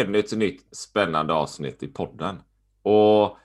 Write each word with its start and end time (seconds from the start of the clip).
Ännu 0.00 0.18
ett 0.18 0.32
nytt 0.32 0.76
spännande 0.76 1.34
avsnitt 1.34 1.82
i 1.82 1.88
podden. 1.88 2.42
Och 2.82 3.38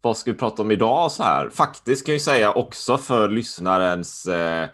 vad 0.00 0.16
ska 0.16 0.32
vi 0.32 0.38
prata 0.38 0.62
om 0.62 0.70
idag 0.70 1.12
så 1.12 1.22
här? 1.22 1.50
Faktiskt 1.50 2.06
kan 2.06 2.14
jag 2.14 2.22
säga 2.22 2.52
också 2.52 2.98
för 2.98 3.28
lyssnarens, 3.28 4.26
eh, 4.26 4.68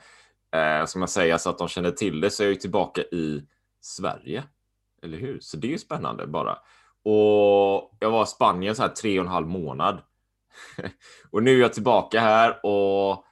eh, 0.54 0.84
ska 0.86 0.98
man 0.98 1.08
säga, 1.08 1.38
så 1.38 1.50
att 1.50 1.58
de 1.58 1.68
känner 1.68 1.90
till 1.90 2.20
det, 2.20 2.30
så 2.30 2.42
är 2.42 2.46
jag 2.46 2.52
ju 2.52 2.60
tillbaka 2.60 3.02
i 3.02 3.42
Sverige. 3.80 4.44
Eller 5.02 5.18
hur? 5.18 5.40
Så 5.40 5.56
det 5.56 5.66
är 5.66 5.70
ju 5.70 5.78
spännande 5.78 6.26
bara. 6.26 6.52
Och 7.04 7.96
jag 8.00 8.10
var 8.10 8.22
i 8.22 8.26
Spanien 8.26 8.74
så 8.74 8.82
här 8.82 8.88
tre 8.88 9.18
och 9.18 9.24
en 9.24 9.32
halv 9.32 9.48
månad. 9.48 10.02
och 11.30 11.42
nu 11.42 11.56
är 11.56 11.60
jag 11.60 11.72
tillbaka 11.72 12.20
här 12.20 12.66
och 12.66 13.24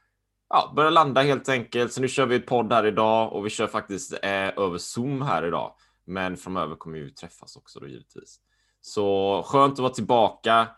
ja, 0.48 0.72
börjar 0.76 0.90
landa 0.90 1.22
helt 1.22 1.48
enkelt. 1.48 1.92
Så 1.92 2.00
nu 2.00 2.08
kör 2.08 2.26
vi 2.26 2.36
ett 2.36 2.46
podd 2.46 2.72
här 2.72 2.86
idag 2.86 3.32
och 3.32 3.46
vi 3.46 3.50
kör 3.50 3.66
faktiskt 3.66 4.12
eh, 4.12 4.58
över 4.58 4.78
Zoom 4.78 5.22
här 5.22 5.46
idag. 5.46 5.72
Men 6.06 6.36
framöver 6.36 6.76
kommer 6.76 6.98
vi 6.98 7.10
träffas 7.10 7.56
också 7.56 7.80
då 7.80 7.88
givetvis. 7.88 8.40
Så 8.80 9.42
skönt 9.46 9.72
att 9.72 9.78
vara 9.78 9.92
tillbaka. 9.92 10.68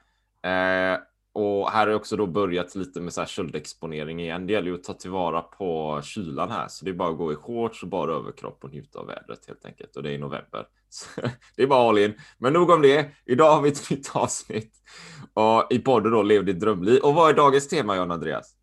Eh, 0.43 0.99
och 1.33 1.71
här 1.71 1.81
har 1.81 1.87
jag 1.87 1.97
också 1.97 2.17
då 2.17 2.27
börjat 2.27 2.75
lite 2.75 3.01
med 3.01 3.13
så 3.13 3.21
här 3.21 3.29
köldexponering 3.29 4.21
igen. 4.21 4.47
Det 4.47 4.53
gäller 4.53 4.69
ju 4.69 4.75
att 4.75 4.85
ta 4.85 4.93
tillvara 4.93 5.43
på 5.43 6.01
kylan 6.05 6.51
här, 6.51 6.69
så 6.69 6.85
det 6.85 6.91
är 6.91 6.95
bara 6.95 7.11
att 7.11 7.19
gå 7.19 7.33
i 7.33 7.37
shorts 7.37 7.83
och 7.83 7.89
bara 7.89 8.13
överkropp 8.13 8.65
och 8.65 8.71
njuta 8.71 8.99
av 8.99 9.07
vädret 9.07 9.47
helt 9.47 9.65
enkelt. 9.65 9.97
Och 9.97 10.03
det 10.03 10.11
är 10.11 10.15
i 10.15 10.19
november. 10.19 10.67
Så 10.89 11.21
det 11.57 11.63
är 11.63 11.67
bara 11.67 11.89
all 11.89 11.99
in. 11.99 12.15
Men 12.39 12.53
nog 12.53 12.71
om 12.71 12.83
det. 12.83 13.11
Idag 13.27 13.55
har 13.55 13.63
vi 13.63 13.69
ett 13.69 13.91
nytt 13.91 14.17
avsnitt 14.17 14.75
och 15.35 15.67
i 15.71 15.79
podden 15.79 16.13
då 16.13 16.23
Lev 16.23 16.45
ditt 16.45 16.61
drömliv. 16.61 17.01
Och 17.03 17.15
vad 17.15 17.31
är 17.31 17.35
dagens 17.35 17.69
tema, 17.69 17.97
Jan 17.97 18.11
Andreas? 18.11 18.55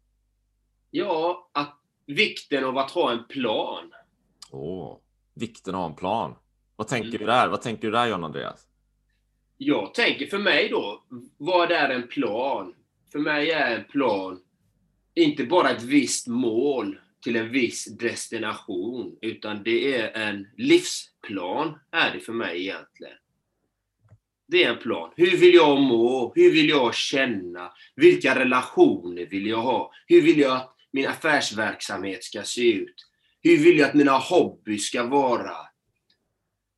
Ja, 0.91 1.49
att 1.53 1.79
vikten 2.05 2.65
av 2.65 2.77
att 2.77 2.91
ha 2.91 3.11
en 3.11 3.27
plan. 3.27 3.91
Åh, 4.51 4.97
vikten 5.35 5.75
av 5.75 5.89
en 5.89 5.95
plan. 5.95 6.35
Vad 6.75 6.87
tänker 6.87 7.07
Mm. 7.09 7.19
du 7.19 7.25
där? 7.25 7.47
Vad 7.47 7.61
tänker 7.61 7.81
du 7.87 7.91
där, 7.91 8.05
Jan 8.07 8.23
Andreas? 8.23 8.67
Jag 9.57 9.93
tänker 9.93 10.25
för 10.27 10.37
mig 10.37 10.69
då, 10.69 11.03
vad 11.37 11.71
är 11.71 11.89
en 11.89 12.07
plan? 12.07 12.73
För 13.11 13.19
mig 13.19 13.51
är 13.51 13.75
en 13.77 13.83
plan 13.85 14.39
inte 15.13 15.43
bara 15.43 15.69
ett 15.69 15.83
visst 15.83 16.27
mål 16.27 16.99
till 17.23 17.35
en 17.35 17.51
viss 17.51 17.85
destination, 17.85 19.17
utan 19.21 19.63
det 19.63 19.95
är 20.01 20.11
en 20.29 20.47
livsplan, 20.57 21.79
är 21.91 22.11
det 22.13 22.19
för 22.19 22.33
mig 22.33 22.61
egentligen. 22.61 23.17
Det 24.47 24.63
är 24.63 24.69
en 24.73 24.79
plan. 24.79 25.11
Hur 25.15 25.37
vill 25.37 25.53
jag 25.53 25.81
må? 25.81 26.33
Hur 26.35 26.51
vill 26.51 26.69
jag 26.69 26.95
känna? 26.95 27.71
Vilka 27.95 28.39
relationer 28.39 29.25
vill 29.25 29.47
jag 29.47 29.61
ha? 29.61 29.91
Hur 30.07 30.21
vill 30.21 30.39
jag 30.39 30.51
att 30.55 30.75
min 30.91 31.07
affärsverksamhet 31.07 32.23
ska 32.23 32.43
se 32.43 32.71
ut? 32.73 32.95
Hur 33.41 33.57
vill 33.57 33.77
jag 33.79 33.87
att 33.89 33.95
mina 33.95 34.17
hobbys 34.17 34.85
ska 34.87 35.03
vara? 35.03 35.55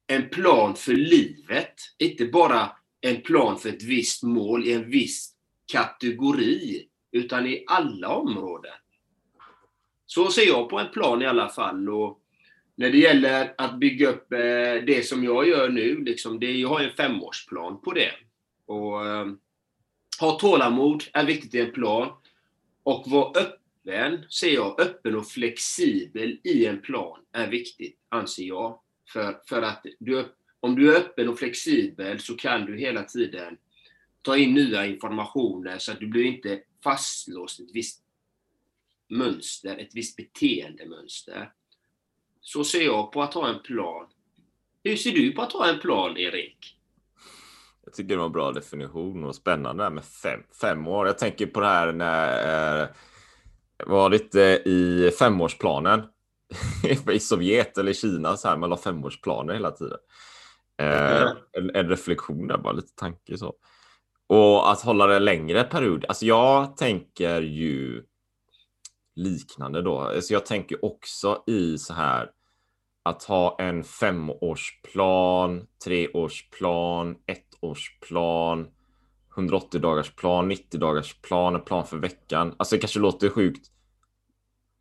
En 0.07 0.29
plan 0.29 0.75
för 0.75 0.93
livet, 0.93 1.73
inte 1.97 2.25
bara 2.25 2.71
en 3.01 3.21
plan 3.21 3.59
för 3.59 3.69
ett 3.69 3.83
visst 3.83 4.23
mål 4.23 4.67
i 4.67 4.73
en 4.73 4.89
viss 4.89 5.33
kategori, 5.71 6.87
utan 7.11 7.47
i 7.47 7.63
alla 7.67 8.09
områden. 8.09 8.73
Så 10.05 10.31
ser 10.31 10.47
jag 10.47 10.69
på 10.69 10.79
en 10.79 10.91
plan 10.91 11.21
i 11.21 11.25
alla 11.25 11.49
fall. 11.49 11.89
Och 11.89 12.21
när 12.75 12.91
det 12.91 12.97
gäller 12.97 13.53
att 13.57 13.79
bygga 13.79 14.09
upp 14.09 14.33
eh, 14.33 14.83
det 14.85 15.07
som 15.07 15.23
jag 15.23 15.47
gör 15.47 15.69
nu, 15.69 16.03
liksom, 16.03 16.39
det, 16.39 16.51
jag 16.51 16.69
har 16.69 16.79
en 16.79 16.95
femårsplan 16.95 17.81
på 17.81 17.91
det. 17.91 18.11
Och, 18.65 19.05
eh, 19.05 19.27
ha 20.19 20.39
tålamod 20.39 21.03
är 21.13 21.25
viktigt 21.25 21.55
i 21.55 21.59
en 21.59 21.71
plan. 21.71 22.11
Och 22.83 23.07
vara 23.07 23.31
öppen, 23.39 24.25
ser 24.29 24.53
jag, 24.53 24.81
öppen 24.81 25.15
och 25.15 25.27
flexibel 25.27 26.39
i 26.43 26.65
en 26.65 26.81
plan 26.81 27.19
är 27.33 27.47
viktigt, 27.47 27.99
anser 28.09 28.43
jag. 28.43 28.79
För, 29.07 29.41
för 29.49 29.61
att 29.61 29.85
du, 29.99 30.25
om 30.59 30.75
du 30.75 30.95
är 30.95 30.99
öppen 30.99 31.29
och 31.29 31.39
flexibel 31.39 32.19
så 32.19 32.35
kan 32.35 32.65
du 32.65 32.77
hela 32.77 33.03
tiden 33.03 33.57
ta 34.21 34.37
in 34.37 34.53
nya 34.53 34.85
informationer 34.85 35.77
så 35.77 35.91
att 35.91 35.99
du 35.99 36.07
blir 36.07 36.23
inte 36.23 36.61
fastlåst 36.83 37.59
i 37.59 37.63
ett 37.63 37.69
visst 37.73 38.03
mönster, 39.09 39.77
ett 39.77 39.95
visst 39.95 40.15
beteendemönster. 40.15 41.51
Så 42.41 42.63
ser 42.63 42.81
jag 42.81 43.11
på 43.11 43.21
att 43.21 43.33
ha 43.33 43.49
en 43.49 43.59
plan. 43.59 44.07
Hur 44.83 44.95
ser 44.95 45.11
du 45.11 45.31
på 45.31 45.41
att 45.41 45.53
ha 45.53 45.69
en 45.69 45.79
plan, 45.79 46.17
Erik? 46.17 46.77
Jag 47.85 47.93
tycker 47.93 48.09
det 48.09 48.17
var 48.17 48.25
en 48.25 48.31
bra 48.31 48.51
definition 48.51 49.23
och 49.23 49.35
spännande 49.35 49.83
där 49.83 49.89
med 49.89 50.05
fem, 50.05 50.43
fem 50.61 50.87
år. 50.87 51.07
Jag 51.07 51.17
tänker 51.17 51.45
på 51.45 51.59
det 51.59 51.67
här 51.67 51.91
när 51.93 52.81
eh, 52.81 52.87
var 53.85 54.09
lite 54.09 54.41
i 54.65 55.11
femårsplanen 55.19 56.01
i 57.11 57.19
Sovjet 57.19 57.77
eller 57.77 57.93
Kina 57.93 58.37
så 58.37 58.47
här. 58.47 58.57
Man 58.57 58.69
la 58.69 58.77
femårsplaner 58.77 59.53
hela 59.53 59.71
tiden. 59.71 59.97
Eh, 60.81 60.87
Ja. 60.87 61.35
en, 61.51 61.75
en 61.75 61.89
reflektion 61.89 62.47
där, 62.47 62.57
bara 62.57 62.73
lite 62.73 62.95
tanke 62.95 63.37
så. 63.37 63.53
Och 64.27 64.71
att 64.71 64.81
hålla 64.81 65.07
det 65.07 65.19
längre 65.19 65.63
period. 65.63 66.05
Alltså 66.07 66.25
jag 66.25 66.77
tänker 66.77 67.41
ju 67.41 68.03
liknande 69.15 69.81
då. 69.81 69.99
Alltså 69.99 70.33
jag 70.33 70.45
tänker 70.45 70.85
också 70.85 71.43
i 71.47 71.77
så 71.77 71.93
här 71.93 72.29
att 73.03 73.23
ha 73.23 73.55
en 73.59 73.83
femårsplan, 73.83 75.67
treårsplan, 75.85 77.15
ettårsplan, 77.27 78.67
180 79.37 79.79
dagars 79.81 80.15
plan, 80.15 80.47
90 80.47 80.79
dagars 80.79 81.21
plan, 81.21 81.55
en 81.55 81.61
plan 81.61 81.85
för 81.87 81.97
veckan. 81.97 82.55
Alltså 82.57 82.75
det 82.75 82.79
kanske 82.79 82.99
låter 82.99 83.29
sjukt 83.29 83.67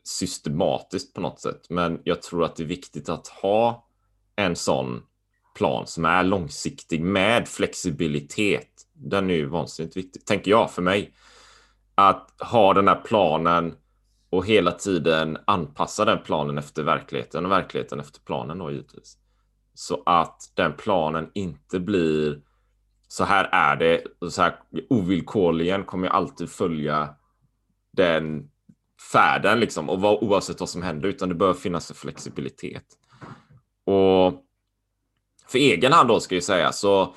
systematiskt 0.07 1.13
på 1.13 1.21
något 1.21 1.39
sätt, 1.39 1.69
men 1.69 2.01
jag 2.03 2.21
tror 2.21 2.43
att 2.45 2.55
det 2.55 2.63
är 2.63 2.67
viktigt 2.67 3.09
att 3.09 3.27
ha 3.27 3.87
en 4.35 4.55
sån 4.55 5.03
plan 5.55 5.87
som 5.87 6.05
är 6.05 6.23
långsiktig 6.23 7.01
med 7.01 7.47
flexibilitet. 7.47 8.69
Den 8.93 9.29
är 9.29 9.33
ju 9.33 9.45
vansinnigt 9.45 9.97
viktig, 9.97 10.25
tänker 10.25 10.51
jag 10.51 10.71
för 10.71 10.81
mig. 10.81 11.13
Att 11.95 12.41
ha 12.41 12.73
den 12.73 12.87
här 12.87 13.01
planen 13.05 13.75
och 14.29 14.45
hela 14.45 14.71
tiden 14.71 15.37
anpassa 15.47 16.05
den 16.05 16.23
planen 16.23 16.57
efter 16.57 16.83
verkligheten 16.83 17.45
och 17.45 17.51
verkligheten 17.51 17.99
efter 17.99 18.19
planen 18.19 18.57
då 18.57 18.71
givetvis. 18.71 19.17
Så 19.73 20.03
att 20.05 20.51
den 20.53 20.73
planen 20.73 21.31
inte 21.33 21.79
blir 21.79 22.41
så 23.07 23.23
här 23.23 23.49
är 23.51 23.75
det 23.75 24.03
och 24.19 24.33
så 24.33 24.41
här 24.41 24.59
ovillkorligen 24.89 25.83
kommer 25.83 26.07
jag 26.07 26.15
alltid 26.15 26.49
följa 26.49 27.15
den 27.91 28.49
färden 29.11 29.59
liksom 29.59 29.89
och 29.89 30.01
vad, 30.01 30.23
oavsett 30.23 30.59
vad 30.59 30.69
som 30.69 30.83
händer 30.83 31.09
utan 31.09 31.29
det 31.29 31.35
bör 31.35 31.53
finnas 31.53 31.89
en 31.89 31.95
flexibilitet. 31.95 32.85
Och 33.85 34.43
för 35.47 35.59
egen 35.59 35.93
hand 35.93 36.09
då 36.09 36.19
ska 36.19 36.35
jag 36.35 36.43
säga 36.43 36.71
så 36.71 37.15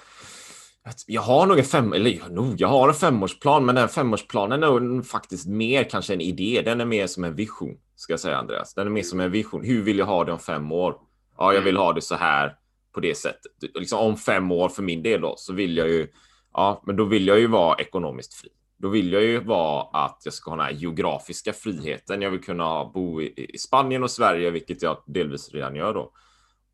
jag 1.07 1.23
har 1.23 1.47
nog 1.47 1.59
en 1.59 1.65
fem, 1.65 1.93
eller 1.93 2.29
nog, 2.31 2.61
jag 2.61 2.69
har 2.69 2.89
en 2.89 2.95
femårsplan, 2.95 3.65
men 3.65 3.75
den 3.75 3.89
femårsplanen 3.89 4.63
är 4.63 4.81
nog 4.81 5.07
faktiskt 5.07 5.47
mer 5.47 5.85
kanske 5.85 6.15
en 6.15 6.21
idé. 6.21 6.63
Den 6.65 6.81
är 6.81 6.85
mer 6.85 7.07
som 7.07 7.25
en 7.25 7.35
vision, 7.35 7.77
ska 7.97 8.13
jag 8.13 8.21
säga 8.21 8.37
Andreas. 8.37 8.75
Den 8.75 8.87
är 8.87 8.91
mer 8.91 9.03
som 9.03 9.21
en 9.21 9.31
vision. 9.31 9.65
Hur 9.65 9.83
vill 9.83 9.99
jag 9.99 10.07
ha 10.07 10.25
det 10.25 10.33
om 10.33 10.39
fem 10.39 10.73
år? 10.73 10.95
Ja, 11.39 11.53
jag 11.53 11.63
vill 11.63 11.77
ha 11.77 11.93
det 11.93 12.01
så 12.01 12.15
här 12.15 12.57
på 12.95 13.01
det 13.01 13.15
sättet. 13.15 13.53
Liksom 13.75 13.99
om 13.99 14.17
fem 14.17 14.53
år 14.53 14.69
för 14.69 14.83
min 14.83 15.03
del 15.03 15.21
då, 15.21 15.35
så 15.37 15.53
vill 15.53 15.77
jag 15.77 15.89
ju, 15.89 16.09
ja, 16.53 16.83
men 16.87 16.97
då 16.97 17.05
vill 17.05 17.27
jag 17.27 17.41
ju 17.41 17.47
vara 17.47 17.77
ekonomiskt 17.77 18.35
fri. 18.35 18.49
Då 18.81 18.89
vill 18.89 19.13
jag 19.13 19.23
ju 19.23 19.41
vara 19.41 20.05
att 20.05 20.23
jag 20.25 20.35
ska 20.35 20.51
ha 20.51 20.57
den 20.57 20.65
här 20.65 20.73
geografiska 20.73 21.53
friheten. 21.53 22.23
Jag 22.23 22.31
vill 22.31 22.43
kunna 22.43 22.85
bo 22.85 23.23
i, 23.23 23.59
Spanien 23.59 24.03
och 24.03 24.11
Sverige, 24.11 24.51
vilket 24.51 24.83
jag 24.83 25.03
delvis 25.07 25.53
redan 25.53 25.77
gör 25.77 25.95
då 25.95 26.13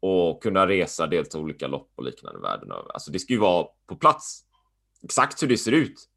och 0.01 0.43
kunna 0.43 0.69
resa, 0.69 1.07
delta 1.07 1.39
i 1.39 1.41
olika 1.41 1.67
lopp 1.67 1.93
och 1.95 2.05
liknande 2.05 2.41
världen 2.41 2.71
över. 2.71 2.93
Alltså 2.93 3.11
det 3.11 3.19
ska 3.19 3.33
ju 3.33 3.39
vara 3.39 3.67
på 3.87 3.97
plats. 3.97 4.45
Exakt 5.03 5.43
hur 5.43 5.49
det 5.49 5.57
ser 5.57 5.73
ut. 5.73 6.09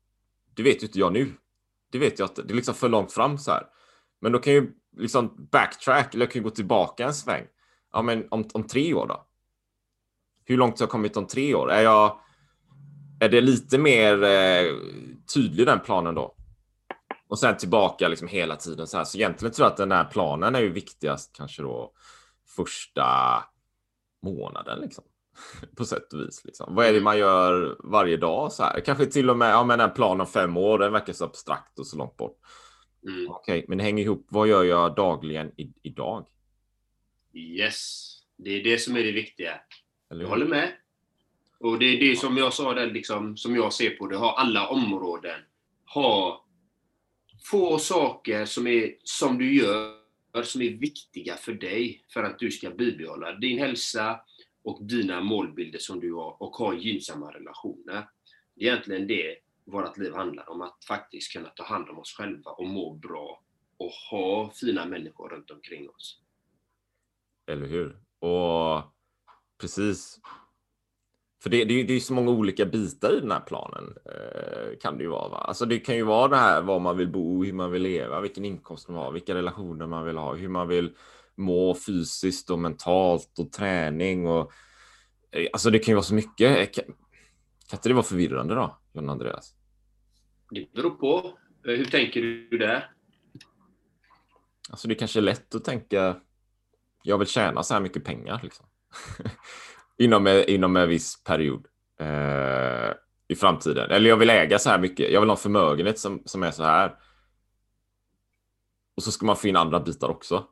Det 0.55 0.63
vet 0.63 0.83
ju 0.83 0.87
inte 0.87 0.99
jag 0.99 1.13
nu. 1.13 1.33
Det 1.91 1.97
vet 1.97 2.19
jag 2.19 2.25
att 2.25 2.35
det 2.35 2.53
är 2.53 2.55
liksom 2.55 2.73
för 2.73 2.89
långt 2.89 3.11
fram 3.11 3.37
så 3.37 3.51
här. 3.51 3.63
Men 4.21 4.31
då 4.31 4.39
kan 4.39 4.53
jag 4.53 4.63
ju 4.63 4.71
liksom 4.97 5.47
backtrack 5.51 6.13
eller 6.13 6.25
jag 6.25 6.31
kan 6.31 6.39
ju 6.39 6.43
gå 6.43 6.49
tillbaka 6.49 7.05
en 7.05 7.13
sväng. 7.13 7.45
Ja, 7.93 8.01
men 8.01 8.27
om, 8.31 8.49
om 8.53 8.63
tre 8.63 8.93
år 8.93 9.07
då? 9.07 9.25
Hur 10.45 10.57
långt 10.57 10.79
har 10.79 10.83
jag 10.83 10.91
kommit 10.91 11.17
om 11.17 11.27
tre 11.27 11.55
år? 11.55 11.71
Är 11.71 11.81
jag? 11.81 12.19
Är 13.19 13.29
det 13.29 13.41
lite 13.41 13.77
mer 13.77 14.23
eh, 14.23 14.73
tydlig 15.33 15.65
den 15.65 15.79
planen 15.79 16.15
då? 16.15 16.35
Och 17.27 17.39
sen 17.39 17.57
tillbaka 17.57 18.07
liksom 18.07 18.27
hela 18.27 18.55
tiden 18.55 18.87
så 18.87 18.97
här. 18.97 19.03
Så 19.03 19.17
egentligen 19.17 19.53
tror 19.53 19.65
jag 19.65 19.71
att 19.71 19.77
den 19.77 19.91
här 19.91 20.03
planen 20.03 20.55
är 20.55 20.59
ju 20.59 20.69
viktigast 20.69 21.35
kanske 21.35 21.61
då 21.61 21.93
första 22.55 23.07
månaden 24.23 24.79
liksom. 24.79 25.03
På 25.77 25.85
sätt 25.85 26.13
och 26.13 26.19
vis. 26.19 26.45
Liksom. 26.45 26.75
Vad 26.75 26.85
är 26.85 26.93
det 26.93 27.01
man 27.01 27.17
gör 27.17 27.77
varje 27.83 28.17
dag? 28.17 28.51
Så 28.51 28.63
här? 28.63 28.79
Kanske 28.79 29.05
till 29.05 29.29
och 29.29 29.37
med 29.37 29.51
ja, 29.51 29.63
men 29.63 29.79
en 29.79 29.93
plan 29.93 30.21
om 30.21 30.27
fem 30.27 30.57
år. 30.57 30.79
Den 30.79 30.91
verkar 30.91 31.13
så 31.13 31.25
abstrakt 31.25 31.79
och 31.79 31.87
så 31.87 31.97
långt 31.97 32.17
bort. 32.17 32.37
Mm. 33.07 33.29
Okej, 33.29 33.65
men 33.67 33.77
det 33.77 33.83
hänger 33.83 34.03
ihop. 34.03 34.27
Vad 34.29 34.47
gör 34.47 34.63
jag 34.63 34.95
dagligen 34.95 35.51
i, 35.57 35.73
idag? 35.81 36.27
Yes. 37.33 38.15
Det 38.37 38.49
är 38.49 38.63
det 38.63 38.77
som 38.77 38.95
är 38.95 39.03
det 39.03 39.11
viktiga. 39.11 39.61
Eller 40.11 40.21
Jag 40.21 40.29
håller 40.29 40.45
med. 40.45 40.71
Och 41.59 41.79
det 41.79 41.85
är 41.85 41.99
det 41.99 42.15
som 42.15 42.37
jag 42.37 42.53
sa 42.53 42.73
där, 42.73 42.87
liksom, 42.87 43.37
som 43.37 43.55
jag 43.55 43.73
ser 43.73 43.89
på 43.89 44.07
det. 44.07 44.17
Ha 44.17 44.37
alla 44.37 44.67
områden. 44.67 45.41
Ha 45.93 46.45
få 47.43 47.79
saker 47.79 48.45
som, 48.45 48.67
är, 48.67 48.95
som 49.03 49.37
du 49.37 49.55
gör 49.55 49.99
som 50.43 50.61
är 50.61 50.69
viktiga 50.69 51.35
för 51.35 51.53
dig 51.53 52.03
för 52.07 52.23
att 52.23 52.39
du 52.39 52.51
ska 52.51 52.69
bibehålla 52.69 53.35
din 53.35 53.59
hälsa 53.59 54.19
och 54.63 54.83
dina 54.83 55.21
målbilder 55.21 55.79
som 55.79 55.99
du 55.99 56.13
har 56.13 56.41
och 56.43 56.55
ha 56.55 56.73
gynnsamma 56.73 57.33
relationer. 57.33 58.09
Det 58.55 58.67
är 58.67 58.71
egentligen 58.71 59.07
det 59.07 59.37
vårt 59.65 59.97
liv 59.97 60.13
handlar 60.13 60.49
om. 60.49 60.61
Att 60.61 60.85
faktiskt 60.87 61.33
kunna 61.33 61.49
ta 61.49 61.63
hand 61.63 61.89
om 61.89 61.99
oss 61.99 62.13
själva 62.13 62.51
och 62.51 62.67
må 62.67 62.93
bra 62.93 63.43
och 63.77 63.91
ha 64.11 64.51
fina 64.51 64.85
människor 64.85 65.29
runt 65.29 65.51
omkring 65.51 65.89
oss. 65.89 66.21
Eller 67.47 67.67
hur? 67.67 67.99
Och 68.19 68.83
precis. 69.57 70.19
För 71.43 71.49
det, 71.49 71.65
det, 71.65 71.83
det 71.83 71.93
är 71.93 71.95
ju 71.95 71.99
så 71.99 72.13
många 72.13 72.31
olika 72.31 72.65
bitar 72.65 73.17
i 73.17 73.19
den 73.19 73.31
här 73.31 73.39
planen. 73.39 73.95
Eh, 74.05 74.77
kan 74.81 74.97
det 74.97 75.03
ju 75.03 75.09
vara. 75.09 75.29
Va? 75.29 75.37
Alltså 75.37 75.65
det 75.65 75.79
kan 75.79 75.95
ju 75.95 76.03
vara 76.03 76.27
det 76.27 76.37
här 76.37 76.61
var 76.61 76.79
man 76.79 76.97
vill 76.97 77.11
bo, 77.11 77.43
hur 77.43 77.53
man 77.53 77.71
vill 77.71 77.81
leva, 77.81 78.21
vilken 78.21 78.45
inkomst 78.45 78.87
man 78.87 78.97
har, 78.97 79.11
vilka 79.11 79.35
relationer 79.35 79.87
man 79.87 80.05
vill 80.05 80.17
ha, 80.17 80.35
hur 80.35 80.49
man 80.49 80.67
vill 80.67 80.95
må 81.35 81.75
fysiskt 81.75 82.49
och 82.49 82.59
mentalt 82.59 83.39
och 83.39 83.51
träning 83.51 84.27
och 84.27 84.51
eh, 85.31 85.47
alltså 85.53 85.69
det 85.69 85.79
kan 85.79 85.91
ju 85.91 85.95
vara 85.95 86.03
så 86.03 86.13
mycket. 86.13 86.57
Eh, 86.57 86.65
Kan, 86.83 86.93
kan 87.69 87.77
inte 87.77 87.89
det 87.89 87.93
vara 87.93 88.03
förvirrande 88.03 88.55
då, 88.55 88.77
John 88.93 89.09
Andreas? 89.09 89.53
Det 90.51 90.73
beror 90.73 90.89
på. 90.89 91.37
Hur 91.63 91.85
tänker 91.85 92.21
du 92.21 92.57
där? 92.57 92.91
Alltså 94.69 94.87
det 94.87 94.95
kanske 94.95 95.19
är 95.19 95.21
lätt 95.21 95.55
att 95.55 95.63
tänka. 95.63 96.15
Jag 97.03 97.17
vill 97.17 97.27
tjäna 97.27 97.63
så 97.63 97.73
här 97.73 97.81
mycket 97.81 98.03
pengar 98.03 98.39
liksom. 98.43 98.65
inom, 99.99 100.43
inom 100.47 100.75
en 100.75 100.89
viss 100.89 101.23
period 101.23 101.67
eh, 101.99 102.93
i 103.27 103.35
framtiden. 103.35 103.91
Eller 103.91 104.09
jag 104.09 104.17
vill 104.17 104.29
äga 104.29 104.59
så 104.59 104.69
här 104.69 104.79
mycket. 104.79 105.11
Jag 105.11 105.19
vill 105.19 105.29
ha 105.29 105.35
en 105.35 105.41
förmögenhet 105.41 105.99
som, 105.99 106.21
som 106.25 106.43
är 106.43 106.51
så 106.51 106.63
här. 106.63 106.95
Och 108.97 109.03
så 109.03 109.11
ska 109.11 109.25
man 109.25 109.37
få 109.37 109.47
in 109.47 109.55
andra 109.55 109.79
bitar 109.79 110.09
också. 110.09 110.45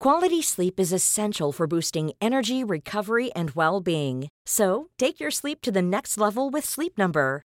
Quality 0.00 0.42
sleep 0.42 0.80
is 0.80 0.92
essential 0.92 1.52
for 1.52 1.66
boosting 1.66 2.12
energy, 2.20 2.64
recovery, 2.64 3.30
and 3.36 3.50
well 3.50 3.82
being. 3.82 4.28
So, 4.46 4.88
take 4.98 5.20
your 5.20 5.30
sleep 5.30 5.60
to 5.60 5.70
the 5.70 5.82
next 5.82 6.16
level 6.16 6.50
with 6.50 6.64
Sleep 6.64 6.96
Number. 6.96 7.42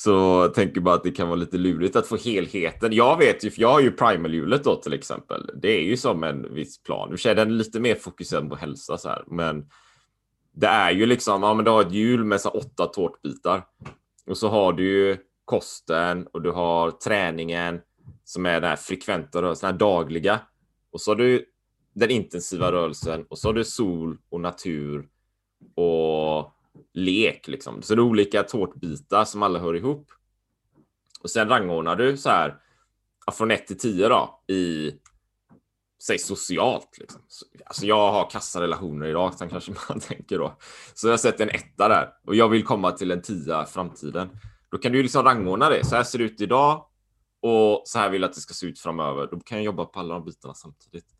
Så 0.00 0.10
jag 0.10 0.54
tänker 0.54 0.80
bara 0.80 0.94
att 0.94 1.02
det 1.02 1.10
kan 1.10 1.28
vara 1.28 1.38
lite 1.38 1.58
lurigt 1.58 1.96
att 1.96 2.06
få 2.06 2.16
helheten. 2.16 2.92
Jag 2.92 3.18
vet 3.18 3.44
ju, 3.44 3.50
för 3.50 3.60
jag 3.60 3.68
har 3.68 3.80
ju 3.80 3.90
primalhjulet 3.90 4.64
då 4.64 4.76
till 4.76 4.92
exempel. 4.92 5.50
Det 5.62 5.68
är 5.68 5.82
ju 5.82 5.96
som 5.96 6.24
en 6.24 6.54
viss 6.54 6.82
plan. 6.82 7.10
Du 7.10 7.34
den 7.34 7.48
är 7.48 7.52
lite 7.52 7.80
mer 7.80 7.94
fokuserad 7.94 8.50
på 8.50 8.56
hälsa 8.56 8.98
så 8.98 9.08
här, 9.08 9.24
men 9.26 9.66
det 10.52 10.66
är 10.66 10.90
ju 10.90 11.06
liksom, 11.06 11.42
ja 11.42 11.54
men 11.54 11.64
du 11.64 11.70
har 11.70 11.80
ett 11.82 11.92
hjul 11.92 12.24
med 12.24 12.40
så 12.40 12.48
åtta 12.48 12.86
tårtbitar 12.86 13.62
och 14.26 14.38
så 14.38 14.48
har 14.48 14.72
du 14.72 14.84
ju 14.84 15.16
kosten 15.44 16.26
och 16.32 16.42
du 16.42 16.50
har 16.50 16.90
träningen 16.90 17.80
som 18.24 18.46
är 18.46 18.60
den 18.60 18.70
här 18.70 18.76
frekventa 18.76 19.42
rörelsen, 19.42 19.66
den 19.66 19.74
här 19.74 19.78
dagliga. 19.78 20.40
Och 20.92 21.00
så 21.00 21.10
har 21.10 21.16
du 21.16 21.44
den 21.94 22.10
intensiva 22.10 22.72
rörelsen 22.72 23.24
och 23.28 23.38
så 23.38 23.48
har 23.48 23.52
du 23.52 23.64
sol 23.64 24.18
och 24.28 24.40
natur 24.40 25.08
och 25.74 26.57
lek 26.98 27.48
liksom. 27.48 27.82
Så 27.82 27.94
det 27.94 28.00
är 28.00 28.04
olika 28.04 28.42
tårtbitar 28.42 29.24
som 29.24 29.42
alla 29.42 29.58
hör 29.58 29.76
ihop. 29.76 30.10
Och 31.22 31.30
sen 31.30 31.48
rangordnar 31.48 31.96
du 31.96 32.16
så 32.16 32.28
här 32.28 32.56
från 33.32 33.50
1 33.50 33.66
till 33.66 33.78
10 33.78 34.08
då 34.08 34.40
i 34.48 34.92
säg 36.02 36.18
socialt. 36.18 36.98
Liksom. 36.98 37.20
Alltså 37.66 37.86
jag 37.86 38.12
har 38.12 38.30
kassa 38.30 38.60
relationer 38.60 39.06
idag, 39.06 39.34
sen 39.34 39.48
kanske 39.48 39.72
man 39.88 40.00
tänker 40.08 40.38
då. 40.38 40.56
Så 40.94 41.08
jag 41.08 41.20
sätter 41.20 41.38
sett 41.38 41.54
en 41.54 41.60
etta 41.60 41.88
där 41.88 42.08
och 42.26 42.34
jag 42.34 42.48
vill 42.48 42.64
komma 42.64 42.92
till 42.92 43.10
en 43.10 43.22
tia 43.22 43.62
i 43.62 43.66
framtiden. 43.66 44.28
Då 44.70 44.78
kan 44.78 44.92
du 44.92 45.02
liksom 45.02 45.24
rangordna 45.24 45.70
det. 45.70 45.86
Så 45.86 45.96
här 45.96 46.02
ser 46.02 46.18
det 46.18 46.24
ut 46.24 46.40
idag 46.40 46.84
och 47.42 47.82
så 47.84 47.98
här 47.98 48.10
vill 48.10 48.22
jag 48.22 48.28
att 48.28 48.34
det 48.34 48.40
ska 48.40 48.54
se 48.54 48.66
ut 48.66 48.80
framöver. 48.80 49.28
Då 49.30 49.40
kan 49.40 49.58
jag 49.58 49.64
jobba 49.64 49.84
på 49.84 50.00
alla 50.00 50.14
de 50.14 50.24
bitarna 50.24 50.54
samtidigt. 50.54 51.17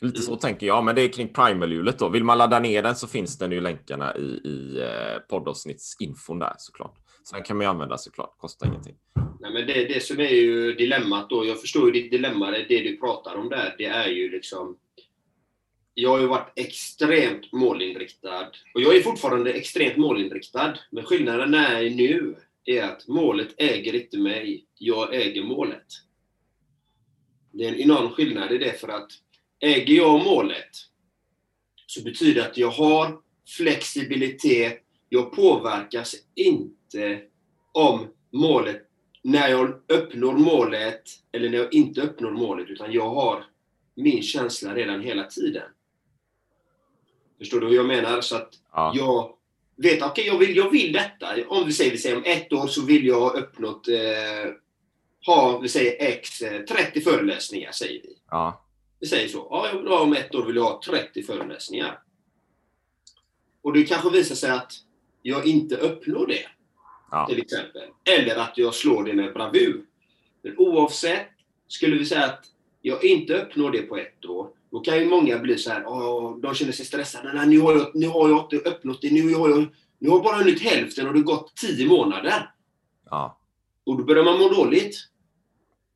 Lite 0.00 0.22
så 0.22 0.36
tänker 0.36 0.66
jag, 0.66 0.84
men 0.84 0.94
det 0.94 1.02
är 1.02 1.08
kring 1.08 1.32
primalhjulet 1.32 1.98
då. 1.98 2.08
Vill 2.08 2.24
man 2.24 2.38
ladda 2.38 2.58
ner 2.58 2.82
den 2.82 2.96
så 2.96 3.08
finns 3.08 3.38
den 3.38 3.52
ju 3.52 3.60
länkarna 3.60 4.16
i, 4.16 4.20
i 4.20 4.80
eh, 4.80 5.18
poddavsnittsinfon 5.28 6.38
där 6.38 6.54
såklart. 6.58 6.96
Så 7.22 7.36
den 7.36 7.44
kan 7.44 7.56
man 7.56 7.64
ju 7.64 7.70
använda 7.70 7.98
såklart, 7.98 8.38
kostar 8.38 8.66
ingenting. 8.66 8.94
Nej, 9.40 9.52
men 9.52 9.66
det, 9.66 9.84
det 9.84 10.02
som 10.02 10.20
är 10.20 10.30
ju 10.30 10.72
dilemmat 10.72 11.30
då, 11.30 11.46
jag 11.46 11.60
förstår 11.60 11.86
ju 11.86 12.02
ditt 12.02 12.10
dilemma, 12.10 12.50
det, 12.50 12.66
det 12.68 12.82
du 12.82 12.96
pratar 12.96 13.36
om 13.36 13.48
där, 13.48 13.74
det 13.78 13.84
är 13.84 14.08
ju 14.08 14.30
liksom... 14.30 14.76
Jag 15.94 16.10
har 16.10 16.20
ju 16.20 16.26
varit 16.26 16.52
extremt 16.56 17.52
målinriktad. 17.52 18.46
Och 18.74 18.80
jag 18.80 18.96
är 18.96 19.02
fortfarande 19.02 19.52
extremt 19.52 19.96
målinriktad. 19.96 20.74
Men 20.90 21.04
skillnaden 21.04 21.54
är 21.54 21.90
nu, 21.90 22.36
är 22.64 22.82
att 22.82 23.08
målet 23.08 23.54
äger 23.56 23.94
inte 23.94 24.18
mig. 24.18 24.66
Jag 24.78 25.14
äger 25.14 25.42
målet. 25.42 25.86
Det 27.52 27.64
är 27.64 27.68
en 27.68 27.80
enorm 27.80 28.10
skillnad 28.10 28.52
i 28.52 28.58
det 28.58 28.80
för 28.80 28.88
att 28.88 29.10
äger 29.60 29.94
jag 29.94 30.24
målet 30.24 30.68
så 31.86 32.02
betyder 32.02 32.42
det 32.42 32.48
att 32.48 32.56
jag 32.56 32.70
har 32.70 33.18
flexibilitet. 33.56 34.82
Jag 35.08 35.32
påverkas 35.32 36.14
inte 36.34 37.20
om 37.72 38.08
målet 38.32 38.86
när 39.22 39.48
jag 39.48 39.74
uppnår 39.88 40.32
målet 40.32 41.02
eller 41.32 41.50
när 41.50 41.58
jag 41.58 41.74
inte 41.74 42.00
uppnår 42.00 42.30
målet, 42.30 42.68
utan 42.68 42.92
jag 42.92 43.10
har 43.10 43.44
min 43.94 44.22
känsla 44.22 44.74
redan 44.74 45.00
hela 45.00 45.24
tiden. 45.24 45.68
Förstår 47.38 47.60
du 47.60 47.66
hur 47.66 47.74
jag 47.76 47.86
menar? 47.86 48.20
Så 48.20 48.36
att 48.36 48.54
Ja. 48.72 48.92
jag 48.96 49.34
vet, 49.76 50.02
okej, 50.02 50.26
jag, 50.26 50.38
vill, 50.38 50.56
jag 50.56 50.70
vill 50.70 50.92
detta. 50.92 51.26
Om 51.48 51.66
vi 51.66 51.72
säger, 51.72 51.90
vi 51.90 51.98
säger 51.98 52.16
om 52.16 52.22
ett 52.26 52.52
år 52.52 52.66
så 52.66 52.82
vill 52.84 53.06
jag 53.06 53.20
ha 53.20 53.30
uppnått, 53.30 53.88
eh, 53.88 54.52
ha, 55.26 55.58
vi 55.58 55.68
säger 55.68 55.96
x, 56.12 56.42
eh, 56.42 56.62
30 56.62 57.00
föreläsningar, 57.00 57.72
säger 57.72 58.02
vi. 58.02 58.16
Ja. 58.30 58.64
Vi 59.00 59.06
säger 59.06 59.28
så. 59.28 59.46
Ja, 59.50 59.68
jag 59.72 59.78
vill 59.78 59.88
ha 59.88 60.00
om 60.00 60.12
ett 60.12 60.34
år 60.34 60.46
vill 60.46 60.56
jag 60.56 60.62
ha 60.62 60.80
30 60.84 61.22
föreläsningar. 61.22 62.02
Och 63.62 63.72
det 63.72 63.82
kanske 63.82 64.10
visar 64.10 64.34
sig 64.34 64.50
att 64.50 64.72
jag 65.22 65.46
inte 65.46 65.76
uppnår 65.76 66.26
det. 66.26 66.46
Ja. 67.10 67.26
Till 67.26 67.38
exempel. 67.40 67.82
Eller 68.04 68.36
att 68.36 68.58
jag 68.58 68.74
slår 68.74 69.04
det 69.04 69.12
med 69.12 69.32
bravur. 69.32 69.84
Men 70.42 70.58
oavsett, 70.58 71.28
skulle 71.68 71.96
vi 71.96 72.04
säga 72.04 72.24
att 72.24 72.44
jag 72.82 73.04
inte 73.04 73.42
uppnår 73.42 73.70
det 73.70 73.82
på 73.82 73.96
ett 73.96 74.24
år, 74.24 74.50
då 74.70 74.80
kan 74.80 74.98
ju 74.98 75.04
många 75.04 75.38
bli 75.38 75.58
så 75.58 75.70
här, 75.70 75.82
de 76.40 76.54
känner 76.54 76.72
sig 76.72 76.86
stressade. 76.86 77.32
Nej, 77.32 77.48
nu 77.48 77.60
har 77.60 77.72
jag, 77.72 77.90
nu 77.94 78.08
har 78.08 78.28
jag 78.28 78.44
inte 78.44 78.70
uppnått 78.70 79.02
det. 79.02 79.12
Nu 79.12 79.34
har 79.34 79.48
jag, 79.48 79.66
nu 79.98 80.08
har 80.08 80.16
jag 80.16 80.24
bara 80.24 80.36
hunnit 80.36 80.62
hälften 80.62 81.06
och 81.06 81.12
det 81.12 81.18
har 81.18 81.24
gått 81.24 81.56
tio 81.56 81.88
månader. 81.88 82.50
Ja. 83.10 83.38
Och 83.84 83.98
då 83.98 84.04
börjar 84.04 84.24
man 84.24 84.38
må 84.38 84.48
dåligt. 84.48 84.96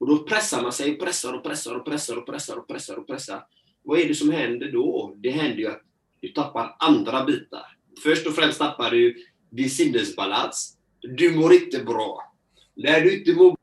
Och 0.04 0.10
då 0.10 0.18
pressar 0.18 0.62
man 0.62 0.72
sig, 0.72 0.98
pressar 0.98 1.32
och 1.32 1.42
pressar 1.42 1.74
och 1.74 1.84
pressar 1.84 2.16
och 2.16 2.26
pressar 2.26 2.56
och 2.56 2.68
pressar 2.68 2.96
och 2.96 3.06
pressar. 3.06 3.46
Vad 3.82 4.00
är 4.00 4.08
det 4.08 4.14
som 4.14 4.30
händer 4.30 4.72
då? 4.72 5.14
Det 5.16 5.30
händer 5.30 5.58
ju 5.58 5.66
att 5.66 5.82
du 6.20 6.28
tappar 6.28 6.76
andra 6.78 7.24
bitar. 7.24 7.76
Först 8.02 8.26
och 8.26 8.34
främst 8.34 8.58
tappar 8.58 8.90
du 8.90 9.16
din 9.50 9.70
sinnesbalans. 9.70 10.76
Du 11.00 11.36
mår 11.36 11.52
inte 11.52 11.84
bra. 11.84 12.34
När 12.74 13.00
du 13.00 13.18
inte 13.18 13.34
mår 13.34 13.56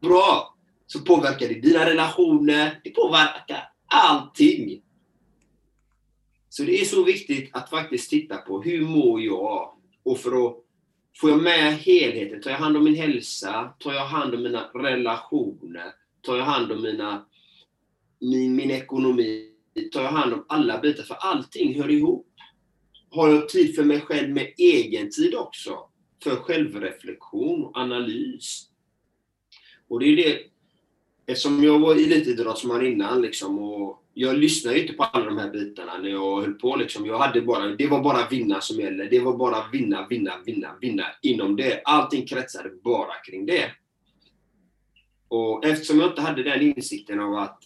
bra 0.00 0.56
så 0.86 1.00
påverkar 1.00 1.48
det 1.48 1.60
dina 1.60 1.90
relationer, 1.90 2.80
det 2.84 2.90
påverkar 2.90 3.70
allting. 3.86 4.82
Så 6.48 6.62
det 6.62 6.80
är 6.80 6.84
så 6.84 7.04
viktigt 7.04 7.50
att 7.52 7.70
faktiskt 7.70 8.10
titta 8.10 8.36
på 8.36 8.62
hur 8.62 8.80
mår 8.88 9.20
jag? 9.20 9.74
Och 10.02 10.18
för 10.18 10.46
att 10.46 10.65
Får 11.20 11.30
jag 11.30 11.42
med 11.42 11.76
helheten? 11.78 12.40
Tar 12.40 12.50
jag 12.50 12.58
hand 12.58 12.76
om 12.76 12.84
min 12.84 12.94
hälsa? 12.94 13.74
Tar 13.78 13.92
jag 13.92 14.06
hand 14.06 14.34
om 14.34 14.42
mina 14.42 14.70
relationer? 14.74 15.92
Tar 16.20 16.36
jag 16.36 16.44
hand 16.44 16.72
om 16.72 16.82
mina, 16.82 17.26
min, 18.20 18.56
min 18.56 18.70
ekonomi? 18.70 19.50
Tar 19.92 20.02
jag 20.02 20.10
hand 20.10 20.32
om 20.32 20.44
alla 20.48 20.80
bitar? 20.80 21.02
För 21.02 21.14
allting 21.14 21.82
hör 21.82 21.90
ihop. 21.90 22.26
Har 23.10 23.28
jag 23.28 23.48
tid 23.48 23.74
för 23.74 23.84
mig 23.84 24.00
själv 24.00 24.34
med 24.34 24.54
egen 24.58 25.10
tid 25.10 25.34
också? 25.34 25.78
För 26.22 26.36
självreflektion 26.36 27.64
och 27.64 27.76
analys. 27.76 28.68
Och 29.88 30.00
det 30.00 30.06
är 30.06 30.16
det, 30.16 30.38
eftersom 31.26 31.64
jag 31.64 31.78
var 31.78 31.94
elitidrottsman 31.94 32.86
innan 32.86 33.22
liksom, 33.22 33.58
och 33.58 34.05
jag 34.18 34.38
lyssnade 34.38 34.76
ju 34.76 34.82
inte 34.82 34.94
på 34.94 35.04
alla 35.04 35.24
de 35.24 35.38
här 35.38 35.50
bitarna 35.50 35.98
när 35.98 36.10
jag 36.10 36.40
höll 36.40 36.54
på. 36.54 36.76
Liksom. 36.76 37.06
Jag 37.06 37.18
hade 37.18 37.40
bara, 37.40 37.66
det 37.66 37.86
var 37.86 38.02
bara 38.02 38.28
vinna 38.28 38.60
som 38.60 38.80
gällde. 38.80 39.08
Det 39.08 39.20
var 39.20 39.36
bara 39.36 39.64
vinna, 39.72 40.06
vinna, 40.10 40.32
vinna, 40.46 40.76
vinna 40.80 41.04
inom 41.22 41.56
det. 41.56 41.82
Allting 41.84 42.26
kretsade 42.26 42.70
bara 42.84 43.14
kring 43.26 43.46
det. 43.46 43.70
Och 45.28 45.64
eftersom 45.64 46.00
jag 46.00 46.10
inte 46.10 46.20
hade 46.20 46.42
den 46.42 46.62
insikten 46.62 47.20
av 47.20 47.34
att 47.34 47.58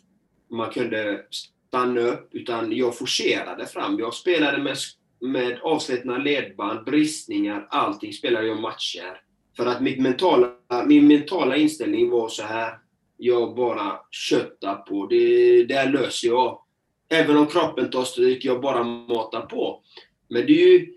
man 0.51 0.71
kunde 0.71 1.25
stanna 1.31 2.01
upp, 2.01 2.29
utan 2.35 2.73
jag 2.77 2.99
forcerade 2.99 3.67
fram. 3.67 3.99
Jag 3.99 4.15
spelade 4.15 4.59
med, 4.63 4.77
med 5.21 5.59
avslutna 5.63 6.19
ledband, 6.19 6.85
bristningar, 6.85 7.67
allting 7.71 8.13
spelade 8.13 8.47
jag 8.47 8.61
matcher. 8.61 9.21
För 9.57 9.67
att 9.67 9.81
mitt 9.83 10.01
mentala, 10.01 10.53
min 10.87 11.09
mentala 11.09 11.57
inställning 11.57 12.11
var 12.11 12.29
så 12.29 12.43
här 12.43 12.79
jag 13.21 13.55
bara 13.55 13.99
köttar 14.11 14.75
på. 14.75 15.07
Det 15.07 15.65
där 15.65 15.93
löser 15.93 16.29
jag. 16.29 16.61
Även 17.09 17.37
om 17.37 17.47
kroppen 17.47 17.91
tar 17.91 18.05
stryk, 18.05 18.45
jag 18.45 18.61
bara 18.61 18.85
matar 18.85 19.41
på. 19.41 19.83
Men 20.29 20.47
det 20.47 20.53
är 20.53 20.69
ju 20.69 20.95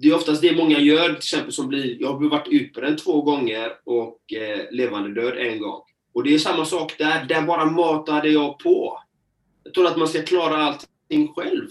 det 0.00 0.08
är 0.08 0.14
oftast 0.14 0.42
det 0.42 0.56
många 0.56 0.78
gör, 0.78 1.08
till 1.08 1.16
exempel 1.16 1.52
som 1.52 1.68
blir, 1.68 1.96
jag 2.00 2.12
har 2.12 2.28
varit 2.28 2.48
utbränd 2.48 2.98
två 2.98 3.22
gånger 3.22 3.72
och 3.84 4.32
eh, 4.32 4.66
levande 4.70 5.20
död 5.20 5.38
en 5.38 5.60
gång. 5.60 5.80
Och 6.12 6.24
det 6.24 6.34
är 6.34 6.38
samma 6.38 6.64
sak 6.64 6.98
där, 6.98 7.24
där 7.24 7.42
bara 7.42 7.64
matade 7.64 8.28
jag 8.28 8.58
på. 8.58 9.02
Jag 9.64 9.74
tror 9.74 9.86
att 9.86 9.96
man 9.96 10.08
ska 10.08 10.22
klara 10.22 10.56
allting 10.56 11.28
själv. 11.28 11.68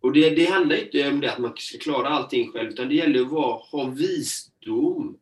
Och 0.00 0.12
det, 0.12 0.30
det 0.30 0.44
handlar 0.44 0.76
inte 0.76 1.08
om 1.08 1.20
det 1.20 1.32
att 1.32 1.38
man 1.38 1.52
ska 1.56 1.78
klara 1.78 2.08
allting 2.08 2.52
själv, 2.52 2.68
utan 2.68 2.88
det 2.88 2.94
gäller 2.94 3.20
att 3.20 3.30
vara, 3.30 3.60
ha 3.72 3.84
visdom 3.84 5.18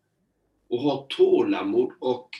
och 0.69 0.79
ha 0.79 1.07
tålamod 1.09 1.93
och 2.01 2.31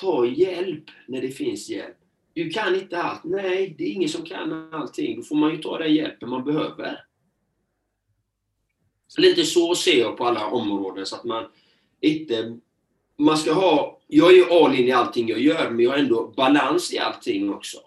ta 0.00 0.26
hjälp 0.26 0.84
när 1.08 1.20
det 1.20 1.28
finns 1.28 1.68
hjälp. 1.68 1.96
Du 2.32 2.50
kan 2.50 2.74
inte 2.74 3.02
allt. 3.02 3.24
Nej, 3.24 3.74
det 3.78 3.84
är 3.84 3.92
ingen 3.92 4.08
som 4.08 4.24
kan 4.24 4.74
allting. 4.74 5.16
Då 5.16 5.22
får 5.22 5.36
man 5.36 5.50
ju 5.50 5.56
ta 5.56 5.78
den 5.78 5.94
hjälpen 5.94 6.30
man 6.30 6.44
behöver. 6.44 7.04
Lite 9.18 9.44
så 9.44 9.74
ser 9.74 9.98
jag 9.98 10.16
på 10.16 10.26
alla 10.26 10.46
områden, 10.46 11.06
så 11.06 11.16
att 11.16 11.24
man 11.24 11.44
inte... 12.00 12.58
Man 13.18 13.36
ska 13.36 13.52
ha... 13.52 14.00
Jag 14.06 14.30
är 14.30 14.36
ju 14.36 14.44
all 14.50 14.74
in 14.74 14.88
i 14.88 14.92
allting 14.92 15.28
jag 15.28 15.40
gör, 15.40 15.70
men 15.70 15.84
jag 15.84 15.90
har 15.90 15.98
ändå 15.98 16.32
balans 16.36 16.92
i 16.92 16.98
allting 16.98 17.54
också. 17.54 17.78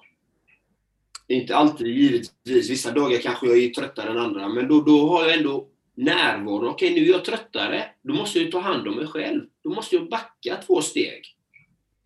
Inte 1.27 1.55
alltid 1.55 1.87
givetvis. 1.87 2.69
Vissa 2.69 2.91
dagar 2.91 3.17
kanske 3.17 3.47
jag 3.47 3.57
är 3.57 3.69
tröttare 3.69 4.09
än 4.09 4.17
andra, 4.17 4.49
men 4.49 4.67
då, 4.67 4.81
då 4.81 5.07
har 5.07 5.25
jag 5.25 5.37
ändå 5.37 5.67
närvaro. 5.95 6.69
Okej, 6.69 6.93
nu 6.93 7.01
är 7.01 7.09
jag 7.09 7.25
tröttare. 7.25 7.85
Då 8.01 8.13
måste 8.13 8.39
jag 8.39 8.51
ta 8.51 8.59
hand 8.59 8.87
om 8.87 8.95
mig 8.95 9.07
själv. 9.07 9.41
Då 9.63 9.69
måste 9.69 9.95
jag 9.95 10.09
backa 10.09 10.57
två 10.67 10.81
steg. 10.81 11.35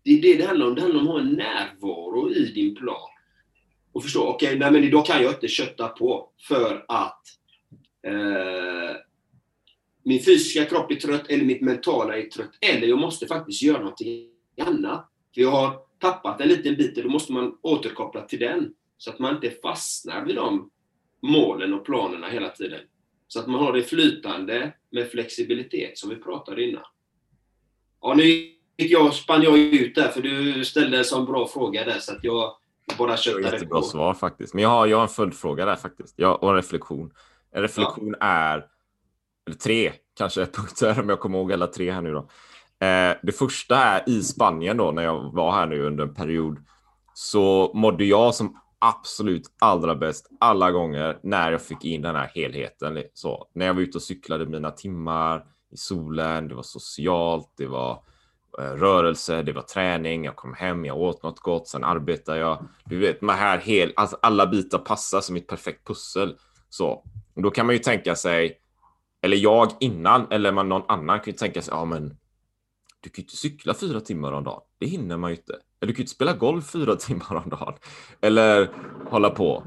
Det 0.02 0.10
är 0.10 0.22
det 0.22 0.34
det 0.34 0.44
handlar 0.44 0.66
om. 0.66 0.74
Det 0.74 0.80
handlar 0.80 1.00
om 1.00 1.06
att 1.06 1.12
ha 1.12 1.20
en 1.20 1.32
närvaro 1.32 2.30
i 2.30 2.44
din 2.44 2.74
plan. 2.74 3.08
Och 3.92 4.02
förstå, 4.02 4.26
okej, 4.26 4.46
okay, 4.46 4.58
nej 4.58 4.70
men 4.70 4.84
idag 4.84 5.06
kan 5.06 5.22
jag 5.22 5.32
inte 5.32 5.48
kötta 5.48 5.88
på 5.88 6.30
för 6.48 6.84
att 6.88 7.22
eh, 8.06 8.96
min 10.04 10.22
fysiska 10.22 10.64
kropp 10.64 10.90
är 10.90 10.94
trött 10.94 11.26
eller 11.28 11.44
mitt 11.44 11.60
mentala 11.60 12.18
är 12.18 12.22
trött. 12.22 12.50
Eller 12.60 12.86
jag 12.86 12.98
måste 12.98 13.26
faktiskt 13.26 13.62
göra 13.62 13.78
någonting 13.78 14.30
annat. 14.60 15.10
För 15.34 15.40
jag 15.40 15.50
har 15.50 15.78
tappat 16.00 16.40
en 16.40 16.48
liten 16.48 16.76
bit 16.76 16.96
och 16.96 17.02
då 17.02 17.10
måste 17.10 17.32
man 17.32 17.58
återkoppla 17.62 18.22
till 18.22 18.38
den. 18.38 18.74
Så 18.98 19.10
att 19.10 19.18
man 19.18 19.34
inte 19.34 19.50
fastnar 19.50 20.24
vid 20.24 20.36
de 20.36 20.70
målen 21.22 21.74
och 21.74 21.84
planerna 21.84 22.28
hela 22.28 22.48
tiden. 22.48 22.80
Så 23.28 23.40
att 23.40 23.46
man 23.46 23.60
har 23.60 23.72
det 23.72 23.82
flytande 23.82 24.72
med 24.90 25.10
flexibilitet 25.10 25.98
som 25.98 26.10
vi 26.10 26.16
pratade 26.16 26.64
innan. 26.64 26.84
Ja, 28.00 28.14
nu 28.14 28.57
gick 28.78 28.92
jag, 28.92 29.14
spann 29.14 29.42
jag 29.42 29.58
ut 29.58 29.94
där, 29.94 30.08
för 30.08 30.22
du 30.22 30.64
ställde 30.64 30.98
en 30.98 31.04
sån 31.04 31.26
bra 31.26 31.46
fråga 31.46 31.84
där, 31.84 31.98
så 31.98 32.12
att 32.12 32.24
jag 32.24 32.52
bara 32.98 33.16
köttade 33.16 33.44
Jättebra 33.44 33.80
på. 33.80 33.86
svar 33.86 34.14
faktiskt. 34.14 34.54
Men 34.54 34.62
jag 34.62 34.70
har, 34.70 34.86
jag 34.86 34.96
har 34.96 35.02
en 35.02 35.08
följdfråga 35.08 35.64
där 35.64 35.76
faktiskt. 35.76 36.14
Jag, 36.16 36.42
och 36.42 36.48
en 36.50 36.56
reflektion. 36.56 37.12
En 37.52 37.62
reflektion 37.62 38.16
ja. 38.20 38.26
är, 38.26 38.64
eller 39.46 39.56
tre 39.56 39.92
kanske 40.18 40.46
punkter 40.46 41.00
om 41.00 41.08
jag 41.08 41.20
kommer 41.20 41.38
ihåg 41.38 41.52
alla 41.52 41.66
tre 41.66 41.92
här 41.92 42.02
nu 42.02 42.12
då. 42.12 42.28
Eh, 42.86 43.16
det 43.22 43.32
första 43.38 43.76
är 43.76 44.08
i 44.08 44.22
Spanien 44.22 44.76
då, 44.76 44.90
när 44.90 45.02
jag 45.02 45.32
var 45.32 45.52
här 45.52 45.66
nu 45.66 45.82
under 45.82 46.04
en 46.04 46.14
period, 46.14 46.58
så 47.14 47.70
mådde 47.74 48.04
jag 48.04 48.34
som 48.34 48.60
absolut 48.78 49.42
allra 49.58 49.94
bäst 49.94 50.28
alla 50.40 50.70
gånger 50.70 51.18
när 51.22 51.52
jag 51.52 51.62
fick 51.62 51.84
in 51.84 52.02
den 52.02 52.16
här 52.16 52.30
helheten. 52.34 53.02
Så, 53.14 53.48
när 53.54 53.66
jag 53.66 53.74
var 53.74 53.80
ute 53.80 53.98
och 53.98 54.02
cyklade 54.02 54.46
mina 54.46 54.70
timmar 54.70 55.44
i 55.72 55.76
solen, 55.76 56.48
det 56.48 56.54
var 56.54 56.62
socialt, 56.62 57.52
det 57.56 57.66
var 57.66 58.02
Eh, 58.58 58.62
rörelse, 58.62 59.42
det 59.42 59.52
var 59.52 59.62
träning, 59.62 60.24
jag 60.24 60.36
kom 60.36 60.54
hem, 60.54 60.84
jag 60.84 60.96
åt 60.96 61.22
något 61.22 61.40
gott, 61.40 61.68
sen 61.68 61.84
arbetade 61.84 62.38
jag. 62.38 62.68
Du 62.84 62.98
vet, 62.98 63.20
man 63.22 63.36
här 63.36 63.58
hel, 63.58 63.92
alltså 63.96 64.18
alla 64.22 64.46
bitar 64.46 64.78
passar 64.78 65.20
som 65.20 65.36
ett 65.36 65.46
perfekt 65.46 65.86
pussel. 65.86 66.36
Så 66.68 67.04
och 67.34 67.42
då 67.42 67.50
kan 67.50 67.66
man 67.66 67.74
ju 67.74 67.78
tänka 67.78 68.14
sig, 68.14 68.58
eller 69.22 69.36
jag 69.36 69.70
innan, 69.80 70.26
eller 70.30 70.52
man, 70.52 70.68
någon 70.68 70.82
annan 70.88 71.20
kan 71.20 71.32
ju 71.32 71.38
tänka 71.38 71.62
sig, 71.62 71.74
ja 71.74 71.84
men 71.84 72.16
du 73.00 73.10
kan 73.10 73.22
ju 73.22 73.22
inte 73.22 73.36
cykla 73.36 73.74
fyra 73.74 74.00
timmar 74.00 74.32
om 74.32 74.44
dagen. 74.44 74.60
Det 74.78 74.86
hinner 74.86 75.16
man 75.16 75.30
ju 75.30 75.36
inte. 75.36 75.52
Eller 75.52 75.86
du 75.86 75.92
kan 75.92 75.98
ju 75.98 76.02
inte 76.02 76.14
spela 76.14 76.32
golf 76.32 76.70
fyra 76.70 76.96
timmar 76.96 77.34
om 77.44 77.50
dagen. 77.50 77.74
Eller 78.20 78.70
hålla 79.10 79.30
på 79.30 79.62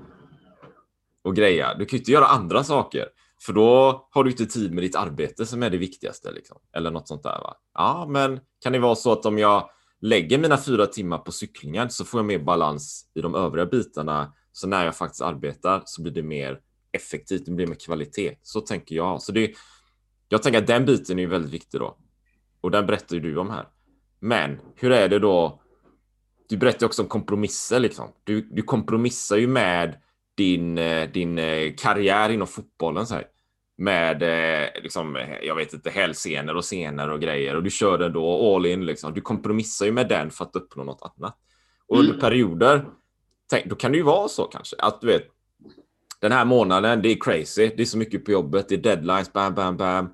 och 1.21 1.35
greja. 1.35 1.73
Du 1.73 1.85
kan 1.85 1.97
ju 1.97 2.01
inte 2.01 2.11
göra 2.11 2.25
andra 2.25 2.63
saker. 2.63 3.07
För 3.45 3.53
då 3.53 4.07
har 4.11 4.23
du 4.23 4.31
inte 4.31 4.45
tid 4.45 4.73
med 4.73 4.83
ditt 4.83 4.95
arbete 4.95 5.45
som 5.45 5.63
är 5.63 5.69
det 5.69 5.77
viktigaste. 5.77 6.31
Liksom. 6.31 6.57
Eller 6.75 6.91
något 6.91 7.07
sånt 7.07 7.23
där. 7.23 7.39
Va? 7.39 7.57
Ja, 7.73 8.05
men 8.09 8.39
kan 8.63 8.73
det 8.73 8.79
vara 8.79 8.95
så 8.95 9.11
att 9.11 9.25
om 9.25 9.37
jag 9.37 9.69
lägger 10.01 10.37
mina 10.37 10.57
fyra 10.57 10.87
timmar 10.87 11.17
på 11.17 11.31
cyklingen 11.31 11.89
så 11.89 12.05
får 12.05 12.19
jag 12.19 12.25
mer 12.25 12.39
balans 12.39 13.11
i 13.13 13.21
de 13.21 13.35
övriga 13.35 13.65
bitarna. 13.65 14.33
Så 14.51 14.67
när 14.67 14.85
jag 14.85 14.95
faktiskt 14.95 15.21
arbetar 15.21 15.81
så 15.85 16.01
blir 16.01 16.13
det 16.13 16.23
mer 16.23 16.59
effektivt, 16.91 17.45
det 17.45 17.51
blir 17.51 17.67
mer 17.67 17.75
kvalitet. 17.75 18.37
Så 18.41 18.61
tänker 18.61 18.95
jag. 18.95 19.21
Så 19.21 19.31
det, 19.31 19.53
jag 20.29 20.43
tänker 20.43 20.59
att 20.59 20.67
den 20.67 20.85
biten 20.85 21.19
är 21.19 21.27
väldigt 21.27 21.53
viktig 21.53 21.79
då. 21.79 21.97
Och 22.61 22.71
den 22.71 22.85
berättar 22.85 23.15
ju 23.15 23.21
du 23.21 23.37
om 23.37 23.49
här. 23.49 23.67
Men 24.19 24.59
hur 24.75 24.91
är 24.91 25.09
det 25.09 25.19
då? 25.19 25.61
Du 26.49 26.57
berättar 26.57 26.85
också 26.85 27.01
om 27.01 27.07
kompromisser 27.07 27.79
liksom. 27.79 28.07
Du, 28.23 28.41
du 28.41 28.61
kompromissar 28.61 29.37
ju 29.37 29.47
med 29.47 30.01
din, 30.41 30.77
eh, 30.77 31.09
din 31.09 31.37
eh, 31.37 31.73
karriär 31.77 32.29
inom 32.29 32.47
fotbollen. 32.47 33.07
Så 33.07 33.13
här, 33.13 33.25
med, 33.77 34.23
eh, 34.23 34.81
liksom, 34.83 35.17
jag 35.43 35.55
vet 35.55 35.73
inte, 35.73 35.89
hälsenor 35.89 36.55
och 36.55 36.65
senor 36.65 37.09
och 37.09 37.21
grejer. 37.21 37.55
Och 37.55 37.63
du 37.63 37.69
kör 37.69 37.97
den 37.97 38.13
då 38.13 38.55
all 38.55 38.65
in. 38.65 38.85
Liksom. 38.85 39.13
Du 39.13 39.21
kompromissar 39.21 39.85
ju 39.85 39.91
med 39.91 40.09
den 40.09 40.31
för 40.31 40.45
att 40.45 40.55
uppnå 40.55 40.83
något 40.83 41.01
annat. 41.01 41.37
Och 41.87 41.97
under 41.97 42.13
mm. 42.13 42.21
perioder, 42.21 42.85
tänk, 43.49 43.65
då 43.65 43.75
kan 43.75 43.91
det 43.91 43.97
ju 43.97 44.03
vara 44.03 44.27
så 44.27 44.43
kanske. 44.43 44.75
Att 44.79 45.01
du 45.01 45.07
vet, 45.07 45.23
den 46.21 46.31
här 46.31 46.45
månaden, 46.45 47.01
det 47.01 47.09
är 47.09 47.17
crazy. 47.19 47.71
Det 47.77 47.81
är 47.81 47.85
så 47.85 47.97
mycket 47.97 48.25
på 48.25 48.31
jobbet. 48.31 48.69
Det 48.69 48.75
är 48.75 48.79
deadlines, 48.79 49.33
bam, 49.33 49.55
bam, 49.55 49.77
bam. 49.77 50.09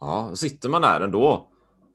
Ja, 0.00 0.26
då 0.30 0.36
sitter 0.36 0.68
man 0.68 0.82
där 0.82 1.00
ändå. 1.00 1.48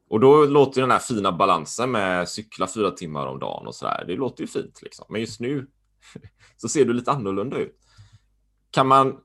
Och 0.10 0.20
då 0.20 0.46
låter 0.46 0.82
den 0.82 0.92
här 0.92 1.00
fina 1.00 1.32
balansen 1.32 1.92
med 1.92 2.30
cykla 2.30 2.68
fyra 2.68 2.92
timmar 2.92 3.28
om 3.28 3.40
dagen 3.40 3.68
och 3.68 3.76
så 3.76 3.86
där. 3.86 4.04
Det 4.08 4.16
låter 4.16 4.42
ju 4.42 4.48
fint 4.48 4.82
liksom. 4.82 5.06
Men 5.10 5.22
just 5.22 5.40
nu 5.40 5.68
så 6.58 6.70
ser 6.70 6.86
du 6.86 6.94
lite 6.94 7.12
annorlunda 7.12 7.58
ut. 7.58 7.78
Kan 8.72 8.88
man, 8.88 9.18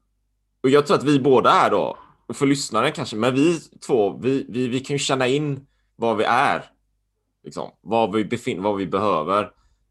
och 0.62 0.70
jag 0.70 0.86
tror 0.86 0.96
att 0.96 1.04
vi 1.04 1.20
båda 1.20 1.50
är 1.50 1.70
då, 1.70 1.98
för 2.34 2.46
lyssnaren 2.46 2.92
kanske, 2.92 3.16
men 3.16 3.34
vi 3.34 3.60
två, 3.86 4.18
vi, 4.18 4.46
vi, 4.48 4.68
vi 4.68 4.80
kan 4.80 4.94
ju 4.94 4.98
känna 4.98 5.26
in 5.26 5.66
vad 5.96 6.16
vi 6.16 6.24
är. 6.24 6.64
Liksom, 7.44 7.70
vad 7.80 8.14
vi 8.14 8.24
befinner, 8.24 8.62
vad 8.62 8.76
vi 8.76 8.86
behöver. 8.86 9.50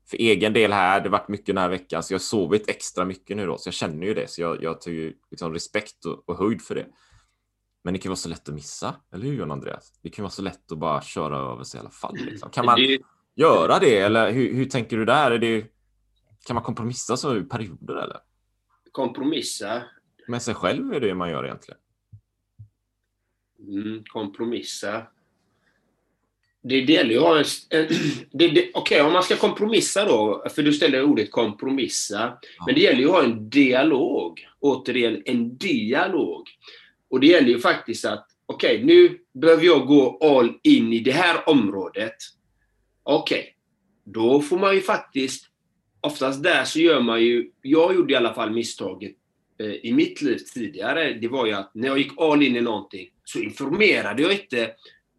För 0.10 0.18
egen 0.18 0.54
del 0.54 0.74
här, 0.74 1.00
det 1.00 1.10
har 1.10 1.12
varit 1.12 1.28
mycket 1.28 1.46
den 1.46 1.58
här 1.58 1.70
veckan, 1.70 2.04
så 2.04 2.14
jag 2.14 2.20
har 2.20 2.24
sovit 2.24 2.70
extra 2.70 3.06
mycket 3.06 3.38
nu 3.38 3.46
då, 3.46 3.58
så 3.58 3.68
jag 3.68 3.74
känner 3.74 4.08
ju 4.08 4.14
det, 4.14 4.30
så 4.30 4.42
jag, 4.42 4.64
jag 4.64 4.82
tar 4.82 4.92
ju 4.92 5.14
liksom 5.32 5.54
respekt 5.54 6.06
och, 6.06 6.30
och 6.30 6.38
höjd 6.38 6.62
för 6.62 6.76
det. 6.76 6.86
Men 7.84 7.94
det 7.94 8.00
kan 8.00 8.10
vara 8.10 8.16
så 8.16 8.30
lätt 8.30 8.50
att 8.50 8.56
missa, 8.56 8.96
eller 9.14 9.26
hur 9.26 9.34
John 9.34 9.52
Andreas? 9.52 9.94
Det 10.02 10.10
kan 10.10 10.24
vara 10.24 10.32
så 10.32 10.42
lätt 10.42 10.72
att 10.72 10.78
bara 10.78 11.02
köra 11.02 11.38
över 11.38 11.64
sig 11.64 11.78
i 11.78 11.82
alla 11.82 11.90
fall. 11.90 12.16
Liksom. 12.16 12.50
Kan 12.50 12.66
man 12.66 12.78
göra 13.36 13.80
det, 13.80 14.00
eller 14.00 14.32
hur, 14.32 14.54
hur 14.54 14.66
tänker 14.66 14.98
du 14.98 15.06
där? 15.06 15.32
Är 15.32 15.40
det, 15.40 15.66
kan 16.46 16.54
man 16.54 16.64
kompromissa 16.64 17.18
så 17.18 17.38
i 17.38 17.44
perioder, 17.44 17.96
eller? 17.96 18.20
kompromissa. 18.96 19.84
Med 20.28 20.42
sig 20.42 20.54
själv 20.54 20.94
är 20.94 21.00
det 21.00 21.16
man 21.16 21.30
gör 21.30 21.46
egentligen. 21.46 21.80
Mm, 23.60 24.04
kompromissa. 24.08 25.08
Det, 26.62 26.80
gäller 26.80 27.12
ju 27.12 27.18
att 27.18 27.24
ha 27.24 27.38
en... 27.38 27.46
Okej, 28.74 29.02
om 29.02 29.14
man 29.14 29.24
ska 29.24 29.36
kompromissa 29.36 30.06
då, 30.06 30.46
för 30.56 30.64
du 30.64 30.74
ställer 30.74 31.04
ordet 31.04 31.32
kompromissa. 31.32 32.38
Men 32.66 32.76
det 32.76 32.82
gäller 32.82 33.00
ju 33.00 33.06
att 33.06 33.14
ha 33.14 33.24
en 33.24 33.50
dialog. 33.50 34.48
Återigen, 34.60 35.22
en 35.26 35.58
dialog. 35.58 36.48
Och 37.10 37.20
det 37.20 37.28
gäller 37.28 37.50
ju 37.50 37.60
faktiskt 37.60 38.06
att, 38.06 38.28
okej, 38.46 38.84
nu 38.84 39.20
behöver 39.34 39.66
jag 39.66 39.88
gå 39.88 40.18
all 40.22 40.60
in 40.64 40.94
i 40.94 41.00
det 41.00 41.12
här 41.12 41.50
området. 41.50 42.16
Okej, 43.04 43.56
då 44.04 44.42
får 44.42 44.60
man 44.60 44.76
ju 44.76 44.82
faktiskt, 44.82 45.46
oftast 46.06 46.44
där 46.44 46.64
så 46.64 46.80
gör 46.80 47.02
man 47.02 47.22
ju, 47.22 47.52
jag 47.62 47.96
gjorde 47.96 48.14
i 48.14 48.16
alla 48.16 48.34
fall 48.34 48.52
misstaget 48.52 49.12
eh, 49.60 49.72
i 49.72 49.94
mitt 49.94 50.22
liv 50.22 50.38
tidigare, 50.54 51.14
det 51.14 51.28
var 51.28 51.46
ju 51.46 51.54
att 51.54 51.76
när 51.76 51.88
jag 51.88 51.98
gick 51.98 52.12
all 52.18 52.44
in 52.44 52.56
i 52.56 52.62
någonting 52.62 53.10
så 53.24 53.40
informerade 53.40 54.22
jag 54.22 54.34
inte 54.34 54.72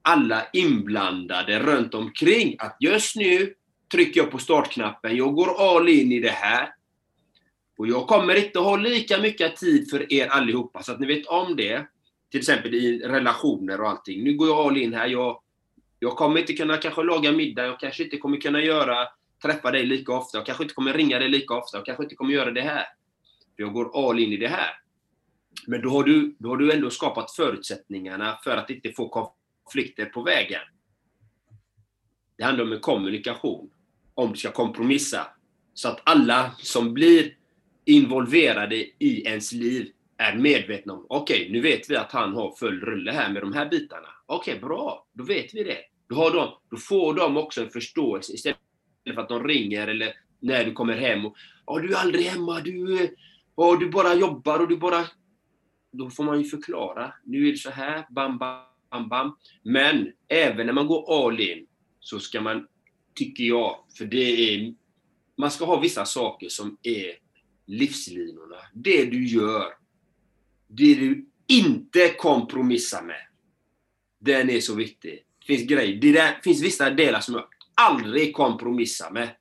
alla 0.02 0.46
inblandade 0.52 1.58
runt 1.58 1.94
omkring 1.94 2.56
att 2.58 2.76
just 2.80 3.16
nu 3.16 3.54
trycker 3.92 4.20
jag 4.20 4.30
på 4.30 4.38
startknappen, 4.38 5.16
jag 5.16 5.34
går 5.34 5.76
all 5.76 5.88
in 5.88 6.12
i 6.12 6.20
det 6.20 6.30
här. 6.30 6.68
Och 7.78 7.86
jag 7.86 8.06
kommer 8.06 8.44
inte 8.44 8.58
ha 8.58 8.76
lika 8.76 9.18
mycket 9.18 9.56
tid 9.56 9.90
för 9.90 10.12
er 10.12 10.26
allihopa, 10.26 10.82
så 10.82 10.92
att 10.92 11.00
ni 11.00 11.06
vet 11.06 11.26
om 11.26 11.56
det. 11.56 11.86
Till 12.30 12.40
exempel 12.40 12.74
i 12.74 12.98
relationer 12.98 13.80
och 13.80 13.88
allting. 13.88 14.24
Nu 14.24 14.34
går 14.34 14.48
jag 14.48 14.58
all 14.58 14.76
in 14.76 14.94
här. 14.94 15.06
Jag, 15.06 15.40
jag 15.98 16.16
kommer 16.16 16.40
inte 16.40 16.52
kunna 16.52 16.76
kanske 16.76 17.02
laga 17.02 17.32
middag, 17.32 17.66
jag 17.66 17.80
kanske 17.80 18.04
inte 18.04 18.16
kommer 18.16 18.40
kunna 18.40 18.62
göra, 18.62 19.08
träffa 19.46 19.70
dig 19.70 19.86
lika 19.86 20.12
ofta, 20.12 20.38
jag 20.38 20.46
kanske 20.46 20.64
inte 20.64 20.74
kommer 20.74 20.92
ringa 20.92 21.18
dig 21.18 21.28
lika 21.28 21.54
ofta, 21.54 21.78
jag 21.78 21.86
kanske 21.86 22.02
inte 22.02 22.14
kommer 22.14 22.32
göra 22.32 22.50
det 22.50 22.62
här. 22.62 22.84
För 23.56 23.62
jag 23.62 23.72
går 23.72 24.08
all 24.08 24.18
in 24.18 24.32
i 24.32 24.36
det 24.36 24.48
här. 24.48 24.70
Men 25.66 25.82
då 25.82 25.90
har 25.90 26.04
du, 26.04 26.36
då 26.38 26.48
har 26.48 26.56
du 26.56 26.72
ändå 26.72 26.90
skapat 26.90 27.30
förutsättningarna 27.30 28.38
för 28.44 28.56
att 28.56 28.70
inte 28.70 28.92
få 28.92 29.08
konflikter 29.08 30.04
på 30.04 30.22
vägen. 30.22 30.60
Det 32.38 32.44
handlar 32.44 32.64
om 32.64 32.72
en 32.72 32.80
kommunikation. 32.80 33.70
Om 34.14 34.32
du 34.32 34.38
ska 34.38 34.50
kompromissa. 34.50 35.26
Så 35.74 35.88
att 35.88 36.00
alla 36.04 36.54
som 36.58 36.94
blir 36.94 37.34
involverade 37.84 38.76
i 38.76 39.22
ens 39.26 39.52
liv 39.52 39.92
är 40.16 40.36
medvetna 40.36 40.92
om, 40.92 41.06
okej, 41.08 41.48
nu 41.50 41.60
vet 41.60 41.90
vi 41.90 41.96
att 41.96 42.12
han 42.12 42.34
har 42.34 42.54
full 42.56 42.80
rulle 42.80 43.12
här 43.12 43.32
med 43.32 43.42
de 43.42 43.52
här 43.52 43.68
bitarna. 43.68 44.08
Okej, 44.26 44.58
bra, 44.60 45.06
då 45.12 45.24
vet 45.24 45.54
vi 45.54 45.64
det. 45.64 45.78
Då, 46.08 46.14
har 46.14 46.30
de, 46.30 46.58
då 46.70 46.76
får 46.76 47.14
de 47.14 47.36
också 47.36 47.62
en 47.62 47.70
förståelse 47.70 48.32
istället 48.32 48.58
för 49.14 49.20
att 49.20 49.28
de 49.28 49.44
ringer 49.44 49.88
eller 49.88 50.14
när 50.40 50.64
du 50.64 50.72
kommer 50.72 50.96
hem 50.96 51.26
och 51.26 51.36
"Ja, 51.66 51.78
du 51.78 51.94
är 51.94 51.98
aldrig 51.98 52.24
hemma, 52.24 52.60
du, 52.60 53.08
oh, 53.54 53.78
du 53.78 53.90
bara 53.90 54.14
jobbar 54.14 54.60
och 54.60 54.68
du 54.68 54.76
bara... 54.76 55.04
Då 55.92 56.10
får 56.10 56.24
man 56.24 56.38
ju 56.38 56.44
förklara. 56.44 57.12
Nu 57.24 57.48
är 57.48 57.52
det 57.52 57.58
så 57.58 57.70
här, 57.70 58.06
bam, 58.10 58.38
bam, 58.38 59.08
bam. 59.08 59.36
Men 59.62 60.12
även 60.28 60.66
när 60.66 60.72
man 60.72 60.86
går 60.86 61.26
all 61.26 61.40
in 61.40 61.66
så 62.00 62.18
ska 62.20 62.40
man, 62.40 62.66
tycker 63.14 63.44
jag, 63.44 63.76
för 63.98 64.04
det 64.04 64.54
är... 64.54 64.74
Man 65.36 65.50
ska 65.50 65.64
ha 65.64 65.80
vissa 65.80 66.04
saker 66.04 66.48
som 66.48 66.78
är 66.82 67.12
livslinorna. 67.66 68.56
Det 68.74 69.04
du 69.04 69.26
gör, 69.26 69.64
det 70.68 70.94
du 70.94 71.26
inte 71.46 72.08
kompromissar 72.18 73.02
med. 73.02 73.26
Den 74.20 74.50
är 74.50 74.60
så 74.60 74.74
viktig. 74.74 75.24
Det 75.38 75.46
finns 75.46 75.68
grejer, 75.68 76.00
det 76.00 76.12
där, 76.12 76.40
finns 76.44 76.62
vissa 76.62 76.90
delar 76.90 77.20
som 77.20 77.34
jag 77.34 77.44
aldrig 77.76 78.34
kompromissa 78.34 79.10
med. 79.10 79.36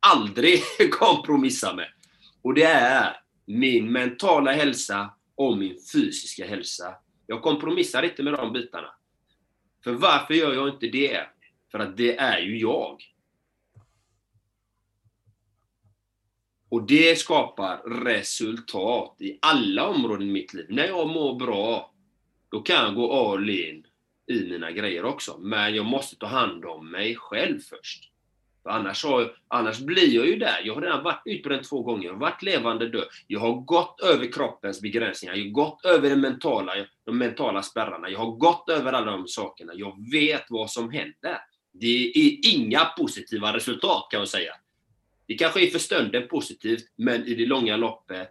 Aldrig 0.00 0.62
kompromissa 0.90 1.74
med. 1.74 1.88
Och 2.42 2.54
det 2.54 2.64
är 2.64 3.16
min 3.46 3.92
mentala 3.92 4.52
hälsa 4.52 5.14
och 5.34 5.58
min 5.58 5.76
fysiska 5.92 6.46
hälsa. 6.46 6.94
Jag 7.26 7.42
kompromissar 7.42 8.02
inte 8.02 8.22
med 8.22 8.32
de 8.32 8.52
bitarna. 8.52 8.94
För 9.84 9.92
varför 9.92 10.34
gör 10.34 10.54
jag 10.54 10.68
inte 10.68 10.86
det? 10.86 11.26
För 11.70 11.78
att 11.78 11.96
det 11.96 12.16
är 12.16 12.38
ju 12.38 12.58
jag. 12.58 13.02
Och 16.68 16.86
det 16.86 17.18
skapar 17.18 17.76
resultat 18.04 19.16
i 19.18 19.38
alla 19.42 19.88
områden 19.88 20.28
i 20.28 20.32
mitt 20.32 20.54
liv. 20.54 20.66
När 20.68 20.86
jag 20.86 21.08
mår 21.08 21.38
bra, 21.38 21.94
då 22.48 22.62
kan 22.62 22.76
jag 22.76 22.94
gå 22.94 23.12
all 23.12 23.50
in 23.50 23.86
i 24.26 24.44
mina 24.50 24.70
grejer 24.70 25.04
också. 25.04 25.38
Men 25.38 25.74
jag 25.74 25.86
måste 25.86 26.16
ta 26.16 26.26
hand 26.26 26.64
om 26.64 26.90
mig 26.90 27.16
själv 27.16 27.58
först. 27.58 28.08
För 28.62 28.70
annars, 28.70 29.04
har, 29.04 29.36
annars 29.48 29.78
blir 29.78 30.14
jag 30.14 30.26
ju 30.26 30.36
där. 30.36 30.60
Jag 30.64 30.74
har 30.74 30.82
redan 30.82 31.04
varit 31.04 31.22
utbränd 31.24 31.64
två 31.64 31.82
gånger. 31.82 32.04
Jag 32.04 32.12
har 32.12 32.20
varit 32.20 32.42
levande 32.42 32.88
död. 32.88 33.06
Jag 33.26 33.40
har 33.40 33.52
gått 33.52 34.00
över 34.00 34.32
kroppens 34.32 34.80
begränsningar. 34.80 35.34
Jag 35.34 35.44
har 35.44 35.50
gått 35.50 35.84
över 35.84 36.10
de 36.10 36.16
mentala, 36.16 36.72
de 37.04 37.18
mentala 37.18 37.62
spärrarna. 37.62 38.10
Jag 38.10 38.18
har 38.18 38.30
gått 38.30 38.68
över 38.68 38.92
alla 38.92 39.10
de 39.10 39.28
sakerna. 39.28 39.72
Jag 39.74 40.10
vet 40.12 40.44
vad 40.48 40.70
som 40.70 40.90
händer. 40.90 41.38
Det 41.72 42.12
är 42.14 42.54
inga 42.54 42.84
positiva 42.84 43.52
resultat 43.56 44.08
kan 44.10 44.20
jag 44.20 44.28
säga. 44.28 44.52
Det 45.26 45.34
kanske 45.34 45.66
är 45.66 45.70
för 45.70 45.78
stunden 45.78 46.28
positivt, 46.28 46.84
men 46.96 47.26
i 47.26 47.34
det 47.34 47.46
långa 47.46 47.76
loppet 47.76 48.28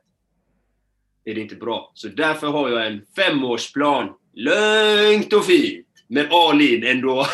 är 1.23 1.35
det 1.35 1.41
inte 1.41 1.55
bra. 1.55 1.91
Så 1.93 2.07
därför 2.07 2.47
har 2.47 2.69
jag 2.69 2.87
en 2.87 3.05
femårsplan. 3.15 4.13
Lugnt 4.33 5.33
och 5.33 5.45
fint. 5.45 5.87
Men 6.07 6.27
all 6.31 6.61
in 6.61 6.83
ändå. 6.83 7.25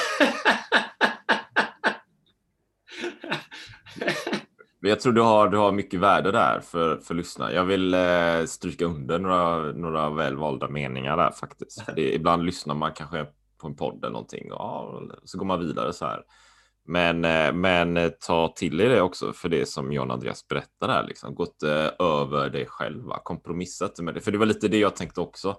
Jag 4.79 4.99
tror 4.99 5.13
du 5.13 5.21
har, 5.21 5.49
du 5.49 5.57
har 5.57 5.71
mycket 5.71 5.99
värde 5.99 6.31
där 6.31 6.59
för, 6.59 6.97
för 6.97 7.13
lyssnarna. 7.13 7.53
Jag 7.53 7.65
vill 7.65 7.93
eh, 7.93 8.45
stryka 8.45 8.85
under 8.85 9.19
några, 9.19 9.71
några 9.71 10.09
välvalda 10.09 10.67
meningar 10.67 11.17
där 11.17 11.31
faktiskt. 11.31 11.83
Det, 11.95 12.13
ibland 12.15 12.45
lyssnar 12.45 12.75
man 12.75 12.93
kanske 12.93 13.25
på 13.61 13.67
en 13.67 13.75
podd 13.75 13.97
eller 13.97 14.11
någonting 14.13 14.51
och 14.51 14.59
ja, 14.59 15.01
så 15.23 15.37
går 15.37 15.45
man 15.45 15.59
vidare 15.59 15.93
så 15.93 16.05
här. 16.05 16.23
Men, 16.87 17.25
eh, 17.25 17.53
men 17.53 17.97
eh, 17.97 18.09
ta 18.09 18.53
till 18.55 18.81
er 18.81 18.89
det 18.89 19.01
också 19.01 19.33
för 19.33 19.49
det 19.49 19.65
som 19.65 19.91
John 19.91 20.11
Andreas 20.11 20.47
berättar 20.47 20.87
här, 20.87 21.07
liksom. 21.07 21.35
Gå 21.35 21.43
inte 21.43 21.95
över 21.99 22.49
dig 22.49 22.65
själv, 22.65 23.03
va? 23.03 23.19
kompromissa 23.23 23.85
inte 23.85 24.03
med 24.03 24.13
det. 24.13 24.21
För 24.21 24.31
det 24.31 24.37
var 24.37 24.45
lite 24.45 24.67
det 24.67 24.79
jag 24.79 24.95
tänkte 24.95 25.21
också. 25.21 25.55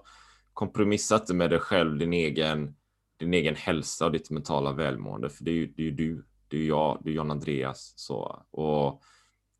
Kompromissa 0.53 1.15
inte 1.15 1.33
med 1.33 1.49
dig 1.49 1.59
själv, 1.59 1.97
din 1.97 2.13
egen, 2.13 2.75
din 3.19 3.33
egen 3.33 3.55
hälsa 3.55 4.05
och 4.05 4.11
ditt 4.11 4.29
mentala 4.29 4.71
välmående. 4.71 5.29
För 5.29 5.43
det 5.43 5.51
är 5.51 5.55
ju, 5.55 5.67
det 5.67 5.81
är 5.81 5.85
ju 5.85 5.91
du, 5.91 6.25
det 6.47 6.57
är 6.57 6.67
jag, 6.67 7.01
det 7.03 7.09
är 7.09 7.13
John 7.13 7.31
Andreas. 7.31 7.93
Så. 7.95 8.45
Och 8.51 9.01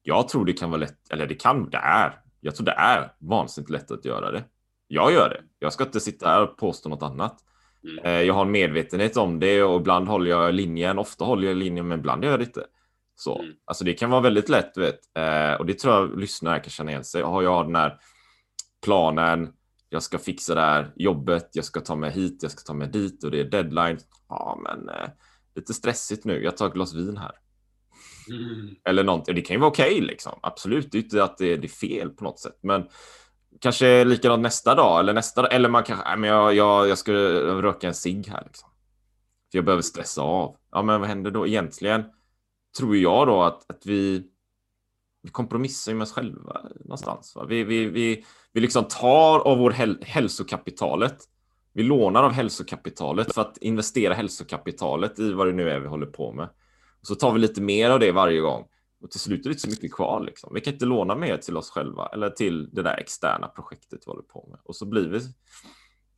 jag 0.03 0.27
tror 0.27 0.45
det 0.45 0.53
kan 0.53 0.69
vara 0.69 0.79
lätt, 0.79 1.11
eller 1.11 1.27
det 1.27 1.35
kan, 1.35 1.69
det 1.69 1.77
är. 1.77 2.21
Jag 2.39 2.55
tror 2.55 2.65
det 2.65 2.71
är 2.71 3.13
vansinnigt 3.19 3.69
lätt 3.69 3.91
att 3.91 4.05
göra 4.05 4.31
det. 4.31 4.43
Jag 4.87 5.11
gör 5.13 5.29
det. 5.29 5.41
Jag 5.59 5.73
ska 5.73 5.83
inte 5.83 5.99
sitta 5.99 6.27
här 6.29 6.43
och 6.43 6.57
påstå 6.57 6.89
något 6.89 7.03
annat. 7.03 7.37
Mm. 7.83 8.05
Eh, 8.05 8.21
Jag 8.21 8.33
har 8.33 8.41
en 8.45 8.51
medvetenhet 8.51 9.17
om 9.17 9.39
det 9.39 9.63
och 9.63 9.79
ibland 9.79 10.07
håller 10.07 10.29
jag 10.31 10.53
linjen. 10.53 10.99
Ofta 10.99 11.25
håller 11.25 11.47
jag 11.47 11.57
linjen, 11.57 11.87
men 11.87 11.99
ibland 11.99 12.23
gör 12.23 12.31
jag 12.31 12.39
det 12.39 12.45
inte. 12.45 12.65
Så. 13.15 13.39
Mm. 13.39 13.53
Alltså 13.65 13.83
det 13.83 13.93
kan 13.93 14.09
vara 14.09 14.21
väldigt 14.21 14.49
lätt, 14.49 14.73
du 14.73 14.81
vet. 14.81 14.99
Eh, 15.17 15.59
Och 15.59 15.65
det 15.65 15.73
tror 15.79 15.93
jag 15.93 16.19
lyssnare 16.19 16.59
kan 16.59 16.69
känna 16.69 16.91
igen 16.91 17.03
sig. 17.03 17.21
Har 17.21 17.41
jag 17.41 17.65
den 17.65 17.75
här 17.75 17.99
planen, 18.83 19.53
jag 19.89 20.03
ska 20.03 20.19
fixa 20.19 20.55
det 20.55 20.61
här 20.61 20.93
jobbet, 20.95 21.49
jag 21.53 21.65
ska 21.65 21.81
ta 21.81 21.95
mig 21.95 22.11
hit, 22.11 22.39
jag 22.41 22.51
ska 22.51 22.61
ta 22.61 22.73
mig 22.73 22.87
dit 22.87 23.23
och 23.23 23.31
det 23.31 23.39
är 23.39 23.43
deadline. 23.43 23.97
Ja, 24.29 24.59
men 24.63 24.89
eh, 24.89 25.09
lite 25.55 25.73
stressigt 25.73 26.25
nu. 26.25 26.43
Jag 26.43 26.57
tar 26.57 26.67
ett 26.67 26.73
glas 26.73 26.93
vin 26.93 27.17
här. 27.17 27.31
Mm. 28.29 28.75
Eller 28.83 29.03
någonting. 29.03 29.35
Det 29.35 29.41
kan 29.41 29.53
ju 29.53 29.59
vara 29.59 29.69
okej 29.69 30.01
liksom. 30.01 30.39
Absolut, 30.41 30.91
det 30.91 30.97
är 30.97 31.03
inte 31.03 31.23
att 31.23 31.37
det 31.37 31.53
är, 31.53 31.57
det 31.57 31.67
är 31.67 31.69
fel 31.69 32.09
på 32.09 32.23
något 32.23 32.39
sätt. 32.39 32.59
Men 32.61 32.87
kanske 33.61 34.03
likadant 34.03 34.41
nästa 34.41 34.75
dag 34.75 34.99
eller 34.99 35.13
nästa 35.13 35.41
dag. 35.41 35.53
Eller 35.53 35.69
man 35.69 35.83
kanske, 35.83 36.15
men 36.15 36.29
jag, 36.29 36.53
jag, 36.53 36.87
jag 36.87 36.97
ska 36.97 37.13
röka 37.61 37.87
en 37.87 37.93
cigg 37.93 38.27
här 38.27 38.43
liksom. 38.45 38.69
För 39.51 39.57
jag 39.57 39.65
behöver 39.65 39.81
stressa 39.81 40.21
av. 40.21 40.57
Ja, 40.71 40.81
men 40.81 40.99
vad 40.99 41.09
händer 41.09 41.31
då? 41.31 41.47
Egentligen 41.47 42.03
tror 42.77 42.97
jag 42.97 43.27
då 43.27 43.43
att, 43.43 43.71
att 43.71 43.85
vi, 43.85 44.23
vi 45.29 45.33
kompromissar 45.33 45.93
med 45.93 46.01
oss 46.01 46.11
själva 46.11 46.61
någonstans. 46.85 47.35
Va? 47.35 47.45
Vi, 47.45 47.63
vi, 47.63 47.85
vi, 47.85 48.25
vi 48.53 48.61
liksom 48.61 48.83
tar 48.83 49.39
av 49.39 49.57
vår 49.57 49.71
häl 49.71 49.97
hälsokapitalet. 50.01 51.17
Vi 51.73 51.83
lånar 51.83 52.23
av 52.23 52.31
hälsokapitalet 52.31 53.33
för 53.33 53.41
att 53.41 53.57
investera 53.57 54.13
hälsokapitalet 54.13 55.19
i 55.19 55.33
vad 55.33 55.47
det 55.47 55.53
nu 55.53 55.69
är 55.69 55.79
vi 55.79 55.87
håller 55.87 56.05
på 56.05 56.33
med. 56.33 56.49
Och 57.01 57.07
så 57.07 57.15
tar 57.15 57.33
vi 57.33 57.39
lite 57.39 57.61
mer 57.61 57.89
av 57.89 57.99
det 57.99 58.11
varje 58.11 58.39
gång. 58.39 58.65
Och 59.01 59.11
till 59.11 59.19
slut 59.19 59.39
är 59.39 59.43
det 59.43 59.53
inte 59.53 59.61
så 59.61 59.69
mycket 59.69 59.93
kvar. 59.93 60.23
Liksom. 60.23 60.53
Vi 60.53 60.61
kan 60.61 60.73
inte 60.73 60.85
låna 60.85 61.15
mer 61.15 61.37
till 61.37 61.57
oss 61.57 61.69
själva 61.69 62.07
eller 62.07 62.29
till 62.29 62.69
det 62.71 62.83
där 62.83 62.97
externa 62.97 63.47
projektet 63.47 63.99
vi 64.05 64.09
håller 64.09 64.23
på 64.23 64.47
med. 64.49 64.59
Och 64.63 64.75
så 64.75 64.85
blir 64.85 65.09
vi 65.09 65.19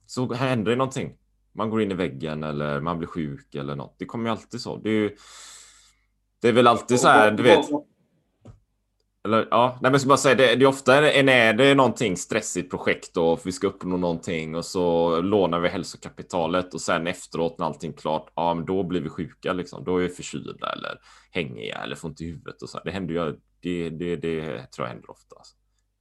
så 0.06 0.34
händer 0.34 0.72
det 0.72 0.78
någonting. 0.78 1.14
Man 1.54 1.70
går 1.70 1.82
in 1.82 1.92
i 1.92 1.94
väggen 1.94 2.44
eller 2.44 2.82
man 2.82 2.98
blir 2.98 3.08
sjuk 3.08 3.56
eller 3.56 3.76
något. 3.76 3.96
Det 4.00 4.06
kommer 4.06 4.26
ju 4.26 4.32
alltid 4.32 4.62
så. 4.62 4.78
Det 4.78 4.90
är, 4.90 4.94
ju, 4.94 5.16
det 6.42 6.48
är 6.48 6.54
väl 6.54 6.68
alltid 6.68 7.00
så 7.00 7.08
här, 7.08 7.32
du 7.32 7.44
vet. 7.44 7.70
Eller 9.24 9.48
ja, 9.52 9.70
nej, 9.72 9.80
men 9.82 9.92
jag 9.92 10.02
ska 10.02 10.08
bara 10.08 10.18
säga 10.18 10.36
det, 10.36 10.56
det 10.56 10.66
är 10.66 10.68
ofta 10.68 11.12
en 11.12 11.30
är 11.30 11.54
det 11.54 11.76
någonting 11.76 12.18
stressigt 12.18 12.70
projekt 12.70 13.18
och 13.18 13.42
vi 13.46 13.52
ska 13.52 13.68
uppnå 13.68 13.98
någonting 13.98 14.56
och 14.56 14.66
så 14.66 15.22
lånar 15.22 15.60
vi 15.60 15.70
hälsokapitalet 15.70 16.74
och 16.74 16.82
sen 16.82 17.08
efteråt 17.08 17.60
när 17.60 17.66
allting 17.66 17.94
klart, 17.94 18.32
ja, 18.36 18.54
men 18.54 18.66
då 18.66 18.84
blir 18.84 19.02
vi 19.02 19.10
sjuka 19.10 19.54
liksom. 19.54 19.84
Då 19.84 19.98
är 19.98 20.02
vi 20.02 20.10
förkylda 20.10 20.74
eller 20.74 20.98
hängiga 21.32 21.78
eller 21.78 21.96
får 21.96 22.08
ont 22.08 22.22
i 22.22 22.26
huvudet 22.26 22.62
och 22.62 22.70
så. 22.70 22.80
Det 22.86 22.92
händer 22.92 23.14
ju. 23.14 23.40
Det, 23.62 23.90
det, 23.90 24.16
det 24.16 24.68
tror 24.72 24.88
jag 24.88 24.94
händer 24.94 25.12
ofta. 25.12 25.36
Alltså. 25.36 25.56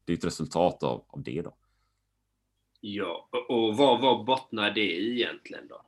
Det 0.04 0.12
är 0.12 0.16
ett 0.16 0.24
resultat 0.24 0.82
av, 0.82 1.04
av 1.08 1.22
det 1.22 1.42
då. 1.42 1.56
Ja, 2.80 3.28
och 3.48 3.76
vad, 3.76 4.00
vad 4.00 4.24
bottnar 4.24 4.70
det 4.70 4.92
i 4.92 5.20
egentligen 5.20 5.68
då? 5.68 5.82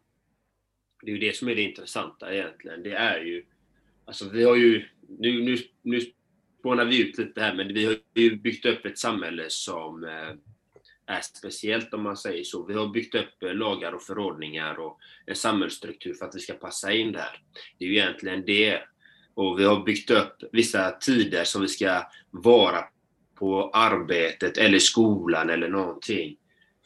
Det 1.02 1.10
är 1.10 1.14
ju 1.14 1.20
det 1.20 1.36
som 1.36 1.48
är 1.48 1.54
det 1.54 1.62
intressanta 1.62 2.34
egentligen. 2.34 2.82
Det 2.82 2.92
är 2.92 3.20
ju, 3.20 3.44
alltså 4.04 4.28
vi 4.28 4.44
har 4.44 4.56
ju, 4.56 4.88
nu, 5.08 5.42
nu, 5.42 5.56
nu 5.82 6.00
spånar 6.62 6.84
vi 6.84 7.08
ut 7.08 7.18
lite 7.18 7.40
här, 7.40 7.54
men 7.54 7.74
vi 7.74 7.84
har 7.84 7.96
ju 8.14 8.36
byggt 8.36 8.66
upp 8.66 8.86
ett 8.86 8.98
samhälle 8.98 9.44
som 9.48 10.04
eh, 10.04 11.14
är 11.14 11.20
speciellt 11.20 11.94
om 11.94 12.02
man 12.02 12.16
säger 12.16 12.44
så. 12.44 12.66
Vi 12.66 12.74
har 12.74 12.88
byggt 12.88 13.14
upp 13.14 13.42
eh, 13.42 13.54
lagar 13.54 13.92
och 13.92 14.02
förordningar 14.02 14.80
och 14.80 14.98
en 15.26 15.34
samhällsstruktur 15.34 16.14
för 16.14 16.26
att 16.26 16.34
vi 16.34 16.40
ska 16.40 16.52
passa 16.52 16.92
in 16.92 17.12
där. 17.12 17.40
Det 17.78 17.84
är 17.84 17.88
ju 17.88 17.96
egentligen 17.96 18.44
det. 18.46 18.80
Och 19.34 19.60
vi 19.60 19.64
har 19.64 19.84
byggt 19.84 20.10
upp 20.10 20.36
vissa 20.52 20.90
tider 20.90 21.44
som 21.44 21.62
vi 21.62 21.68
ska 21.68 22.02
vara 22.30 22.84
på 23.34 23.70
arbetet 23.70 24.58
eller 24.58 24.78
skolan 24.78 25.50
eller 25.50 25.68
någonting. 25.68 26.36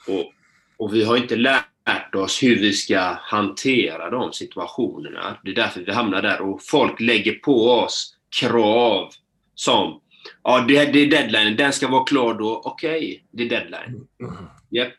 Och, 0.09 0.33
och 0.77 0.95
vi 0.95 1.05
har 1.05 1.17
inte 1.17 1.37
lärt 1.37 2.15
oss 2.15 2.43
hur 2.43 2.57
vi 2.57 2.73
ska 2.73 3.01
hantera 3.21 4.11
de 4.11 4.33
situationerna. 4.33 5.39
Det 5.45 5.51
är 5.51 5.55
därför 5.55 5.81
vi 5.81 5.93
hamnar 5.93 6.23
där 6.23 6.41
och 6.41 6.63
folk 6.63 7.01
lägger 7.01 7.33
på 7.33 7.71
oss 7.71 8.17
krav 8.41 9.13
som 9.57 10.01
Ja, 10.43 10.65
det, 10.69 10.93
det 10.93 10.99
är 10.99 11.11
deadline. 11.11 11.57
Den 11.57 11.73
ska 11.73 11.89
vara 11.89 12.05
klar 12.05 12.35
då. 12.35 12.63
Okej, 12.65 12.97
okay, 12.97 13.21
det 13.31 13.43
är 13.43 13.49
deadline. 13.49 14.07
Yep. 14.71 14.93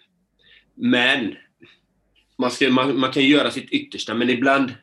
Men 0.75 1.35
man, 2.37 2.51
ska, 2.51 2.69
man, 2.69 2.99
man, 2.99 3.11
kan 3.11 3.23
göra 3.23 3.51
sitt 3.51 3.69
yttersta, 3.69 4.13
men 4.13 4.29
ibland 4.29 4.73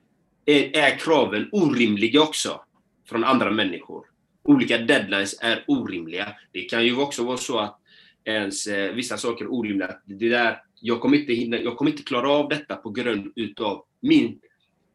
är, 0.46 0.76
är 0.76 0.98
kraven 0.98 1.48
orimliga 1.52 2.22
också 2.22 2.60
från 3.08 3.24
andra 3.24 3.50
människor. 3.50 4.06
Olika 4.44 4.78
deadlines 4.78 5.38
är 5.40 5.64
orimliga. 5.66 6.34
Det 6.52 6.60
kan 6.60 6.84
ju 6.84 6.96
också 6.96 7.24
vara 7.24 7.36
så 7.36 7.58
att 7.58 7.80
ens 8.24 8.66
eh, 8.66 8.94
vissa 8.94 9.18
saker 9.18 9.44
är 9.44 9.52
orimliga. 9.52 9.96
Det 10.04 10.28
där, 10.28 10.62
jag, 10.80 11.00
kommer 11.00 11.16
inte 11.16 11.32
hinna, 11.32 11.56
jag 11.58 11.76
kommer 11.76 11.90
inte 11.90 12.02
klara 12.02 12.30
av 12.30 12.48
detta 12.48 12.76
på 12.76 12.90
grund 12.90 13.32
utav 13.36 13.84
min, 14.00 14.40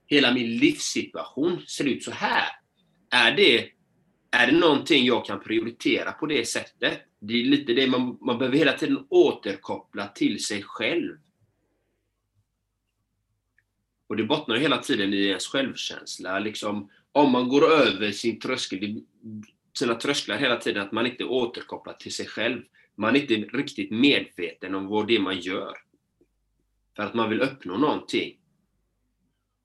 hela 0.08 0.34
min 0.34 0.58
livssituation 0.58 1.62
ser 1.68 1.86
ut 1.86 2.04
så 2.04 2.12
här. 2.12 2.48
Är 3.12 3.32
det, 3.32 3.66
är 4.32 4.48
det 4.48 4.58
någonting 4.58 5.06
jag 5.06 5.26
kan 5.26 5.40
prioritera 5.40 6.12
på 6.12 6.26
det 6.26 6.46
sättet? 6.48 7.02
Det 7.20 7.34
är 7.34 7.46
lite 7.46 7.74
det 7.74 7.88
man, 7.88 8.18
man 8.22 8.38
behöver 8.38 8.58
hela 8.58 8.74
tiden 8.74 9.06
återkoppla 9.10 10.08
till 10.08 10.44
sig 10.44 10.64
själv. 10.64 11.18
Och 14.08 14.18
det 14.18 14.24
bottnar 14.24 14.56
hela 14.56 14.78
tiden 14.78 15.14
i 15.14 15.18
ens 15.18 15.48
självkänsla. 15.48 16.40
Liksom, 16.40 16.90
om 17.12 17.32
man 17.32 17.50
går 17.50 17.72
över 17.72 18.12
sin 18.12 18.40
tröskel, 18.40 19.02
sina 19.78 19.96
trösklar 19.96 20.38
hela 20.38 20.58
tiden, 20.58 20.84
att 20.84 20.92
man 20.92 21.08
inte 21.08 21.24
återkopplar 21.24 21.94
till 21.94 22.14
sig 22.14 22.26
själv. 22.26 22.62
Man 22.96 23.16
är 23.16 23.20
inte 23.20 23.58
riktigt 23.58 23.92
medveten 23.92 24.76
om 24.76 24.88
vad 24.88 25.08
det 25.08 25.16
är 25.16 25.20
man 25.20 25.40
gör. 25.40 25.78
För 26.96 27.04
att 27.04 27.14
man 27.14 27.30
vill 27.30 27.42
uppnå 27.42 27.78
någonting. 27.78 28.38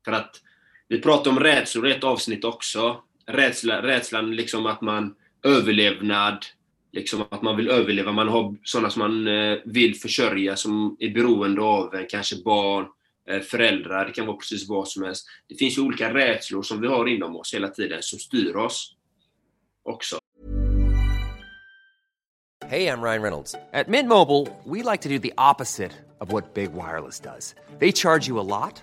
För 0.04 0.12
att 0.12 0.42
vi 0.88 1.00
pratade 1.00 1.30
om 1.30 1.40
rädslor 1.40 1.88
i 1.88 1.92
ett 1.92 2.04
avsnitt 2.04 2.44
också. 2.44 3.03
Rädsla, 3.26 3.82
rädslan 3.82 4.36
liksom 4.36 4.66
att 4.66 4.80
man 4.80 5.14
överlevnad, 5.42 6.46
liksom 6.92 7.24
att 7.30 7.42
man 7.42 7.56
vill 7.56 7.68
överleva. 7.68 8.12
Man 8.12 8.28
har 8.28 8.56
sådana 8.62 8.90
som 8.90 9.00
man 9.00 9.26
eh, 9.26 9.58
vill 9.64 9.94
försörja 9.94 10.56
som 10.56 10.96
är 11.00 11.10
beroende 11.10 11.62
av 11.62 11.94
en, 11.94 12.06
kanske 12.06 12.36
barn, 12.36 12.86
eh, 13.30 13.40
föräldrar, 13.40 14.06
det 14.06 14.12
kan 14.12 14.26
vara 14.26 14.36
precis 14.36 14.68
vad 14.68 14.88
som 14.88 15.04
helst. 15.04 15.26
Det 15.48 15.54
finns 15.54 15.78
ju 15.78 15.82
olika 15.82 16.14
rädslor 16.14 16.62
som 16.62 16.80
vi 16.80 16.86
har 16.86 17.06
inom 17.06 17.36
oss 17.36 17.54
hela 17.54 17.68
tiden 17.68 18.02
som 18.02 18.18
styr 18.18 18.56
oss 18.56 18.96
också. 19.82 20.18
Hej, 22.66 22.82
jag 22.82 23.04
Ryan 23.04 23.22
Reynolds. 23.22 23.52
På 23.52 23.90
Mint 23.90 24.08
Mobile, 24.08 24.46
we 24.64 24.82
like 24.92 25.02
to 25.02 25.08
do 25.08 25.18
the 25.18 25.32
opposite 25.36 25.92
of 26.18 26.32
what 26.32 26.54
Big 26.54 26.70
Wireless 26.72 27.20
does. 27.20 27.54
They 27.78 27.92
charge 27.92 28.28
you 28.28 28.40
a 28.40 28.42
lot, 28.42 28.82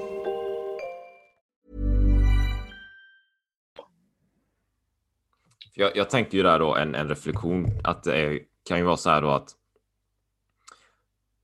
Jag, 5.73 5.95
jag 5.95 6.09
tänker 6.09 6.37
ju 6.37 6.43
där 6.43 6.59
då 6.59 6.75
en, 6.75 6.95
en 6.95 7.09
reflektion 7.09 7.67
att 7.83 8.03
det 8.03 8.15
är, 8.15 8.39
kan 8.65 8.77
ju 8.77 8.83
vara 8.83 8.97
så 8.97 9.09
här 9.09 9.21
då 9.21 9.29
att 9.29 9.55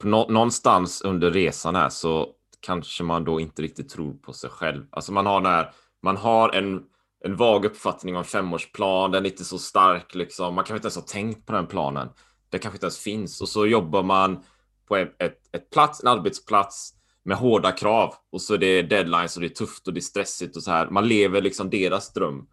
nå, 0.04 0.28
någonstans 0.30 1.02
under 1.02 1.32
resan 1.32 1.76
här 1.76 1.90
så 1.90 2.34
kanske 2.60 3.04
man 3.04 3.24
då 3.24 3.40
inte 3.40 3.62
riktigt 3.62 3.90
tror 3.90 4.14
på 4.14 4.34
sig 4.34 4.50
själv. 4.50 4.86
Alltså 4.90 5.12
man 5.12 5.26
har 5.26 5.42
där, 5.42 5.72
man 6.02 6.18
har 6.18 6.50
en, 6.50 6.84
en 7.24 7.36
vag 7.36 7.66
uppfattning 7.66 8.18
om 8.18 8.24
femårsplan, 8.24 9.12
den 9.12 9.26
är 9.26 9.30
inte 9.30 9.46
så 9.46 9.58
stark 9.58 10.16
liksom. 10.16 10.56
Man 10.56 10.64
kanske 10.64 10.76
inte 10.76 10.86
ens 10.86 10.96
har 10.96 11.04
tänkt 11.04 11.46
på 11.46 11.54
den 11.54 11.68
planen. 11.68 12.10
Det 12.50 12.60
kanske 12.60 12.76
inte 12.76 12.86
ens 12.86 13.00
finns 13.00 13.42
och 13.42 13.50
så 13.50 13.66
jobbar 13.66 14.04
man 14.04 14.44
på 14.88 14.96
ett, 14.96 15.22
ett, 15.22 15.40
ett 15.52 15.70
plats, 15.70 16.04
en 16.04 16.08
arbetsplats 16.08 16.94
med 17.24 17.38
hårda 17.38 17.72
krav 17.72 18.14
och 18.32 18.42
så 18.42 18.54
är 18.54 18.58
det 18.58 18.82
deadlines 18.82 19.36
och 19.36 19.42
det 19.42 19.48
är 19.48 19.56
tufft 19.56 19.88
och 19.88 19.94
det 19.94 20.00
är 20.00 20.02
stressigt 20.02 20.56
och 20.56 20.64
så 20.64 20.72
här. 20.72 20.90
Man 20.90 21.08
lever 21.08 21.42
liksom 21.42 21.70
deras 21.70 22.14
dröm 22.14 22.48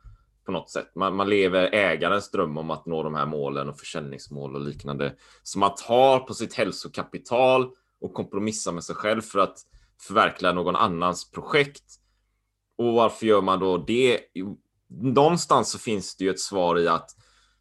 på 0.45 0.53
något 0.53 0.71
sätt. 0.71 0.95
Man, 0.95 1.17
man 1.17 1.29
lever 1.29 1.75
ägarens 1.75 2.31
dröm 2.31 2.59
om 2.59 2.71
att 2.71 2.87
nå 2.87 3.03
de 3.03 3.15
här 3.15 3.27
målen 3.27 3.69
och 3.69 3.79
försäljningsmål 3.79 4.55
och 4.55 4.61
liknande. 4.61 5.15
Så 5.43 5.59
man 5.59 5.75
tar 5.75 6.19
på 6.19 6.35
sitt 6.35 6.55
hälsokapital 6.55 7.71
och 8.01 8.15
kompromissar 8.15 8.73
med 8.73 8.85
sig 8.85 8.95
själv 8.95 9.21
för 9.21 9.39
att 9.39 9.59
förverkliga 10.01 10.53
någon 10.53 10.77
annans 10.77 11.31
projekt. 11.31 11.85
Och 12.79 12.93
varför 12.93 13.27
gör 13.27 13.43
man 13.43 13.61
då 13.61 13.79
det? 13.79 14.21
Någonstans 14.89 15.71
så 15.71 15.79
finns 15.79 16.17
det 16.17 16.25
ju 16.25 16.31
ett 16.31 16.41
svar 16.41 16.79
i 16.79 16.89
att 16.89 17.11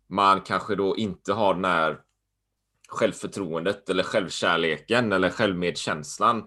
man 0.10 0.42
kanske 0.42 0.76
då 0.76 0.98
inte 0.98 1.34
har 1.34 1.54
den 1.54 1.66
här 1.66 2.00
självförtroendet 2.90 3.90
eller 3.90 4.04
självkärleken 4.04 5.12
eller 5.12 5.30
självmedkänslan. 5.30 6.38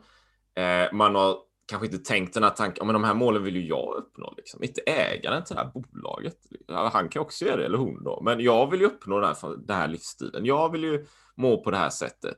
Eh, 0.55 0.92
man 0.92 1.14
har 1.14 1.37
kanske 1.66 1.87
inte 1.87 1.98
tänkt 1.98 2.35
den 2.35 2.42
här 2.42 2.50
tanken, 2.50 2.87
men 2.87 2.92
de 2.92 3.05
här 3.05 3.14
målen 3.14 3.42
vill 3.42 3.57
ju 3.57 3.66
jag 3.66 3.94
uppnå, 3.96 4.35
liksom. 4.37 4.62
inte 4.62 4.81
ägaren 4.81 5.44
till 5.44 5.57
det 5.57 5.62
här 5.62 5.70
bolaget. 5.74 6.37
Han 6.68 7.09
kan 7.09 7.22
också 7.22 7.44
göra 7.44 7.57
det, 7.57 7.64
eller 7.64 7.79
hon 7.79 8.05
då, 8.05 8.20
men 8.24 8.40
jag 8.40 8.70
vill 8.70 8.81
ju 8.81 8.87
uppnå 8.87 9.20
den 9.20 9.29
här, 9.29 9.66
den 9.66 9.76
här 9.76 9.88
livsstilen. 9.88 10.44
Jag 10.44 10.72
vill 10.72 10.85
ju 10.85 11.07
må 11.35 11.62
på 11.62 11.70
det 11.70 11.76
här 11.76 11.90
sättet. 11.90 12.37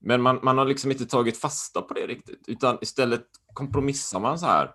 Men 0.00 0.22
man, 0.22 0.40
man 0.42 0.58
har 0.58 0.64
liksom 0.64 0.90
inte 0.90 1.06
tagit 1.06 1.38
fasta 1.38 1.82
på 1.82 1.94
det 1.94 2.06
riktigt, 2.06 2.44
utan 2.46 2.78
istället 2.80 3.26
kompromissar 3.52 4.20
man 4.20 4.38
så 4.38 4.46
här 4.46 4.70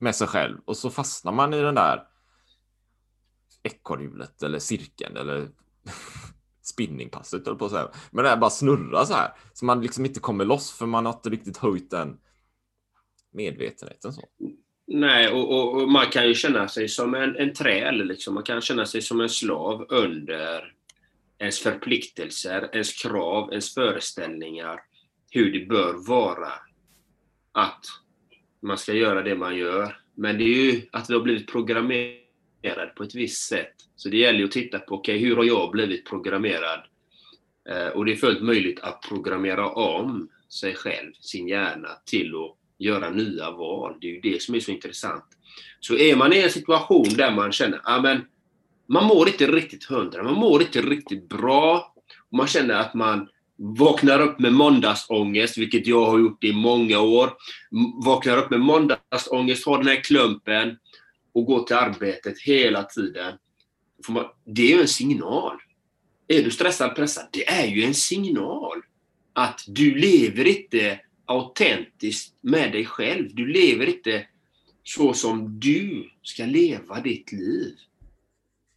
med 0.00 0.14
sig 0.14 0.26
själv 0.26 0.58
och 0.64 0.76
så 0.76 0.90
fastnar 0.90 1.32
man 1.32 1.54
i 1.54 1.60
den 1.60 1.74
där 1.74 2.06
ekorrhjulet 3.62 4.42
eller 4.42 4.58
cirkeln 4.58 5.16
eller 5.16 5.48
spinningpasset 6.62 7.46
eller 7.46 7.56
på 7.56 7.64
att 7.64 7.70
säga. 7.70 7.90
Men 8.10 8.24
det 8.24 8.30
här 8.30 8.36
bara 8.36 8.50
snurrar 8.50 9.04
så 9.04 9.14
här 9.14 9.32
så 9.52 9.64
man 9.64 9.80
liksom 9.80 10.06
inte 10.06 10.20
kommer 10.20 10.44
loss 10.44 10.70
för 10.70 10.86
man 10.86 11.06
har 11.06 11.12
inte 11.12 11.30
riktigt 11.30 11.56
höjt 11.56 11.90
den 11.90 12.18
medvetenheten. 13.34 14.12
Så. 14.12 14.28
Nej, 14.86 15.28
och, 15.28 15.50
och, 15.50 15.82
och, 15.82 15.88
man 15.88 16.06
kan 16.06 16.28
ju 16.28 16.34
känna 16.34 16.68
sig 16.68 16.88
som 16.88 17.14
en, 17.14 17.36
en 17.36 17.52
träl. 17.54 18.04
Liksom. 18.04 18.34
Man 18.34 18.42
kan 18.42 18.60
känna 18.60 18.86
sig 18.86 19.02
som 19.02 19.20
en 19.20 19.28
slav 19.28 19.86
under 19.88 20.74
ens 21.38 21.58
förpliktelser, 21.58 22.70
ens 22.72 23.02
krav, 23.02 23.50
ens 23.50 23.74
föreställningar. 23.74 24.80
Hur 25.30 25.52
det 25.52 25.66
bör 25.66 26.06
vara. 26.08 26.52
Att 27.52 27.84
man 28.62 28.78
ska 28.78 28.92
göra 28.92 29.22
det 29.22 29.34
man 29.34 29.56
gör. 29.56 29.96
Men 30.14 30.38
det 30.38 30.44
är 30.44 30.72
ju 30.72 30.82
att 30.92 31.10
vi 31.10 31.14
har 31.14 31.20
blivit 31.20 31.52
programmerade 31.52 32.92
på 32.96 33.02
ett 33.02 33.14
visst 33.14 33.48
sätt. 33.48 33.74
Så 33.96 34.08
det 34.08 34.16
gäller 34.16 34.38
ju 34.38 34.44
att 34.44 34.52
titta 34.52 34.78
på, 34.78 34.94
okej, 34.94 35.16
okay, 35.16 35.28
hur 35.28 35.36
har 35.36 35.44
jag 35.44 35.70
blivit 35.70 36.04
programmerad? 36.04 36.80
Eh, 37.68 37.86
och 37.86 38.04
det 38.04 38.12
är 38.12 38.16
fullt 38.16 38.42
möjligt 38.42 38.80
att 38.80 39.02
programmera 39.08 39.68
om 39.68 40.28
sig 40.48 40.74
själv, 40.74 41.12
sin 41.20 41.48
hjärna, 41.48 41.88
till 42.04 42.34
att 42.34 42.56
göra 42.84 43.10
nya 43.10 43.50
val. 43.50 43.96
Det 44.00 44.06
är 44.06 44.12
ju 44.12 44.20
det 44.20 44.42
som 44.42 44.54
är 44.54 44.60
så 44.60 44.70
intressant. 44.70 45.24
Så 45.80 45.96
är 45.96 46.16
man 46.16 46.32
i 46.32 46.38
en 46.38 46.50
situation 46.50 47.08
där 47.08 47.30
man 47.30 47.52
känner, 47.52 47.80
att 47.84 48.02
men, 48.02 48.24
man 48.88 49.04
mår 49.04 49.28
inte 49.28 49.46
riktigt 49.46 49.84
hundra, 49.84 50.22
man 50.22 50.34
mår 50.34 50.62
inte 50.62 50.82
riktigt 50.82 51.28
bra, 51.28 51.94
och 52.30 52.38
man 52.38 52.46
känner 52.46 52.74
att 52.74 52.94
man 52.94 53.28
vaknar 53.56 54.20
upp 54.20 54.38
med 54.38 54.52
måndagsångest, 54.52 55.58
vilket 55.58 55.86
jag 55.86 56.06
har 56.06 56.18
gjort 56.18 56.44
i 56.44 56.52
många 56.52 57.00
år. 57.00 57.32
Vaknar 58.04 58.38
upp 58.38 58.50
med 58.50 58.60
måndagsångest, 58.60 59.66
har 59.66 59.78
den 59.78 59.86
här 59.86 60.04
klumpen 60.04 60.76
och 61.34 61.44
går 61.44 61.62
till 61.62 61.76
arbetet 61.76 62.40
hela 62.40 62.82
tiden. 62.82 63.32
Det 64.44 64.62
är 64.62 64.76
ju 64.76 64.80
en 64.80 64.88
signal. 64.88 65.56
Är 66.28 66.42
du 66.42 66.50
stressad, 66.50 66.96
pressad, 66.96 67.28
det 67.32 67.48
är 67.48 67.66
ju 67.66 67.84
en 67.84 67.94
signal 67.94 68.82
att 69.32 69.60
du 69.66 69.94
lever 69.94 70.46
inte 70.46 71.00
autentiskt 71.26 72.34
med 72.40 72.72
dig 72.72 72.84
själv. 72.84 73.34
Du 73.34 73.46
lever 73.46 73.86
inte 73.86 74.26
så 74.84 75.12
som 75.12 75.60
du 75.60 76.10
ska 76.22 76.44
leva 76.44 77.00
ditt 77.00 77.32
liv. 77.32 77.74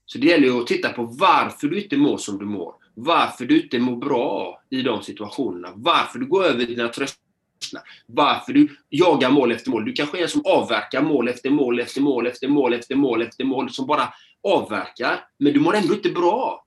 Så 0.06 0.18
det 0.18 0.28
gäller 0.28 0.60
att 0.60 0.68
titta 0.68 0.90
på 0.90 1.04
varför 1.04 1.68
du 1.68 1.82
inte 1.82 1.98
mår 1.98 2.18
som 2.18 2.38
du 2.38 2.46
mår. 2.46 2.76
Varför 2.94 3.46
du 3.46 3.62
inte 3.62 3.80
mår 3.80 3.96
bra 3.96 4.62
i 4.70 4.82
de 4.82 5.04
situationerna. 5.04 5.74
Varför 5.76 6.20
du 6.20 6.26
går 6.26 6.44
över 6.44 6.66
dina 6.66 6.88
trösklar. 6.88 7.84
Varför 8.06 8.54
du 8.54 8.78
jagar 8.90 9.32
mål 9.32 9.52
efter 9.52 9.72
mål. 9.72 9.86
Du 9.86 9.94
kanske 9.94 10.18
är 10.18 10.22
en 10.22 10.30
som 10.30 10.46
avverkar 10.46 11.02
mål 11.02 11.28
efter 11.28 11.50
mål 11.50 11.80
efter 11.80 12.02
mål 12.02 12.28
efter 12.28 12.48
mål 12.48 12.74
efter 12.74 12.96
mål 12.96 13.22
efter 13.22 13.44
mål. 13.44 13.70
Som 13.70 13.88
bara 13.88 14.14
avverkar. 14.44 15.26
Men 15.38 15.54
du 15.54 15.60
mår 15.60 15.76
ändå 15.76 15.94
inte 15.94 16.10
bra. 16.10 16.66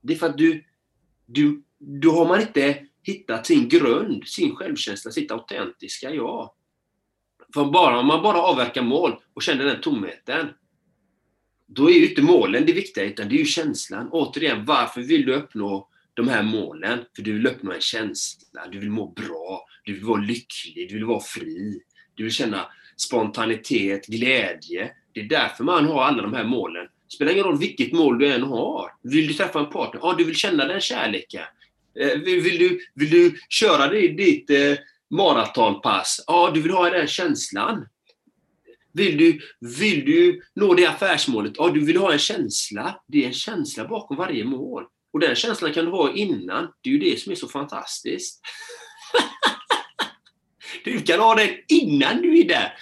Det 0.00 0.12
är 0.12 0.16
för 0.16 0.28
att 0.28 0.38
du, 0.38 0.64
du, 1.26 1.62
du 1.78 2.08
har 2.08 2.28
man 2.28 2.40
inte 2.40 2.86
hittat 3.02 3.46
sin 3.46 3.68
grund, 3.68 4.28
sin 4.28 4.56
självkänsla, 4.56 5.10
sitt 5.10 5.30
autentiska 5.30 6.10
jag. 6.10 6.50
För 7.54 7.64
bara 7.64 7.98
om 7.98 8.06
man 8.06 8.22
bara 8.22 8.42
avverkar 8.42 8.82
mål 8.82 9.16
och 9.34 9.42
känner 9.42 9.64
den 9.64 9.80
tomheten, 9.80 10.48
då 11.66 11.90
är 11.90 11.94
ju 11.94 12.08
inte 12.08 12.22
målen 12.22 12.66
det 12.66 12.72
viktiga, 12.72 13.04
utan 13.04 13.28
det 13.28 13.34
är 13.34 13.38
ju 13.38 13.44
känslan. 13.44 14.08
Återigen, 14.12 14.64
varför 14.64 15.00
vill 15.00 15.26
du 15.26 15.34
uppnå 15.34 15.88
de 16.14 16.28
här 16.28 16.42
målen? 16.42 16.98
För 17.16 17.22
du 17.22 17.32
vill 17.32 17.46
uppnå 17.46 17.72
en 17.72 17.80
känsla, 17.80 18.66
du 18.72 18.78
vill 18.78 18.90
må 18.90 19.06
bra, 19.06 19.66
du 19.84 19.92
vill 19.92 20.04
vara 20.04 20.20
lycklig, 20.20 20.88
du 20.88 20.94
vill 20.94 21.04
vara 21.04 21.20
fri. 21.20 21.80
Du 22.14 22.22
vill 22.22 22.32
känna 22.32 22.66
spontanitet, 22.96 24.06
glädje. 24.06 24.90
Det 25.12 25.20
är 25.20 25.24
därför 25.24 25.64
man 25.64 25.86
har 25.86 26.02
alla 26.02 26.22
de 26.22 26.34
här 26.34 26.44
målen. 26.44 26.84
Det 26.84 27.14
spelar 27.14 27.32
ingen 27.32 27.44
roll 27.44 27.58
vilket 27.58 27.92
mål 27.92 28.18
du 28.18 28.32
än 28.32 28.42
har. 28.42 28.90
Vill 29.02 29.26
du 29.26 29.34
träffa 29.34 29.58
en 29.58 29.70
partner? 29.70 30.00
Ja, 30.02 30.14
du 30.18 30.24
vill 30.24 30.36
känna 30.36 30.64
den 30.64 30.80
kärleken. 30.80 31.44
Eh, 31.98 32.18
vill, 32.18 32.40
vill, 32.40 32.58
du, 32.58 32.80
vill 32.94 33.10
du 33.10 33.38
köra 33.48 33.88
ditt 33.88 34.50
eh, 34.50 34.76
maratonpass? 35.10 36.24
Ja, 36.26 36.50
du 36.54 36.60
vill 36.60 36.72
ha 36.72 36.90
den 36.90 37.06
känslan. 37.06 37.86
Vill 38.92 39.16
du, 39.16 39.40
vill 39.60 40.04
du 40.04 40.42
nå 40.54 40.74
det 40.74 40.86
affärsmålet? 40.86 41.52
Ja, 41.56 41.68
du 41.68 41.84
vill 41.84 41.96
ha 41.96 42.12
en 42.12 42.18
känsla. 42.18 43.00
Det 43.06 43.22
är 43.22 43.26
en 43.26 43.32
känsla 43.32 43.88
bakom 43.88 44.16
varje 44.16 44.44
mål. 44.44 44.84
Och 45.12 45.20
den 45.20 45.34
känslan 45.34 45.72
kan 45.72 45.84
du 45.84 45.90
ha 45.90 46.14
innan. 46.14 46.72
Det 46.80 46.90
är 46.90 46.92
ju 46.92 46.98
det 46.98 47.20
som 47.20 47.32
är 47.32 47.36
så 47.36 47.48
fantastiskt. 47.48 48.40
du 50.84 51.00
kan 51.00 51.20
ha 51.20 51.34
den 51.34 51.48
innan 51.68 52.22
du 52.22 52.38
är 52.38 52.48
där. 52.48 52.72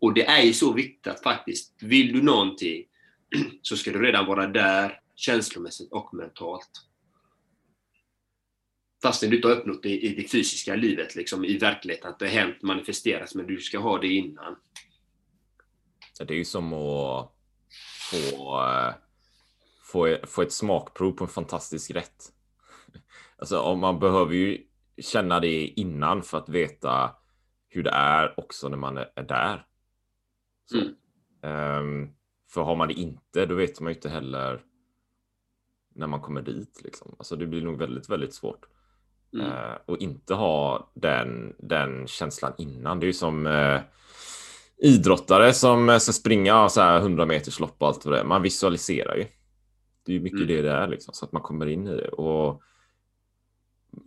Och 0.00 0.14
det 0.14 0.26
är 0.26 0.42
ju 0.42 0.52
så 0.52 0.72
viktigt 0.72 1.06
att 1.06 1.22
faktiskt, 1.22 1.74
vill 1.80 2.12
du 2.12 2.22
någonting 2.22 2.84
så 3.62 3.76
ska 3.76 3.92
du 3.92 4.02
redan 4.02 4.26
vara 4.26 4.46
där 4.46 5.00
känslomässigt 5.16 5.92
och 5.92 6.14
mentalt. 6.14 6.70
Fastän 9.02 9.30
du 9.30 9.36
inte 9.36 9.48
har 9.48 9.56
uppnått 9.56 9.82
det 9.82 10.00
i 10.00 10.14
det 10.14 10.28
fysiska 10.28 10.74
livet, 10.74 11.16
liksom, 11.16 11.44
i 11.44 11.58
verkligheten, 11.58 12.10
att 12.10 12.18
det 12.18 12.26
har 12.26 12.32
hänt, 12.32 12.62
manifesteras, 12.62 13.34
men 13.34 13.46
du 13.46 13.60
ska 13.60 13.78
ha 13.78 13.98
det 13.98 14.08
innan. 14.08 14.56
Det 16.18 16.34
är 16.34 16.38
ju 16.38 16.44
som 16.44 16.72
att 16.72 17.32
få, 18.10 18.60
eh, 18.60 18.94
få, 19.84 20.16
få 20.26 20.42
ett 20.42 20.52
smakprov 20.52 21.12
på 21.12 21.24
en 21.24 21.30
fantastisk 21.30 21.90
rätt. 21.90 22.32
Alltså, 23.40 23.74
man 23.76 23.98
behöver 23.98 24.34
ju 24.34 24.66
känna 25.00 25.40
det 25.40 25.66
innan 25.66 26.22
för 26.22 26.38
att 26.38 26.48
veta 26.48 27.16
hur 27.68 27.82
det 27.82 27.90
är 27.90 28.40
också 28.40 28.68
när 28.68 28.76
man 28.76 28.96
är 28.96 29.22
där. 29.22 29.66
Mm. 30.74 30.86
Um, 31.42 32.14
för 32.50 32.62
har 32.62 32.76
man 32.76 32.88
det 32.88 32.94
inte, 32.94 33.46
då 33.46 33.54
vet 33.54 33.80
man 33.80 33.92
ju 33.92 33.94
inte 33.94 34.08
heller 34.08 34.62
när 35.94 36.06
man 36.06 36.20
kommer 36.20 36.42
dit. 36.42 36.80
Liksom. 36.84 37.14
Alltså, 37.18 37.36
det 37.36 37.46
blir 37.46 37.62
nog 37.62 37.78
väldigt, 37.78 38.10
väldigt 38.10 38.34
svårt. 38.34 38.66
Mm. 39.34 39.46
Uh, 39.46 39.76
och 39.86 39.98
inte 39.98 40.34
ha 40.34 40.90
den, 40.94 41.54
den 41.58 42.06
känslan 42.06 42.52
innan. 42.58 43.00
Det 43.00 43.04
är 43.04 43.08
ju 43.08 43.12
som 43.12 43.46
uh, 43.46 43.80
idrottare 44.78 45.52
som 45.52 46.00
ska 46.00 46.12
springa 46.12 46.68
så 46.68 46.80
här 46.80 46.98
100 46.98 47.26
meters 47.26 47.60
lopp 47.60 47.76
och 47.78 47.88
allt 47.88 48.04
vad 48.04 48.14
det 48.14 48.20
är. 48.20 48.24
Man 48.24 48.42
visualiserar 48.42 49.16
ju. 49.16 49.26
Det 50.06 50.12
är 50.12 50.14
ju 50.14 50.20
mycket 50.20 50.40
mm. 50.40 50.62
det 50.62 50.70
är 50.70 50.88
liksom, 50.88 51.14
så 51.14 51.24
att 51.24 51.32
man 51.32 51.42
kommer 51.42 51.66
in 51.66 51.86
i 51.86 51.96
det. 51.96 52.08
Och 52.08 52.62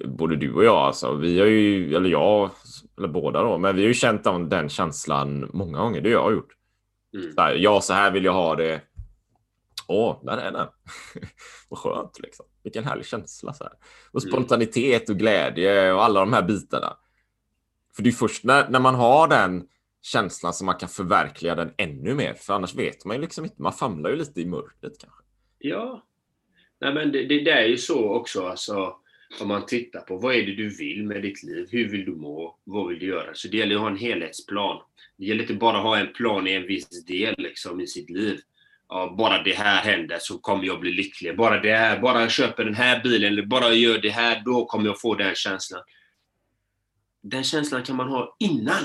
både 0.06 0.36
du 0.36 0.54
och 0.54 0.64
jag, 0.64 0.76
alltså, 0.76 1.14
vi 1.14 1.40
har 1.40 1.48
ju, 1.48 1.96
eller 1.96 2.10
jag, 2.10 2.50
eller 2.98 3.08
båda 3.08 3.44
då, 3.44 3.58
men 3.58 3.76
vi 3.76 3.82
har 3.82 3.88
ju 3.88 3.94
känt 3.94 4.28
om 4.28 4.50
den 4.50 4.70
känslan 4.70 5.50
många 5.54 5.78
gånger. 5.78 6.02
Det 6.02 6.14
har 6.14 6.22
jag 6.22 6.34
gjort. 6.34 6.52
Mm. 7.14 7.34
Så 7.34 7.42
här, 7.42 7.56
ja, 7.56 7.82
så 7.82 7.94
här 7.94 8.12
vill 8.12 8.26
jag 8.26 8.34
ha 8.34 8.56
det. 8.56 8.82
Åh, 9.88 10.20
där 10.24 10.38
är 10.38 10.52
den. 10.52 10.68
Vad 11.70 11.80
skönt 11.80 12.20
liksom. 12.20 12.46
Vilken 12.64 12.84
härlig 12.84 13.06
känsla. 13.06 13.54
Så 13.54 13.64
här. 13.64 13.74
Och 14.12 14.24
mm. 14.24 14.32
spontanitet 14.32 15.10
och 15.10 15.18
glädje 15.18 15.94
och 15.94 16.04
alla 16.04 16.20
de 16.20 16.34
här 16.34 16.44
bitarna. 16.44 16.98
För 17.96 18.04
det 18.04 18.10
är 18.10 18.12
först 18.12 18.44
när, 18.44 18.70
när 18.70 18.80
man 18.80 18.96
har 18.96 19.28
den 19.28 19.68
känslan 20.02 20.54
som 20.54 20.66
man 20.66 20.76
kan 20.76 20.90
förverkliga 20.90 21.56
den 21.56 21.74
ännu 21.78 22.14
mer. 22.14 22.34
För 22.34 22.54
annars 22.54 22.76
vet 22.76 23.06
man 23.06 23.16
ju 23.16 23.22
liksom 23.22 23.44
inte. 23.44 23.62
Man 23.62 23.74
famlar 23.74 24.10
ju 24.10 24.16
lite 24.16 24.42
i 24.42 24.46
mörkret 24.46 24.94
kanske. 25.00 25.24
Ja. 25.58 26.06
Nej, 26.82 26.94
men 26.94 27.12
det, 27.12 27.24
det, 27.24 27.44
det 27.44 27.52
är 27.52 27.68
ju 27.68 27.78
så 27.78 28.10
också. 28.10 28.48
Alltså, 28.48 28.96
om 29.42 29.48
man 29.48 29.66
tittar 29.66 30.02
på 30.02 30.18
vad 30.18 30.36
är 30.36 30.46
det 30.46 30.56
du 30.56 30.70
vill 30.70 31.04
med 31.04 31.22
ditt 31.22 31.44
liv? 31.44 31.68
Hur 31.72 31.90
vill 31.90 32.06
du 32.06 32.16
må? 32.16 32.58
Vad 32.64 32.90
vill 32.90 33.00
du 33.00 33.06
göra? 33.06 33.34
Så 33.34 33.48
det 33.48 33.58
gäller 33.58 33.76
att 33.76 33.82
ha 33.82 33.90
en 33.90 33.98
helhetsplan. 33.98 34.82
Det 35.18 35.26
gäller 35.26 35.42
inte 35.42 35.54
bara 35.54 35.78
att 35.78 35.84
ha 35.84 35.98
en 35.98 36.14
plan 36.14 36.48
i 36.48 36.54
en 36.54 36.68
viss 36.68 37.06
del 37.06 37.36
liksom, 37.38 37.82
i 37.82 37.88
sitt 37.88 38.10
liv. 38.10 38.40
Ja, 38.94 39.16
bara 39.18 39.44
det 39.44 39.54
här 39.54 39.82
händer 39.82 40.18
så 40.22 40.38
kommer 40.38 40.66
jag 40.66 40.80
bli 40.80 40.92
lycklig. 40.92 41.38
Bara 41.38 41.62
det 41.62 41.76
här, 41.76 42.00
bara 42.00 42.22
jag 42.22 42.32
köper 42.32 42.66
den 42.66 42.76
här 42.76 43.04
bilen 43.04 43.34
eller 43.34 43.46
bara 43.46 43.66
jag 43.66 43.76
gör 43.76 43.98
det 43.98 44.10
här, 44.10 44.42
då 44.46 44.66
kommer 44.66 44.86
jag 44.86 45.02
få 45.02 45.16
den 45.16 45.36
känslan. 45.36 45.82
Den 47.24 47.44
känslan 47.44 47.84
kan 47.84 47.96
man 47.96 48.10
ha 48.10 48.36
innan. 48.40 48.84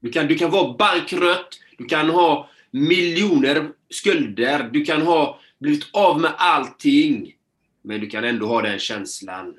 Du 0.00 0.10
kan, 0.10 0.26
du 0.26 0.34
kan 0.34 0.50
vara 0.50 0.72
bankrutt, 0.72 1.60
du 1.78 1.84
kan 1.84 2.10
ha 2.10 2.50
miljoner 2.70 3.70
skulder, 3.90 4.70
du 4.72 4.84
kan 4.84 5.02
ha 5.02 5.40
blivit 5.58 5.90
av 5.92 6.20
med 6.20 6.34
allting. 6.36 7.34
Men 7.82 8.00
du 8.00 8.06
kan 8.06 8.24
ändå 8.24 8.46
ha 8.46 8.62
den 8.62 8.78
känslan. 8.78 9.54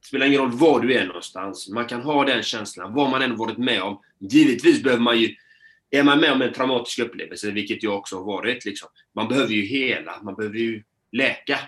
Det 0.00 0.06
spelar 0.06 0.26
ingen 0.26 0.40
roll 0.40 0.52
var 0.52 0.80
du 0.80 0.94
är 0.94 1.06
någonstans. 1.06 1.68
Man 1.68 1.86
kan 1.86 2.02
ha 2.02 2.24
den 2.24 2.42
känslan, 2.42 2.94
vad 2.94 3.10
man 3.10 3.22
än 3.22 3.36
varit 3.36 3.58
med 3.58 3.82
om. 3.82 4.00
Givetvis 4.18 4.82
behöver 4.82 5.02
man 5.02 5.18
ju... 5.18 5.34
Är 5.90 6.04
man 6.04 6.20
med 6.20 6.32
om 6.32 6.42
en 6.42 6.52
traumatisk 6.52 6.98
upplevelse, 6.98 7.50
vilket 7.50 7.82
jag 7.82 7.96
också 7.96 8.16
har 8.16 8.24
varit, 8.24 8.64
liksom, 8.64 8.88
man 9.14 9.28
behöver 9.28 9.52
ju 9.52 9.62
hela, 9.62 10.22
man 10.22 10.34
behöver 10.34 10.58
ju 10.58 10.82
läka. 11.12 11.58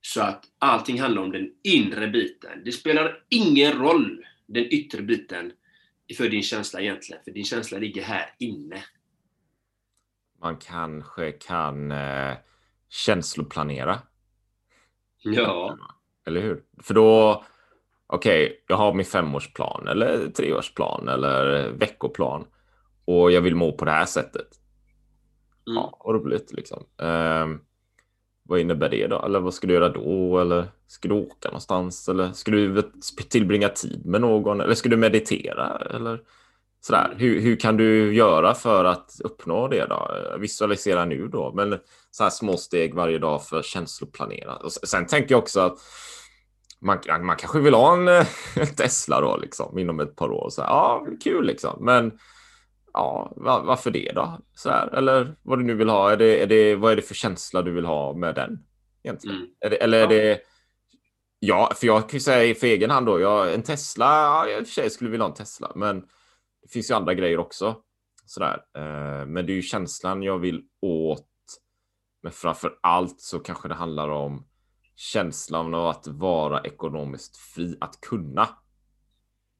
Så 0.00 0.22
att 0.22 0.44
allting 0.58 1.00
handlar 1.00 1.22
om 1.22 1.32
den 1.32 1.50
inre 1.62 2.08
biten. 2.08 2.62
Det 2.64 2.72
spelar 2.72 3.24
ingen 3.28 3.72
roll, 3.72 4.24
den 4.46 4.64
yttre 4.64 5.02
biten, 5.02 5.52
för 6.16 6.28
din 6.28 6.42
känsla 6.42 6.80
egentligen. 6.80 7.24
För 7.24 7.30
din 7.30 7.44
känsla 7.44 7.78
ligger 7.78 8.02
här 8.02 8.34
inne. 8.38 8.84
Man 10.40 10.56
kanske 10.56 11.32
kan 11.32 11.92
eh, 11.92 12.36
känsloplanera. 12.88 13.98
Ja. 15.22 15.78
Eller 16.26 16.40
hur? 16.40 16.64
För 16.82 16.94
då, 16.94 17.44
okej, 18.12 18.46
okay, 18.46 18.56
jag 18.68 18.76
har 18.76 18.94
min 18.94 19.06
femårsplan 19.06 19.88
eller 19.88 20.28
treårsplan 20.28 21.08
eller 21.08 21.68
veckoplan 21.68 22.44
och 23.04 23.32
jag 23.32 23.40
vill 23.40 23.54
må 23.54 23.72
på 23.72 23.84
det 23.84 23.90
här 23.90 24.06
sättet. 24.06 24.48
Mm. 25.66 25.76
Ja, 25.76 25.98
vad 26.04 26.14
roligt 26.14 26.52
liksom. 26.52 26.84
Um, 26.96 27.60
vad 28.42 28.60
innebär 28.60 28.88
det 28.88 29.06
då? 29.06 29.22
Eller 29.22 29.40
vad 29.40 29.54
ska 29.54 29.66
du 29.66 29.74
göra 29.74 29.88
då? 29.88 30.38
Eller 30.38 30.66
ska 30.86 31.08
du 31.08 31.14
åka 31.14 31.48
någonstans? 31.48 32.08
Eller 32.08 32.32
ska 32.32 32.50
du 32.50 32.82
tillbringa 33.28 33.68
tid 33.68 34.06
med 34.06 34.20
någon? 34.20 34.60
Eller 34.60 34.74
ska 34.74 34.88
du 34.88 34.96
meditera? 34.96 35.78
Eller 35.90 36.20
sådär. 36.80 37.14
Hur, 37.16 37.40
hur 37.40 37.56
kan 37.56 37.76
du 37.76 38.14
göra 38.14 38.54
för 38.54 38.84
att 38.84 39.20
uppnå 39.24 39.68
det 39.68 39.86
då? 39.86 40.16
Visualisera 40.38 41.04
nu 41.04 41.28
då, 41.28 41.52
men 41.54 41.78
så 42.10 42.22
här 42.22 42.30
små 42.30 42.56
steg 42.56 42.94
varje 42.94 43.18
dag 43.18 43.44
för 43.46 43.62
känsloplanera. 43.62 44.56
Och 44.56 44.72
sen 44.72 45.06
tänker 45.06 45.34
jag 45.34 45.38
också 45.38 45.60
att 45.60 45.78
man, 46.82 47.26
man 47.26 47.36
kanske 47.36 47.60
vill 47.60 47.74
ha 47.74 47.92
en, 47.92 48.08
en 48.56 48.74
Tesla 48.76 49.20
då 49.20 49.36
liksom 49.36 49.78
inom 49.78 50.00
ett 50.00 50.16
par 50.16 50.30
år. 50.30 50.50
Så 50.50 50.62
här, 50.62 50.68
ja, 50.68 51.06
kul 51.24 51.46
liksom. 51.46 51.84
Men 51.84 52.18
ja, 52.92 53.32
var, 53.36 53.62
varför 53.62 53.90
det 53.90 54.12
då? 54.14 54.38
Så 54.54 54.70
här, 54.70 54.88
eller 54.88 55.36
vad 55.42 55.58
du 55.58 55.64
nu 55.64 55.74
vill 55.74 55.88
ha. 55.88 56.12
Är 56.12 56.16
det, 56.16 56.42
är 56.42 56.46
det, 56.46 56.74
vad 56.74 56.92
är 56.92 56.96
det 56.96 57.02
för 57.02 57.14
känsla 57.14 57.62
du 57.62 57.72
vill 57.72 57.84
ha 57.84 58.14
med 58.14 58.34
den? 58.34 58.58
Egentligen? 59.04 59.36
Mm. 59.36 59.48
Är 59.60 59.70
det, 59.70 59.76
eller 59.76 59.98
är 59.98 60.02
ja. 60.02 60.08
det... 60.08 60.40
Ja, 61.44 61.72
för 61.76 61.86
jag 61.86 62.08
kan 62.08 62.16
ju 62.16 62.20
säga 62.20 62.54
för 62.54 62.66
egen 62.66 62.90
hand 62.90 63.06
då. 63.06 63.20
Jag, 63.20 63.54
en 63.54 63.62
Tesla, 63.62 64.04
ja, 64.04 64.48
jag 64.48 64.60
i 64.60 64.62
och 64.62 64.66
för 64.66 64.72
sig 64.72 64.90
skulle 64.90 65.10
vilja 65.10 65.24
ha 65.24 65.30
en 65.30 65.36
Tesla, 65.36 65.72
men 65.74 66.00
det 66.62 66.72
finns 66.72 66.90
ju 66.90 66.94
andra 66.94 67.14
grejer 67.14 67.38
också. 67.38 67.76
Sådär. 68.26 68.62
Eh, 68.76 69.26
men 69.26 69.46
det 69.46 69.52
är 69.52 69.54
ju 69.54 69.62
känslan 69.62 70.22
jag 70.22 70.38
vill 70.38 70.62
åt. 70.82 71.28
Men 72.22 72.32
framför 72.32 72.78
allt 72.82 73.20
så 73.20 73.38
kanske 73.38 73.68
det 73.68 73.74
handlar 73.74 74.08
om 74.08 74.46
känslan 75.02 75.74
av 75.74 75.86
att 75.86 76.06
vara 76.06 76.60
ekonomiskt 76.60 77.36
fri, 77.36 77.76
att 77.80 78.00
kunna 78.00 78.48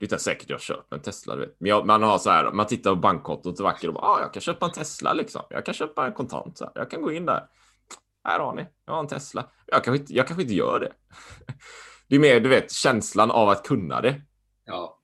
det 0.03 0.05
är 0.05 0.07
inte 0.07 0.19
säkert 0.19 0.51
jag 0.51 0.61
köper 0.61 0.97
en 0.97 1.03
Tesla. 1.03 1.35
Du 1.35 1.41
vet. 1.41 1.57
Men 1.59 1.69
jag, 1.69 1.87
man 1.87 2.03
har 2.03 2.19
så 2.19 2.31
här, 2.31 2.53
man 2.53 2.67
tittar 2.67 2.91
på 2.91 2.97
bankkontot 2.97 3.61
och 3.61 3.65
vacker 3.65 3.89
och 3.89 3.95
bara, 3.95 4.05
ah, 4.05 4.21
jag 4.21 4.33
kan 4.33 4.41
köpa 4.41 4.67
en 4.67 4.73
Tesla 4.73 5.13
liksom. 5.13 5.43
Jag 5.51 5.65
kan 5.67 5.75
köpa 5.75 6.07
en 6.07 6.13
kontant. 6.13 6.59
Så 6.59 6.65
här. 6.65 6.73
Jag 6.75 6.91
kan 6.91 7.03
gå 7.03 7.13
in 7.13 7.27
där. 7.27 7.47
Här 8.25 8.41
har 8.41 8.55
ni, 8.55 8.67
jag 8.87 8.93
har 8.93 9.01
en 9.01 9.07
Tesla. 9.07 9.51
Jag 9.67 9.85
kanske 9.85 10.01
inte, 10.01 10.15
jag 10.15 10.27
kanske 10.27 10.43
inte 10.43 10.55
gör 10.55 10.81
det. 10.81 10.93
Det 12.09 12.17
är 12.17 12.21
mer, 12.21 12.41
du 12.41 12.49
vet, 12.49 12.73
känslan 12.73 13.31
av 13.31 13.49
att 13.49 13.67
kunna 13.67 14.01
det. 14.01 14.23
Ja. 14.65 14.99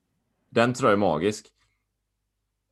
Den 0.51 0.75
tror 0.75 0.91
jag 0.91 0.97
är 0.97 1.01
magisk. 1.01 1.47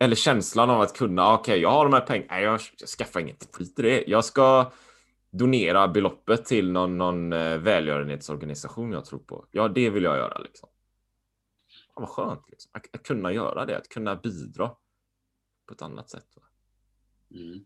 Eller 0.00 0.16
känslan 0.16 0.70
av 0.70 0.80
att 0.80 0.96
kunna, 0.96 1.34
okej, 1.34 1.40
okay, 1.52 1.62
jag 1.62 1.70
har 1.70 1.84
de 1.84 1.92
här 1.92 2.00
pengarna. 2.00 2.34
Nej, 2.34 2.44
jag, 2.44 2.60
jag 2.78 2.88
skaffar 2.88 3.20
inget. 3.20 3.56
Skit 3.56 3.78
i 3.78 3.82
det. 3.82 4.04
Jag 4.06 4.24
ska 4.24 4.72
donera 5.38 5.88
beloppet 5.88 6.44
till 6.44 6.72
någon, 6.72 6.98
någon 6.98 7.32
eh, 7.32 7.58
välgörenhetsorganisation 7.58 8.92
jag 8.92 9.04
tror 9.04 9.18
på. 9.18 9.46
Ja, 9.50 9.68
det 9.68 9.90
vill 9.90 10.02
jag 10.02 10.16
göra 10.16 10.38
liksom 10.38 10.68
vad 12.00 12.08
skönt 12.08 12.50
liksom. 12.50 12.70
att, 12.74 12.94
att, 12.94 13.02
kunna 13.02 13.32
göra 13.32 13.66
det, 13.66 13.76
att 13.76 13.88
kunna 13.88 14.16
bidra 14.16 14.70
på 15.66 15.74
ett 15.74 15.82
annat 15.82 16.10
sätt. 16.10 16.26
Mm. 17.34 17.64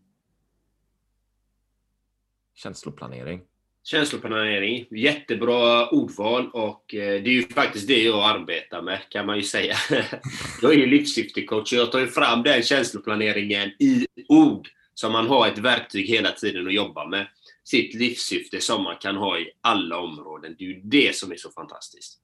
Känsloplanering. 2.53 3.41
Känsloplanering, 3.83 4.87
jättebra 4.91 5.89
ordval 5.89 6.49
och 6.53 6.95
eh, 6.95 7.23
det 7.23 7.29
är 7.29 7.33
ju 7.33 7.47
faktiskt 7.47 7.87
det 7.87 8.03
jag 8.03 8.37
arbetar 8.37 8.81
med 8.81 8.99
kan 9.09 9.25
man 9.25 9.37
ju 9.37 9.43
säga. 9.43 9.75
jag 10.61 10.73
är 10.73 10.77
ju 10.77 10.85
livssyftecoach 10.85 11.73
och 11.73 11.79
jag 11.79 11.91
tar 11.91 11.99
ju 11.99 12.07
fram 12.07 12.43
den 12.43 12.63
känsloplaneringen 12.63 13.69
i 13.79 14.07
ord 14.27 14.69
så 14.93 15.09
man 15.09 15.27
har 15.27 15.47
ett 15.47 15.57
verktyg 15.57 16.07
hela 16.07 16.31
tiden 16.31 16.67
att 16.67 16.73
jobba 16.73 17.07
med. 17.07 17.27
Sitt 17.71 17.93
livssyfte 17.93 18.61
som 18.61 18.83
man 18.83 18.97
kan 18.97 19.15
ha 19.15 19.39
i 19.39 19.51
alla 19.61 19.97
områden. 19.97 20.55
Det 20.57 20.63
är 20.63 20.67
ju 20.67 20.81
det 20.83 21.15
som 21.15 21.31
är 21.31 21.35
så 21.35 21.51
fantastiskt. 21.51 22.19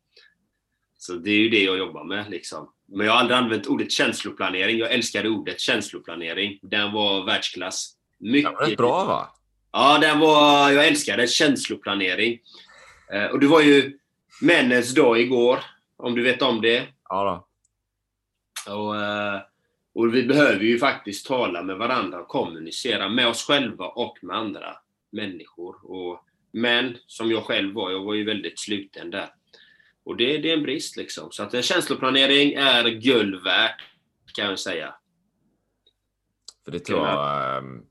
Så 0.98 1.14
det 1.14 1.32
är 1.32 1.38
ju 1.38 1.50
det 1.50 1.64
jag 1.64 1.78
jobbar 1.78 2.04
med. 2.04 2.30
Liksom. 2.30 2.74
Men 2.86 3.06
jag 3.06 3.14
har 3.14 3.20
aldrig 3.20 3.38
använt 3.38 3.68
ordet 3.68 3.92
känsloplanering. 3.92 4.78
Jag 4.78 4.92
älskade 4.92 5.30
ordet 5.30 5.60
känsloplanering. 5.60 6.60
Den 6.62 6.92
var 6.92 7.26
världsklass. 7.26 7.96
Mycket. 8.18 8.44
Den 8.44 8.54
var 8.54 8.68
rätt 8.68 8.78
bra 8.78 9.06
va? 9.06 9.30
Ja, 9.72 9.98
den 10.02 10.20
var, 10.20 10.72
jag 10.72 10.88
älskade 10.88 11.28
känsloplanering. 11.28 12.40
Eh, 13.14 13.26
och 13.26 13.40
det 13.40 13.48
var 13.48 13.62
ju 13.62 14.00
männens 14.42 14.94
dag 14.94 15.20
igår, 15.20 15.60
om 15.98 16.16
du 16.16 16.24
vet 16.24 16.42
om 16.42 16.62
det. 16.62 16.88
Ja 17.10 17.48
då. 18.66 18.74
Och, 18.74 18.96
eh, 18.96 19.42
och 19.94 20.16
vi 20.16 20.24
behöver 20.24 20.64
ju 20.64 20.80
faktiskt 20.80 21.26
tala 21.26 21.64
med 21.64 21.78
varandra 21.78 22.20
och 22.20 22.28
kommunicera 22.28 23.10
med 23.10 23.28
oss 23.28 23.44
själva 23.44 23.86
och 23.86 24.18
med 24.22 24.38
andra 24.38 24.78
människor. 25.12 25.92
Och 25.92 26.26
män, 26.52 26.98
som 27.08 27.32
jag 27.32 27.44
själv 27.44 27.74
var, 27.74 27.92
jag 27.92 28.04
var 28.04 28.14
ju 28.14 28.26
väldigt 28.26 28.60
sluten 28.60 29.12
där. 29.12 29.30
Och 30.04 30.18
det, 30.18 30.38
det 30.38 30.52
är 30.52 30.58
en 30.58 30.64
brist 30.64 30.98
liksom. 30.98 31.32
Så 31.32 31.44
att 31.44 31.54
en 31.54 31.62
känsloplanering 31.62 32.54
är 32.54 32.90
guld 32.90 33.44
värt, 33.44 33.82
kan 34.34 34.46
jag 34.46 34.60
säga. 34.60 34.96
För 36.66 36.72
det 36.72 36.80
tror 36.80 37.08
jag 37.08 37.58
ehm, 37.58 37.82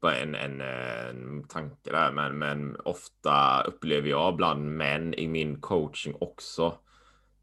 bara 0.00 0.16
en, 0.16 0.34
en, 0.34 0.60
en 0.60 1.48
tanke 1.48 1.90
där, 1.90 2.12
men, 2.12 2.38
men 2.38 2.76
ofta 2.76 3.62
upplever 3.62 4.08
jag 4.08 4.36
bland 4.36 4.76
män 4.76 5.14
i 5.14 5.28
min 5.28 5.60
coaching 5.60 6.14
också, 6.20 6.78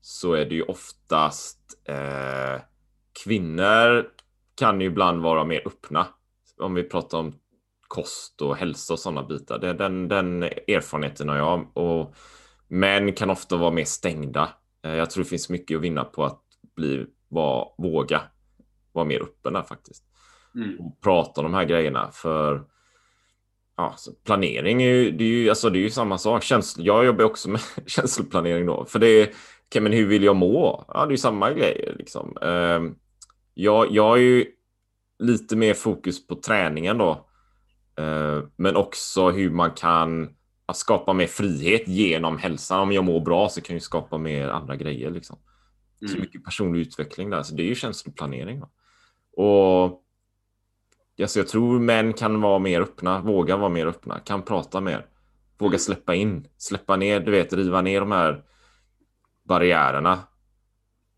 så 0.01 0.33
är 0.33 0.45
det 0.45 0.55
ju 0.55 0.63
oftast 0.63 1.59
eh, 1.85 2.61
kvinnor 3.23 4.09
kan 4.55 4.81
ju 4.81 4.87
ibland 4.87 5.21
vara 5.21 5.43
mer 5.43 5.67
öppna. 5.67 6.07
Om 6.57 6.73
vi 6.73 6.83
pratar 6.83 7.17
om 7.17 7.39
kost 7.89 8.41
och 8.41 8.55
hälsa 8.57 8.93
och 8.93 8.99
sådana 8.99 9.23
bitar. 9.23 9.59
Det, 9.59 9.73
den, 9.73 10.07
den 10.07 10.43
erfarenheten 10.43 11.29
har 11.29 11.37
jag. 11.37 11.77
Och 11.77 12.15
Män 12.67 13.13
kan 13.13 13.29
ofta 13.29 13.57
vara 13.57 13.71
mer 13.71 13.85
stängda. 13.85 14.49
Eh, 14.83 14.95
jag 14.95 15.09
tror 15.09 15.23
det 15.23 15.29
finns 15.29 15.49
mycket 15.49 15.77
att 15.77 15.83
vinna 15.83 16.03
på 16.03 16.25
att 16.25 16.41
bli, 16.75 17.05
var, 17.27 17.73
våga 17.77 18.21
vara 18.91 19.05
mer 19.05 19.21
öppen 19.21 19.53
där 19.53 19.63
faktiskt. 19.63 20.03
Mm. 20.55 20.79
Och 20.79 21.01
prata 21.01 21.41
om 21.41 21.51
de 21.51 21.53
här 21.53 21.65
grejerna 21.65 22.11
för 22.11 22.63
ja, 23.77 23.95
planering 24.25 24.83
är 24.83 24.89
ju, 24.89 25.11
det 25.11 25.23
är 25.23 25.27
ju, 25.27 25.49
alltså 25.49 25.69
det 25.69 25.79
är 25.79 25.81
ju 25.81 25.89
samma 25.89 26.17
sak. 26.17 26.43
Känsl, 26.43 26.81
jag 26.85 27.05
jobbar 27.05 27.25
också 27.25 27.49
med 27.49 27.61
känsloplanering 27.85 28.65
då. 28.65 28.85
För 28.85 28.99
det 28.99 29.07
är, 29.07 29.29
okay, 29.67 29.81
men 29.81 29.91
hur 29.91 30.07
vill 30.07 30.23
jag 30.23 30.35
må? 30.35 30.85
Ja, 30.87 31.05
det 31.05 31.09
är 31.09 31.11
ju 31.11 31.17
samma 31.17 31.51
grejer 31.51 31.95
liksom. 31.97 32.37
Uh, 32.43 32.91
jag, 33.53 33.91
jag 33.91 34.17
är 34.17 34.21
ju 34.21 34.45
lite 35.19 35.55
mer 35.55 35.73
fokus 35.73 36.27
på 36.27 36.35
träningen 36.35 36.97
då. 36.97 37.28
Uh, 37.99 38.43
men 38.55 38.75
också 38.75 39.29
hur 39.29 39.49
man 39.49 39.71
kan 39.71 40.29
skapa 40.73 41.13
mer 41.13 41.27
frihet 41.27 41.87
genom 41.87 42.37
hälsan. 42.37 42.79
Om 42.79 42.91
jag 42.91 43.03
mår 43.03 43.19
bra 43.19 43.49
så 43.49 43.61
kan 43.61 43.75
jag 43.75 43.83
skapa 43.83 44.17
mer 44.17 44.47
andra 44.47 44.75
grejer. 44.75 45.11
Liksom. 45.11 45.37
Mm. 46.01 46.13
Så 46.13 46.19
mycket 46.19 46.45
personlig 46.45 46.79
utveckling 46.79 47.29
där. 47.29 47.43
Så 47.43 47.55
det 47.55 47.63
är 47.63 47.67
ju 47.67 47.75
känsloplanering. 47.75 48.59
Va? 48.59 48.69
Och 49.31 50.03
alltså 51.21 51.39
jag 51.39 51.47
tror 51.47 51.79
män 51.79 52.13
kan 52.13 52.41
vara 52.41 52.59
mer 52.59 52.81
öppna, 52.81 53.21
våga 53.21 53.57
vara 53.57 53.69
mer 53.69 53.85
öppna, 53.85 54.19
kan 54.19 54.41
prata 54.41 54.81
mer. 54.81 55.05
Våga 55.57 55.69
mm. 55.69 55.79
släppa 55.79 56.15
in, 56.15 56.47
släppa 56.57 56.95
ner, 56.95 57.19
du 57.19 57.31
vet, 57.31 57.53
riva 57.53 57.81
ner 57.81 57.99
de 57.99 58.11
här 58.11 58.43
barriärerna. 59.43 60.19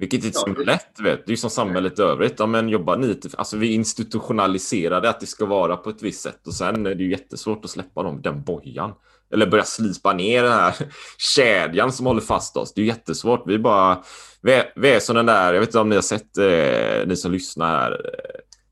Vilket 0.01 0.25
inte 0.25 0.37
är 0.39 0.55
så 0.55 0.63
lätt, 0.63 0.99
vet. 0.99 1.25
Det 1.25 1.29
är 1.29 1.31
ju 1.31 1.37
som 1.37 1.49
samhället 1.49 1.99
i 1.99 2.01
övrigt. 2.01 2.35
Ja, 2.37 2.45
men 2.45 2.69
jobbar 2.69 2.97
ni 2.97 3.15
till, 3.15 3.31
alltså 3.37 3.57
vi 3.57 3.73
institutionaliserade 3.73 5.09
att 5.09 5.19
det 5.19 5.25
ska 5.25 5.45
vara 5.45 5.77
på 5.77 5.89
ett 5.89 6.01
visst 6.01 6.21
sätt 6.21 6.47
och 6.47 6.53
sen 6.53 6.85
är 6.85 6.95
det 6.95 7.03
ju 7.03 7.11
jättesvårt 7.11 7.65
att 7.65 7.71
släppa 7.71 8.03
dem, 8.03 8.21
den 8.21 8.43
bojan 8.43 8.93
eller 9.33 9.47
börja 9.47 9.63
slipa 9.63 10.13
ner 10.13 10.43
den 10.43 10.51
här 10.51 10.75
kedjan 11.35 11.91
som 11.91 12.05
håller 12.05 12.21
fast 12.21 12.57
oss. 12.57 12.73
Det 12.73 12.81
är 12.81 12.85
jättesvårt. 12.85 13.43
Vi 13.45 13.59
bara, 13.59 14.03
vi 14.41 14.53
är, 14.53 14.73
vi 14.75 14.89
är 14.89 14.99
som 14.99 15.15
den 15.15 15.25
där, 15.25 15.53
jag 15.53 15.59
vet 15.59 15.69
inte 15.69 15.79
om 15.79 15.89
ni 15.89 15.95
har 15.95 16.01
sett, 16.01 16.37
eh, 16.37 17.07
ni 17.07 17.15
som 17.15 17.31
lyssnar 17.31 17.67
här. 17.67 18.01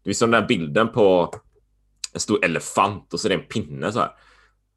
Det 0.04 0.10
är 0.10 0.14
som 0.14 0.32
den 0.32 0.42
där 0.42 0.48
bilden 0.48 0.88
på 0.88 1.34
en 2.14 2.20
stor 2.20 2.46
elefant 2.46 3.14
och 3.14 3.20
så 3.20 3.28
är 3.28 3.30
det 3.30 3.36
en 3.36 3.48
pinne 3.48 3.92
så 3.92 4.00
här. 4.00 4.12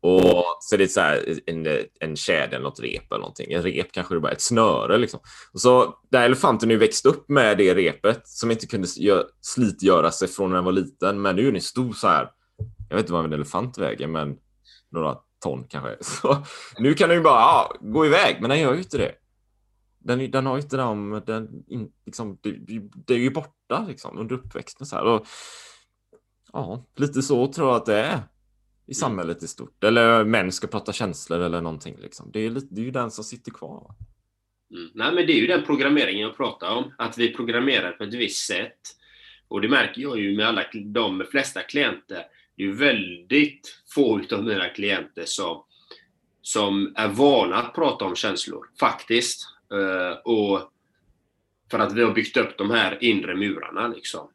Och 0.03 0.45
så 0.61 0.75
är 0.75 0.79
det 0.79 0.89
så 0.89 1.01
här, 1.01 1.41
en, 1.47 1.67
en 2.01 2.17
kedja 2.17 2.45
eller 2.45 2.61
något 2.61 2.81
rep 2.81 3.13
eller 3.13 3.21
någonting. 3.21 3.53
En 3.53 3.63
rep 3.63 3.93
kanske 3.93 4.15
det 4.15 4.21
bara 4.21 4.33
ett 4.33 4.41
snöre 4.41 4.99
liksom. 4.99 5.21
Och 5.53 5.61
så 5.61 5.99
där 6.11 6.23
elefanten 6.23 6.69
nu 6.69 6.77
växt 6.77 7.07
upp 7.07 7.29
med 7.29 7.59
det 7.59 7.75
repet 7.75 8.29
som 8.29 8.51
inte 8.51 8.67
kunde 8.67 8.89
slitgöra 9.41 10.11
sig 10.11 10.29
från 10.29 10.51
när 10.51 10.57
den 10.57 10.65
var 10.65 10.73
liten. 10.73 11.23
Men 11.23 11.37
nu 11.37 11.49
är 11.49 11.53
den 11.53 11.61
stor 11.61 11.93
så 11.93 12.09
här. 12.09 12.31
Jag 12.89 12.97
vet 12.97 13.05
inte 13.05 13.13
vad 13.13 13.25
en 13.25 13.33
elefant 13.33 13.79
väger, 13.79 14.07
men 14.07 14.37
några 14.91 15.17
ton 15.43 15.65
kanske. 15.69 15.97
Så 16.01 16.45
nu 16.79 16.95
kan 16.95 17.09
den 17.09 17.19
ju 17.19 17.25
bara 17.25 17.41
ja, 17.41 17.77
gå 17.81 18.07
iväg, 18.07 18.37
men 18.41 18.51
den 18.51 18.61
gör 18.61 18.73
ju 18.73 18.79
inte 18.79 18.99
det. 18.99 19.15
Den, 19.99 20.31
den 20.31 20.47
har 20.47 20.57
ju 20.57 20.63
inte 20.63 20.77
de, 20.77 21.23
den, 21.27 21.49
liksom, 22.07 22.39
det, 22.41 22.51
det 23.07 23.15
är 23.15 23.19
ju 23.19 23.31
borta 23.31 23.85
liksom, 23.89 24.19
under 24.19 24.35
uppväxten. 24.35 24.87
Så 24.87 24.97
här. 24.97 25.05
Och, 25.05 25.27
ja, 26.53 26.85
lite 26.97 27.23
så 27.23 27.53
tror 27.53 27.69
jag 27.69 27.77
att 27.77 27.87
det 27.87 27.99
är 27.99 28.21
i 28.87 28.95
samhället 28.95 29.43
i 29.43 29.49
stort. 29.49 29.85
Eller 29.85 30.25
män 30.25 30.53
ska 30.53 30.67
prata 30.67 30.93
känslor 30.93 31.41
eller 31.41 31.61
någonting. 31.61 31.97
Liksom. 32.01 32.31
Det, 32.33 32.41
är 32.41 32.51
lite, 32.51 32.67
det 32.71 32.81
är 32.81 32.85
ju 32.85 32.91
den 32.91 33.11
som 33.11 33.25
sitter 33.25 33.51
kvar. 33.51 33.95
Mm. 34.75 34.91
Nej, 34.95 35.15
men 35.15 35.27
det 35.27 35.33
är 35.33 35.41
ju 35.41 35.47
den 35.47 35.65
programmeringen 35.65 36.23
jag 36.23 36.37
pratar 36.37 36.77
om. 36.77 36.93
Att 36.99 37.19
vi 37.19 37.35
programmerar 37.35 37.93
på 37.93 38.05
ett 38.05 38.15
visst 38.15 38.47
sätt. 38.47 38.79
Och 39.49 39.61
det 39.61 39.69
märker 39.69 40.03
jag 40.03 40.19
ju 40.19 40.37
med 40.37 40.47
alla 40.47 40.65
de 40.85 41.25
flesta 41.31 41.63
klienter 41.63 42.25
det 42.57 42.65
är 42.65 42.73
väldigt 42.73 43.83
få 43.95 44.21
av 44.33 44.45
mina 44.45 44.69
klienter 44.69 45.25
som, 45.27 45.65
som 46.43 46.93
är 46.97 47.09
vana 47.09 47.57
att 47.57 47.75
prata 47.75 48.05
om 48.05 48.17
känslor, 48.17 48.67
faktiskt. 48.81 49.49
Uh, 49.73 50.19
och 50.25 50.73
för 51.71 51.79
att 51.79 51.93
vi 51.93 52.03
har 52.03 52.13
byggt 52.13 52.37
upp 52.37 52.59
de 52.59 52.71
här 52.71 53.05
inre 53.05 53.37
murarna. 53.37 53.89
Liksom. 53.89 54.29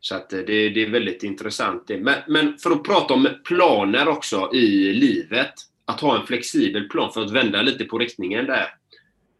Så 0.00 0.14
att 0.14 0.32
eh, 0.32 0.38
det, 0.38 0.68
det 0.68 0.82
är 0.82 0.90
väldigt 0.90 1.22
intressant. 1.22 1.88
Men, 1.88 2.14
men 2.28 2.58
för 2.58 2.70
att 2.70 2.84
prata 2.84 3.14
om 3.14 3.28
planer 3.44 4.08
också 4.08 4.50
i 4.54 4.92
livet. 4.92 5.52
Att 5.84 6.00
ha 6.00 6.20
en 6.20 6.26
flexibel 6.26 6.88
plan 6.88 7.12
för 7.12 7.24
att 7.24 7.30
vända 7.30 7.62
lite 7.62 7.84
på 7.84 7.98
riktningen 7.98 8.46
där. 8.46 8.68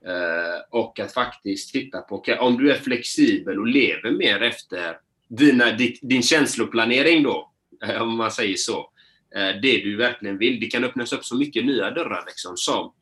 Eh, 0.06 0.60
och 0.70 1.00
att 1.00 1.12
faktiskt 1.12 1.72
titta 1.72 2.00
på, 2.00 2.16
okay, 2.16 2.36
om 2.36 2.58
du 2.58 2.70
är 2.70 2.78
flexibel 2.78 3.58
och 3.58 3.66
lever 3.66 4.10
mer 4.10 4.42
efter 4.42 4.96
dina, 5.28 5.72
din, 5.72 5.96
din 6.02 6.22
känsloplanering 6.22 7.22
då, 7.22 7.52
eh, 7.86 8.02
om 8.02 8.16
man 8.16 8.30
säger 8.30 8.56
så. 8.56 8.90
Eh, 9.36 9.60
det 9.62 9.78
du 9.78 9.96
verkligen 9.96 10.38
vill. 10.38 10.60
Det 10.60 10.66
kan 10.66 10.84
öppnas 10.84 11.12
upp 11.12 11.24
så 11.24 11.36
mycket 11.36 11.64
nya 11.64 11.90
dörrar 11.90 12.24
liksom, 12.26 12.56
som 12.56 12.92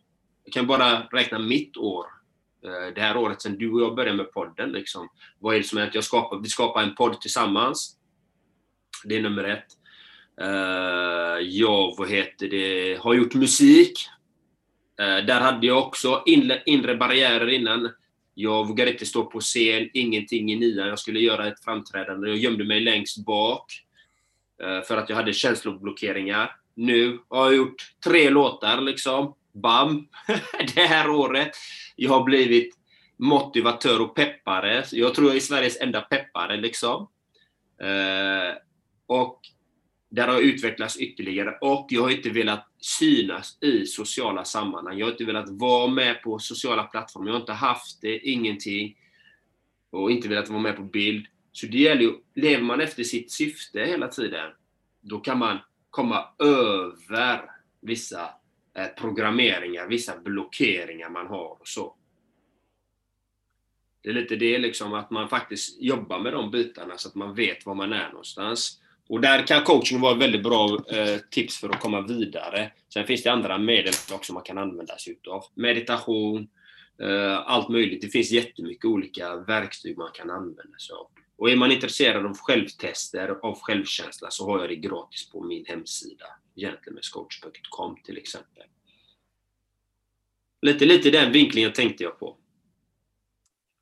jag 0.45 0.53
kan 0.53 0.67
bara 0.67 1.01
räkna 1.01 1.39
mitt 1.39 1.77
år. 1.77 2.07
Eh, 2.65 2.95
det 2.95 3.01
här 3.01 3.17
året 3.17 3.43
sen 3.43 3.59
du 3.59 3.73
och 3.73 3.81
jag 3.81 3.95
började 3.95 4.17
med 4.17 4.33
podden. 4.33 4.73
Liksom. 4.73 5.09
Vad 5.39 5.55
är 5.55 5.59
det 5.59 5.65
som 5.65 5.79
är 5.79 5.87
att 5.87 5.95
jag 5.95 6.05
skapar, 6.05 6.39
vi 6.39 6.49
skapar 6.49 6.83
en 6.83 6.95
podd 6.95 7.21
tillsammans. 7.21 7.97
Det 9.05 9.17
är 9.17 9.23
nummer 9.23 9.45
ett. 9.45 9.67
Eh, 10.41 11.49
jag, 11.49 11.95
vad 11.99 12.11
heter 12.11 12.49
det, 12.49 12.99
har 13.01 13.15
gjort 13.15 13.35
musik. 13.35 13.99
Eh, 15.01 15.27
där 15.27 15.41
hade 15.41 15.67
jag 15.67 15.79
också 15.79 16.23
inre, 16.27 16.63
inre 16.67 16.97
barriärer 16.97 17.49
innan. 17.49 17.91
Jag 18.35 18.69
vågade 18.69 18.93
inte 18.93 19.07
stå 19.07 19.25
på 19.25 19.41
scen, 19.41 19.91
ingenting 19.95 20.53
i 20.53 20.57
nian. 20.57 20.89
Jag 20.89 20.99
skulle 20.99 21.21
göra 21.21 21.49
ett 21.49 21.65
framträdande. 21.65 22.29
Jag 22.29 22.37
gömde 22.37 22.65
mig 22.65 22.81
längst 22.81 23.25
bak. 23.25 23.81
För 24.87 24.97
att 24.97 25.09
jag 25.09 25.17
hade 25.17 25.33
känsloblockeringar. 25.33 26.57
Nu 26.75 27.19
har 27.29 27.45
jag 27.45 27.55
gjort 27.55 27.75
tre 28.05 28.31
låtar 28.31 28.81
liksom. 28.81 29.35
Bam! 29.55 30.09
det 30.75 30.81
här 30.81 31.11
året. 31.11 31.51
Jag 31.97 32.11
har 32.11 32.25
blivit 32.25 32.75
motivatör 33.17 34.01
och 34.01 34.15
peppare. 34.15 34.85
Jag 34.93 35.15
tror 35.15 35.27
jag 35.29 35.37
är 35.37 35.41
Sveriges 35.41 35.81
enda 35.81 36.01
peppare 36.01 36.57
liksom. 36.57 37.09
Eh, 37.81 38.57
och 39.07 39.41
där 40.11 40.27
har 40.27 40.35
jag 40.35 40.43
utvecklats 40.43 40.97
ytterligare 40.97 41.59
och 41.61 41.87
jag 41.91 42.03
har 42.03 42.11
inte 42.11 42.31
velat 42.31 42.69
synas 42.79 43.59
i 43.63 43.87
sociala 43.87 44.45
sammanhang. 44.45 44.99
Jag 44.99 45.07
har 45.07 45.13
inte 45.13 45.25
velat 45.25 45.49
vara 45.49 45.87
med 45.87 46.23
på 46.23 46.39
sociala 46.39 46.83
plattformar. 46.85 47.27
Jag 47.27 47.35
har 47.35 47.41
inte 47.41 47.53
haft 47.53 48.01
det, 48.01 48.19
ingenting. 48.19 48.97
Och 49.91 50.11
inte 50.11 50.29
velat 50.29 50.49
vara 50.49 50.61
med 50.61 50.77
på 50.77 50.83
bild. 50.83 51.27
Så 51.53 51.67
det 51.67 51.79
gäller 51.79 52.03
ju, 52.03 52.13
lever 52.35 52.63
man 52.63 52.81
efter 52.81 53.03
sitt 53.03 53.33
syfte 53.33 53.81
hela 53.81 54.09
tiden, 54.09 54.51
då 55.01 55.21
kan 55.21 55.39
man 55.39 55.59
komma 55.91 56.25
över 56.39 57.41
vissa 57.81 58.31
Eh, 58.79 58.87
programmeringar, 58.87 59.87
vissa 59.87 60.19
blockeringar 60.21 61.11
man 61.11 61.27
har 61.27 61.57
och 61.61 61.69
så. 61.69 61.95
Det 64.03 64.09
är 64.09 64.15
lite 64.15 64.37
det 64.37 64.59
liksom, 64.59 64.95
att 64.95 65.11
man 65.11 65.29
faktiskt 65.29 65.83
jobbar 65.83 66.19
med 66.19 66.33
de 66.33 66.51
bitarna 66.51 66.99
så 66.99 67.09
att 67.09 67.15
man 67.15 67.35
vet 67.35 67.67
var 67.67 67.75
man 67.75 67.93
är 67.93 68.09
någonstans. 68.09 68.81
Och 69.09 69.21
där 69.21 69.47
kan 69.47 69.65
coaching 69.65 70.01
vara 70.01 70.13
ett 70.13 70.23
väldigt 70.23 70.43
bra 70.43 70.79
eh, 70.89 71.19
tips 71.31 71.61
för 71.61 71.69
att 71.69 71.81
komma 71.81 72.01
vidare. 72.01 72.73
Sen 72.93 73.07
finns 73.07 73.23
det 73.23 73.33
andra 73.33 73.59
medel 73.59 73.93
också 74.13 74.33
man 74.33 74.43
kan 74.43 74.59
använda 74.59 74.99
sig 74.99 75.13
utav. 75.13 75.45
Meditation, 75.55 76.49
eh, 77.01 77.51
allt 77.51 77.69
möjligt. 77.69 78.03
Det 78.03 78.09
finns 78.09 78.31
jättemycket 78.31 78.85
olika 78.85 79.37
verktyg 79.37 79.99
man 79.99 80.11
kan 80.15 80.31
använda 80.31 80.79
sig 80.79 80.95
av. 80.95 81.07
Och 81.37 81.51
är 81.51 81.57
man 81.57 81.73
intresserad 81.73 82.27
av 82.27 82.37
självtester, 82.37 83.29
av 83.43 83.59
självkänsla, 83.61 84.31
så 84.31 84.51
har 84.51 84.61
jag 84.61 84.69
det 84.69 84.77
gratis 84.77 85.31
på 85.31 85.45
min 85.45 85.67
hemsida. 85.67 86.27
Gentlemenscoach.com 86.57 87.97
till 88.05 88.19
exempel. 88.19 88.65
Lite, 90.63 90.85
lite 90.85 91.11
den 91.11 91.33
vinklingen 91.33 91.73
tänkte 91.73 92.05
jag 92.05 92.19
på. 92.19 92.37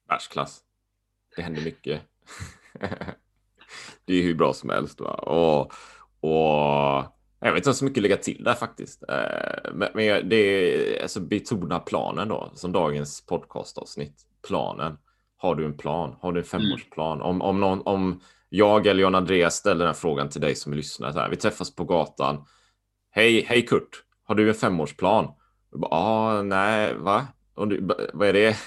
Världsklass. 0.09 0.61
Det 1.37 1.43
händer 1.43 1.63
mycket. 1.63 2.03
det 4.05 4.15
är 4.15 4.23
hur 4.23 4.35
bra 4.35 4.53
som 4.53 4.71
helst. 4.71 5.01
Va? 5.01 5.15
Och, 5.15 5.73
och 6.21 7.13
jag 7.41 7.53
vet 7.53 7.57
inte 7.57 7.75
så 7.75 7.85
mycket 7.85 7.99
att 7.99 8.03
lägga 8.03 8.17
till 8.17 8.45
där 8.45 8.55
faktiskt. 8.55 9.03
Eh, 9.09 9.73
men 9.75 10.29
det 10.29 10.37
är 10.37 11.03
alltså 11.03 11.21
betona 11.21 11.79
planen 11.79 12.29
då, 12.29 12.53
som 12.55 12.73
dagens 12.73 13.27
podcastavsnitt. 13.27 14.27
Planen. 14.47 14.99
Har 15.43 15.55
du 15.55 15.65
en 15.65 15.77
plan? 15.77 16.17
Har 16.21 16.33
du 16.33 16.41
en 16.41 16.47
femårsplan? 16.47 17.17
Mm. 17.17 17.27
Om, 17.27 17.43
om, 17.43 17.61
någon, 17.61 17.83
om 17.85 18.21
jag 18.49 18.87
eller 18.87 19.03
John 19.03 19.15
Andreas 19.15 19.55
ställer 19.55 19.79
den 19.79 19.87
här 19.87 19.95
frågan 19.95 20.29
till 20.29 20.41
dig 20.41 20.55
som 20.55 20.73
lyssnar. 20.75 21.13
Så 21.13 21.19
här, 21.19 21.31
vi 21.31 21.37
träffas 21.37 21.75
på 21.75 21.85
gatan. 21.85 22.45
Hej, 23.11 23.45
hej 23.49 23.67
Kurt. 23.67 24.05
Har 24.25 24.35
du 24.35 24.49
en 24.49 24.55
femårsplan? 24.55 25.25
Ja, 25.73 25.89
ah, 25.91 26.43
nej, 26.43 26.95
va? 26.95 27.27
Du, 27.57 27.89
vad 28.13 28.29
är 28.29 28.33
det? 28.33 28.57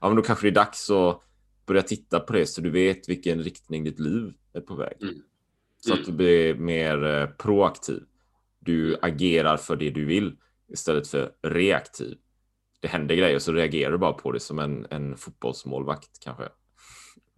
ja, 0.00 0.08
men 0.08 0.16
då 0.16 0.22
kanske 0.22 0.46
det 0.46 0.50
är 0.50 0.64
dags 0.64 0.90
att 0.90 1.22
börja 1.66 1.82
titta 1.82 2.20
på 2.20 2.32
det 2.32 2.46
så 2.46 2.60
du 2.60 2.70
vet 2.70 3.08
vilken 3.08 3.42
riktning 3.42 3.84
ditt 3.84 4.00
liv 4.00 4.32
är 4.52 4.60
på 4.60 4.74
väg. 4.74 4.96
Mm. 5.02 5.14
Så 5.80 5.94
att 5.94 6.04
du 6.04 6.12
blir 6.12 6.54
mer 6.54 7.04
eh, 7.04 7.26
proaktiv. 7.26 8.02
Du 8.58 8.96
agerar 9.02 9.56
för 9.56 9.76
det 9.76 9.90
du 9.90 10.04
vill 10.04 10.36
istället 10.68 11.08
för 11.08 11.30
reaktiv. 11.42 12.16
Det 12.86 12.90
händer 12.90 13.14
grejer 13.14 13.38
så 13.38 13.52
reagerar 13.52 13.92
du 13.92 13.98
bara 13.98 14.12
på 14.12 14.32
det 14.32 14.40
som 14.40 14.58
en, 14.58 14.86
en 14.90 15.16
fotbollsmålvakt 15.16 16.10
kanske. 16.24 16.48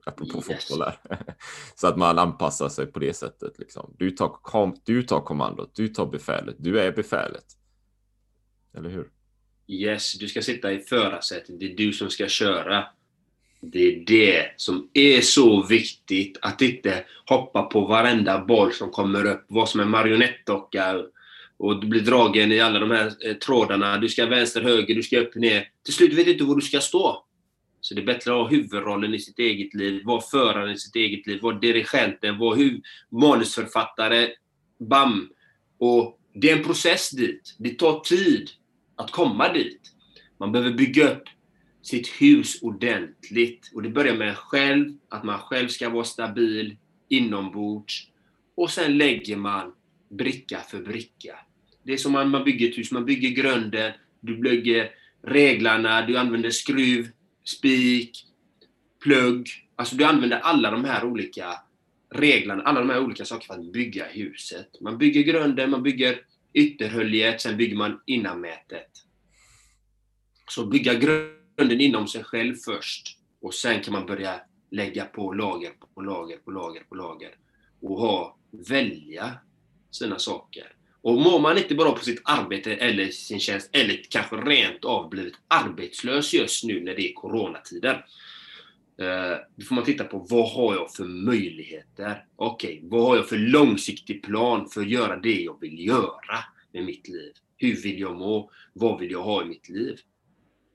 Apropå 0.07 0.37
yes. 0.37 0.47
fotboll 0.47 0.79
där. 0.79 1.19
så 1.75 1.87
att 1.87 1.97
man 1.97 2.19
anpassar 2.19 2.69
sig 2.69 2.87
på 2.87 2.99
det 2.99 3.15
sättet. 3.17 3.59
Liksom. 3.59 3.95
Du, 3.99 4.11
tar, 4.11 4.29
kom, 4.29 4.77
du 4.85 5.03
tar 5.03 5.21
kommandot, 5.21 5.71
du 5.75 5.89
tar 5.89 6.07
befälet, 6.07 6.57
du 6.59 6.81
är 6.81 6.93
befälet. 6.93 7.45
Eller 8.77 8.91
hur? 8.91 9.11
Yes, 9.67 10.19
du 10.19 10.29
ska 10.29 10.43
sitta 10.43 10.73
i 10.73 10.81
förarsätet. 10.81 11.61
Det 11.61 11.73
är 11.73 11.77
du 11.77 11.93
som 11.93 12.11
ska 12.11 12.29
köra. 12.29 12.85
Det 13.61 13.79
är 13.79 14.05
det 14.07 14.53
som 14.57 14.91
är 14.95 15.21
så 15.21 15.63
viktigt. 15.63 16.39
Att 16.43 16.63
inte 16.63 17.05
hoppa 17.27 17.63
på 17.63 17.81
varenda 17.81 18.45
boll 18.45 18.73
som 18.73 18.91
kommer 18.91 19.25
upp. 19.27 19.45
Vad 19.49 19.69
som 19.69 19.81
är 19.81 19.85
marionettdocka. 19.85 21.05
Och 21.59 21.81
du 21.81 21.87
blir 21.87 22.01
dragen 22.01 22.53
i 22.53 22.61
alla 22.61 22.79
de 22.79 22.91
här 22.91 23.13
eh, 23.27 23.35
trådarna. 23.35 23.99
Du 23.99 24.09
ska 24.09 24.27
vänster, 24.27 24.63
höger, 24.63 24.95
du 24.95 25.03
ska 25.03 25.21
upp, 25.21 25.35
ner. 25.35 25.69
Till 25.85 25.95
slut 25.95 26.13
vet 26.13 26.25
du 26.25 26.33
inte 26.33 26.45
var 26.45 26.57
du 26.57 26.63
ska 26.63 26.81
stå. 26.81 27.25
Så 27.81 27.95
det 27.95 28.01
är 28.01 28.07
bättre 28.07 28.31
att 28.31 28.37
ha 28.37 28.49
huvudrollen 28.49 29.15
i 29.15 29.19
sitt 29.19 29.39
eget 29.39 29.75
liv, 29.75 30.03
vara 30.05 30.21
föraren 30.21 30.71
i 30.71 30.79
sitt 30.79 30.97
eget 30.97 31.27
liv, 31.27 31.41
vara 31.43 31.59
dirigenten, 31.59 32.39
vara 32.39 32.59
manusförfattare. 33.11 34.29
Bam! 34.79 35.31
Och 35.79 36.21
det 36.35 36.51
är 36.51 36.57
en 36.57 36.65
process 36.65 37.11
dit. 37.11 37.57
Det 37.59 37.71
tar 37.71 38.01
tid 38.01 38.51
att 38.97 39.11
komma 39.11 39.53
dit. 39.53 39.81
Man 40.39 40.53
behöver 40.53 40.73
bygga 40.73 41.13
upp 41.13 41.23
sitt 41.83 42.09
hus 42.09 42.63
ordentligt. 42.63 43.71
Och 43.75 43.83
det 43.83 43.89
börjar 43.89 44.17
med 44.17 44.29
en 44.29 44.35
själv, 44.35 44.93
att 45.09 45.25
man 45.25 45.39
själv 45.39 45.69
ska 45.69 45.89
vara 45.89 46.05
stabil 46.05 46.77
inombords. 47.09 48.09
Och 48.55 48.71
sen 48.71 48.99
lägger 48.99 49.37
man 49.37 49.75
bricka 50.11 50.61
för 50.61 50.81
bricka. 50.81 51.39
Det 51.89 51.95
är 51.95 51.97
som 51.97 52.13
man, 52.13 52.31
man 52.31 52.45
bygger 52.45 52.69
ett 52.69 52.79
hus. 52.79 52.93
Man 52.93 53.05
bygger 53.05 53.31
grunden, 53.31 53.93
du 54.21 54.37
bygger 54.37 54.91
reglarna, 55.23 56.07
du 56.07 56.17
använder 56.17 56.51
skruv, 56.51 57.09
spik, 57.45 58.27
plugg. 59.03 59.49
Alltså 59.77 59.97
du 59.97 60.05
använder 60.05 60.39
alla 60.39 60.71
de 60.71 60.85
här 60.85 61.05
olika 61.05 61.55
reglerna, 62.15 62.63
alla 62.63 62.81
de 62.81 62.91
här 62.91 63.05
olika 63.05 63.25
sakerna 63.25 63.55
för 63.55 63.63
att 63.63 63.73
bygga 63.73 64.07
huset. 64.09 64.81
Man 64.81 64.99
bygger 64.99 65.23
grunden, 65.23 65.71
man 65.71 65.83
bygger 65.83 66.21
ytterhöljet, 66.53 67.41
sen 67.41 67.57
bygger 67.57 67.77
man 67.77 68.01
innanmätet. 68.07 68.91
Så 70.49 70.67
bygga 70.67 70.95
grunden 70.95 71.39
grunden 71.59 71.81
inom 71.81 72.09
sig 72.09 72.25
själv 72.25 72.55
först. 72.55 73.19
Och 73.41 73.55
sen 73.55 73.83
kan 73.83 73.93
man 73.93 74.07
börja 74.07 74.41
lägga 74.71 75.05
på 75.05 75.33
lager 75.33 75.73
på 75.95 76.01
lager 76.01 76.37
på 76.37 76.51
lager 76.51 76.83
på 76.89 76.95
lager. 76.95 77.35
Och 77.81 78.01
ha, 78.01 78.39
välja 78.51 79.39
sina 79.91 80.19
saker. 80.19 80.78
Och 81.09 81.21
mår 81.21 81.41
man 81.41 81.59
inte 81.59 81.75
bra 81.75 81.93
på 81.93 82.05
sitt 82.05 82.21
arbete 82.25 82.75
eller 82.75 83.09
sin 83.09 83.41
tjänst, 83.41 83.71
eller 83.73 84.01
kanske 84.11 84.37
rent 84.37 84.85
av 84.85 85.09
blivit 85.09 85.35
arbetslös 85.49 86.35
just 86.35 86.65
nu 86.65 86.81
när 86.85 86.95
det 86.95 87.11
är 87.11 87.15
coronatider. 87.15 88.07
Eh, 89.01 89.37
då 89.57 89.65
får 89.65 89.75
man 89.75 89.85
titta 89.85 90.05
på 90.05 90.19
vad 90.19 90.51
har 90.51 90.75
jag 90.75 90.95
för 90.95 91.05
möjligheter? 91.05 92.25
Okej, 92.37 92.77
okay, 92.77 92.89
vad 92.89 93.03
har 93.03 93.17
jag 93.17 93.29
för 93.29 93.37
långsiktig 93.39 94.23
plan 94.23 94.69
för 94.69 94.81
att 94.81 94.89
göra 94.89 95.17
det 95.17 95.41
jag 95.41 95.61
vill 95.61 95.87
göra 95.87 96.39
med 96.73 96.85
mitt 96.85 97.09
liv? 97.09 97.33
Hur 97.57 97.83
vill 97.83 98.01
jag 98.01 98.17
må? 98.17 98.51
Vad 98.73 99.01
vill 99.01 99.11
jag 99.11 99.23
ha 99.23 99.43
i 99.43 99.45
mitt 99.45 99.69
liv? 99.69 99.99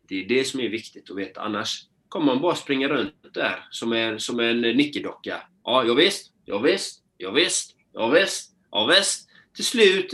Det 0.07 0.23
är 0.23 0.27
det 0.27 0.43
som 0.43 0.59
är 0.59 0.69
viktigt 0.69 1.11
att 1.11 1.17
veta. 1.17 1.41
Annars 1.41 1.84
kommer 2.09 2.25
man 2.25 2.41
bara 2.41 2.55
springa 2.55 2.88
runt 2.88 3.34
där 3.34 3.67
som 3.71 3.93
en, 3.93 4.19
som 4.19 4.39
en 4.39 4.61
nickedocka. 4.61 5.41
Ja, 5.63 5.84
jag 5.86 5.95
visst, 5.95 6.34
jag 6.45 6.63
visst, 6.63 7.03
jag 7.17 7.31
visst, 7.31 7.75
jag 7.93 8.11
visst, 8.11 8.55
jag 8.71 8.88
visst. 8.88 9.29
Till 9.55 9.65
slut 9.65 10.13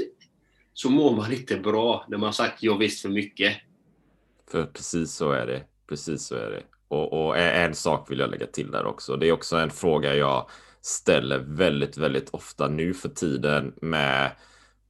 så 0.73 0.89
mår 0.89 1.15
man 1.15 1.33
inte 1.33 1.57
bra 1.57 2.05
när 2.07 2.17
man 2.17 2.33
sagt 2.33 2.63
jag 2.63 2.77
visst 2.77 3.01
för 3.01 3.09
mycket. 3.09 3.57
För 4.51 4.65
precis 4.65 5.13
så 5.13 5.31
är 5.31 5.47
det. 5.47 5.63
Precis 5.89 6.25
så 6.25 6.35
är 6.35 6.49
det. 6.51 6.63
Och, 6.87 7.25
och 7.27 7.37
en 7.37 7.75
sak 7.75 8.11
vill 8.11 8.19
jag 8.19 8.29
lägga 8.29 8.45
till 8.45 8.71
där 8.71 8.85
också. 8.85 9.15
Det 9.15 9.27
är 9.27 9.31
också 9.31 9.57
en 9.57 9.69
fråga 9.69 10.15
jag 10.15 10.49
ställer 10.81 11.39
väldigt, 11.39 11.97
väldigt 11.97 12.29
ofta 12.29 12.67
nu 12.67 12.93
för 12.93 13.09
tiden 13.09 13.73
med 13.81 14.31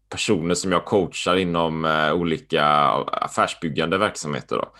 personer 0.09 0.55
som 0.55 0.71
jag 0.71 0.85
coachar 0.85 1.35
inom 1.35 1.85
eh, 1.85 2.13
olika 2.13 2.65
affärsbyggande 3.07 3.97
verksamheter. 3.97 4.55
Då. 4.55 4.71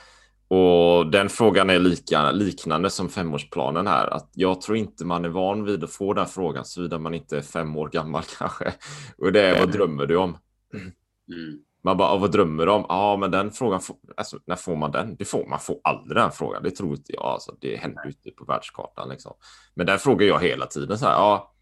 Och 0.49 1.11
den 1.11 1.29
frågan 1.29 1.69
är 1.69 1.79
lika, 1.79 2.31
liknande 2.31 2.89
som 2.89 3.09
femårsplanen 3.09 3.87
här. 3.87 4.07
Att 4.07 4.29
jag 4.33 4.61
tror 4.61 4.77
inte 4.77 5.05
man 5.05 5.25
är 5.25 5.29
van 5.29 5.63
vid 5.63 5.83
att 5.83 5.91
få 5.91 6.13
den 6.13 6.25
frågan 6.25 6.65
såvida 6.65 6.99
man 6.99 7.13
inte 7.13 7.37
är 7.37 7.41
fem 7.41 7.77
år 7.77 7.89
gammal 7.89 8.23
kanske. 8.37 8.73
Och 9.17 9.31
det 9.31 9.41
är 9.41 9.59
vad 9.59 9.71
drömmer 9.71 10.05
du 10.05 10.17
om? 10.17 10.37
Mm. 10.73 11.59
Man 11.83 11.97
bara, 11.97 12.17
vad 12.17 12.31
drömmer 12.31 12.65
du 12.65 12.71
om? 12.71 12.85
Ja, 12.89 13.17
men 13.17 13.31
den 13.31 13.51
frågan, 13.51 13.81
får, 13.81 13.95
alltså, 14.17 14.39
när 14.45 14.55
får 14.55 14.75
man 14.75 14.91
den? 14.91 15.15
Det 15.15 15.25
får, 15.25 15.47
man 15.47 15.59
får 15.59 15.79
aldrig 15.83 16.17
den 16.17 16.31
frågan. 16.31 16.63
Det 16.63 16.71
tror 16.71 16.91
inte 16.91 17.13
jag. 17.13 17.25
Alltså, 17.25 17.55
det 17.61 17.75
händer 17.75 18.03
ju 18.03 18.09
inte 18.09 18.31
på 18.31 18.45
världskartan. 18.45 19.09
Liksom. 19.09 19.33
Men 19.73 19.85
den 19.85 19.99
frågar 19.99 20.27
jag 20.27 20.39
hela 20.39 20.65
tiden. 20.65 20.97
Så 20.97 21.05
här, 21.05 21.13
ja, 21.13 21.55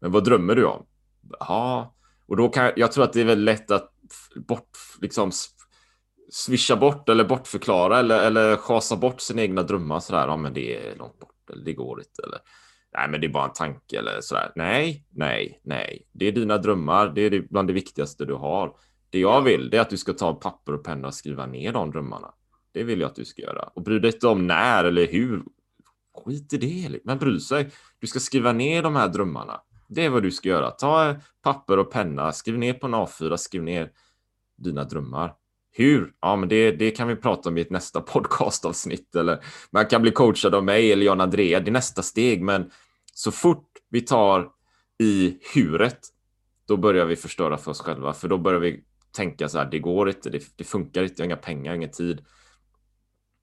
men 0.00 0.12
vad 0.12 0.24
drömmer 0.24 0.54
du 0.54 0.64
om? 0.64 0.86
Ja, 1.40 1.94
och 2.26 2.36
då 2.36 2.48
kan 2.48 2.72
jag 2.76 2.92
tror 2.92 3.04
att 3.04 3.12
det 3.12 3.20
är 3.20 3.24
väldigt 3.24 3.44
lätt 3.44 3.70
att 3.70 3.92
bort, 4.48 4.70
liksom, 5.00 5.32
swisha 6.30 6.76
bort 6.76 7.08
eller 7.08 7.24
bortförklara 7.24 7.98
eller, 7.98 8.26
eller 8.26 8.56
chasa 8.56 8.96
bort 8.96 9.20
sina 9.20 9.42
egna 9.42 9.62
drömmar. 9.62 10.00
Så 10.00 10.12
där, 10.12 10.26
ja, 10.26 10.36
men 10.36 10.54
det 10.54 10.76
är 10.76 10.96
långt 10.96 11.18
bort 11.18 11.50
eller 11.52 11.64
det 11.64 11.72
går 11.72 11.98
inte. 12.00 12.22
Eller, 12.22 12.38
nej, 12.96 13.08
men 13.08 13.20
det 13.20 13.26
är 13.26 13.32
bara 13.32 13.44
en 13.44 13.52
tanke 13.52 13.98
eller 13.98 14.20
så 14.20 14.34
där. 14.34 14.52
Nej, 14.56 15.06
nej, 15.10 15.60
nej. 15.64 16.08
Det 16.12 16.26
är 16.26 16.32
dina 16.32 16.58
drömmar. 16.58 17.08
Det 17.14 17.20
är 17.20 17.40
bland 17.50 17.68
det 17.68 17.74
viktigaste 17.74 18.24
du 18.24 18.34
har. 18.34 18.76
Det 19.10 19.18
jag 19.18 19.42
vill 19.42 19.70
det 19.70 19.76
är 19.76 19.80
att 19.80 19.90
du 19.90 19.96
ska 19.96 20.12
ta 20.12 20.34
papper 20.34 20.72
och 20.72 20.84
penna 20.84 21.08
och 21.08 21.14
skriva 21.14 21.46
ner 21.46 21.72
de 21.72 21.90
drömmarna. 21.90 22.34
Det 22.72 22.82
vill 22.82 23.00
jag 23.00 23.08
att 23.08 23.14
du 23.14 23.24
ska 23.24 23.42
göra. 23.42 23.62
Och 23.62 23.82
bry 23.82 23.98
dig 23.98 24.12
inte 24.14 24.28
om 24.28 24.46
när 24.46 24.84
eller 24.84 25.06
hur. 25.06 25.42
Skit 26.24 26.52
i 26.52 26.56
det. 26.56 27.00
Men 27.04 27.18
bry 27.18 27.40
sig. 27.40 27.70
Du 27.98 28.06
ska 28.06 28.20
skriva 28.20 28.52
ner 28.52 28.82
de 28.82 28.96
här 28.96 29.08
drömmarna. 29.08 29.60
Det 29.88 30.04
är 30.04 30.10
vad 30.10 30.22
du 30.22 30.30
ska 30.30 30.48
göra. 30.48 30.70
Ta 30.70 31.16
papper 31.42 31.78
och 31.78 31.90
penna, 31.92 32.32
skriv 32.32 32.58
ner 32.58 32.72
på 32.72 32.86
en 32.86 32.94
A4, 32.94 33.36
skriv 33.36 33.62
ner 33.62 33.90
dina 34.58 34.84
drömmar. 34.84 35.34
Hur? 35.72 36.12
Ja, 36.20 36.36
men 36.36 36.48
det, 36.48 36.72
det 36.72 36.90
kan 36.90 37.08
vi 37.08 37.16
prata 37.16 37.48
om 37.48 37.58
i 37.58 37.60
ett 37.60 37.70
nästa 37.70 38.00
podcastavsnitt. 38.12 39.14
Eller 39.14 39.44
man 39.70 39.86
kan 39.86 40.02
bli 40.02 40.10
coachad 40.10 40.54
av 40.54 40.64
mig 40.64 40.92
eller 40.92 41.06
Jan 41.06 41.20
Andrea. 41.20 41.60
Det 41.60 41.70
är 41.70 41.72
nästa 41.72 42.02
steg. 42.02 42.42
Men 42.42 42.70
så 43.14 43.30
fort 43.30 43.66
vi 43.90 44.00
tar 44.00 44.50
i 44.98 45.38
huret, 45.54 45.98
då 46.68 46.76
börjar 46.76 47.06
vi 47.06 47.16
förstöra 47.16 47.58
för 47.58 47.70
oss 47.70 47.80
själva. 47.80 48.12
För 48.12 48.28
då 48.28 48.38
börjar 48.38 48.60
vi 48.60 48.84
tänka 49.12 49.48
så 49.48 49.58
här, 49.58 49.68
det 49.70 49.78
går 49.78 50.08
inte, 50.08 50.30
det, 50.30 50.42
det 50.56 50.64
funkar 50.64 51.02
inte, 51.02 51.14
jag 51.16 51.24
har 51.24 51.26
inga 51.26 51.36
pengar, 51.36 51.74
ingen 51.74 51.90
tid. 51.90 52.24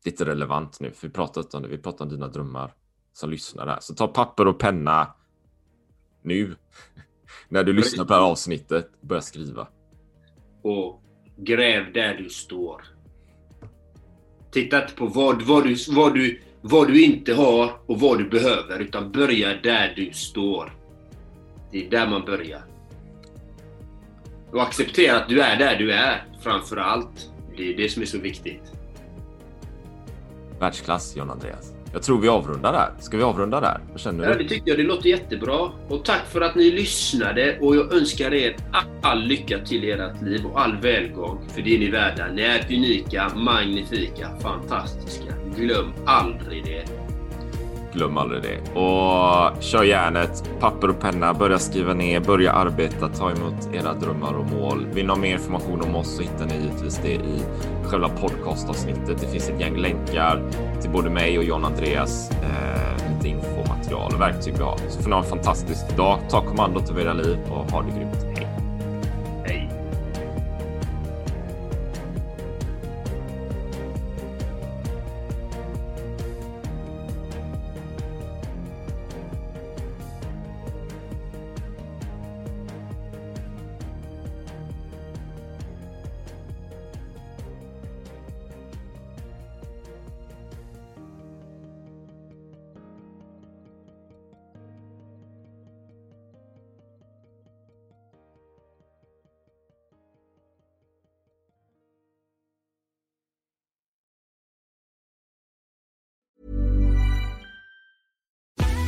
Det 0.04 0.10
är 0.10 0.12
inte 0.12 0.26
relevant 0.26 0.80
nu, 0.80 0.92
för 0.92 1.08
vi 1.08 1.14
pratar 1.14 1.42
inte 1.42 1.58
om 1.58 1.64
det, 1.64 1.70
vi 1.70 1.78
pratar 1.78 2.06
om 2.06 2.12
dina 2.12 2.28
drömmar 2.28 2.74
som 3.14 3.30
lyssnar 3.30 3.68
här. 3.68 3.80
Så 3.82 3.96
ta 3.96 4.08
papper 4.08 4.48
och 4.48 4.60
penna 4.60 5.14
nu. 6.22 6.56
När 7.50 7.64
du 7.64 7.74
lyssnar 7.74 8.06
på 8.06 8.14
det 8.14 8.20
här 8.20 8.32
avsnittet, 8.32 9.02
börja 9.02 9.22
skriva. 9.22 9.68
Och 10.64 11.04
gräv 11.38 11.94
där 11.94 12.14
du 12.14 12.30
står. 12.30 12.82
Titta 14.52 14.82
inte 14.82 14.94
på 14.94 15.06
vad, 15.06 15.42
vad, 15.42 15.64
du, 15.64 15.76
vad, 15.90 16.14
du, 16.14 16.42
vad 16.62 16.88
du 16.88 17.04
inte 17.04 17.34
har 17.34 17.80
och 17.86 18.00
vad 18.00 18.18
du 18.18 18.30
behöver, 18.30 18.80
utan 18.80 19.12
börja 19.12 19.62
där 19.62 19.94
du 19.96 20.14
står. 20.14 20.74
Det 21.72 21.86
är 21.86 21.90
där 21.90 22.08
man 22.08 22.26
börjar. 22.26 22.62
Och 24.52 24.62
acceptera 24.62 25.18
att 25.18 25.30
du 25.30 25.42
är 25.42 25.58
där 25.58 25.76
du 25.76 25.92
är, 25.92 26.26
framför 26.42 26.78
allt. 26.78 27.32
Det 27.58 27.74
är 27.74 27.78
det 27.78 27.90
som 27.90 28.02
är 28.02 28.06
så 28.06 28.18
viktigt. 28.18 28.72
Världsklass, 30.60 31.16
John 31.18 31.30
Andreas. 31.30 31.77
Jag 31.94 32.04
tror 32.04 32.22
vi 32.22 32.28
avrundar 32.28 32.74
där. 32.74 32.90
Ska 33.00 33.18
vi 33.18 33.24
avrunda 33.24 33.62
där? 33.62 33.80
Vad 33.92 34.00
känner 34.00 34.26
du? 34.26 34.32
Ja, 34.32 34.38
det 34.38 34.50
tycker 34.50 34.70
jag. 34.72 34.78
Det 34.78 34.84
låter 34.84 35.10
jättebra. 35.10 35.72
Och 35.88 36.06
tack 36.06 36.26
för 36.28 36.42
att 36.42 36.56
ni 36.56 36.72
lyssnade 36.72 37.58
och 37.62 37.76
jag 37.76 37.94
önskar 37.94 38.34
er 38.34 38.56
all 39.02 39.24
lycka 39.24 39.60
till 39.60 39.84
i 39.84 39.92
ert 39.92 40.22
liv 40.22 40.46
och 40.46 40.62
all 40.62 40.78
välgång 40.78 41.40
för 41.56 41.62
det 41.62 41.76
är 41.76 41.80
ni 41.80 41.90
värda. 41.90 42.28
Ni 42.28 42.42
är 42.42 42.66
unika, 42.70 43.32
magnifika, 43.36 44.30
fantastiska. 44.40 45.34
Glöm 45.58 45.94
aldrig 46.06 46.66
det. 46.66 46.97
Glöm 47.98 48.18
aldrig 48.18 48.42
det. 48.42 48.80
Och 48.80 49.64
kör 49.64 49.84
järnet, 49.84 50.50
papper 50.60 50.90
och 50.90 51.00
penna, 51.00 51.34
börja 51.34 51.60
skriva 51.60 51.94
ner, 51.94 52.20
börja 52.20 52.52
arbeta, 52.52 53.08
ta 53.08 53.32
emot 53.32 53.70
era 53.74 53.94
drömmar 53.94 54.34
och 54.34 54.46
mål. 54.46 54.88
Vill 54.94 55.06
ni 55.06 55.10
ha 55.10 55.18
mer 55.18 55.34
information 55.34 55.82
om 55.82 55.96
oss 55.96 56.16
så 56.16 56.22
hittar 56.22 56.46
ni 56.46 56.54
givetvis 56.54 57.00
det 57.04 57.14
i 57.14 57.42
själva 57.84 58.10
podcastavsnittet. 58.10 59.22
Det 59.22 59.28
finns 59.28 59.50
ett 59.50 59.60
gäng 59.60 59.78
länkar 59.78 60.44
till 60.82 60.90
både 60.90 61.10
mig 61.10 61.38
och 61.38 61.44
John 61.44 61.66
Andreas. 61.66 62.32
Eh, 62.32 63.14
lite 63.14 63.28
infomaterial 63.28 64.14
och 64.14 64.22
verktyg 64.22 64.54
vi 64.58 64.64
har. 64.64 64.78
Så 64.90 65.02
får 65.02 65.10
ni 65.10 65.16
ha 65.16 65.24
en 65.24 65.30
fantastisk 65.30 65.98
dag. 65.98 66.20
Ta 66.30 66.42
kommandot 66.42 66.90
över 66.90 67.02
era 67.02 67.14
liv 67.14 67.38
och 67.50 67.72
ha 67.72 67.82
det 67.82 67.92
grymt. 67.92 68.27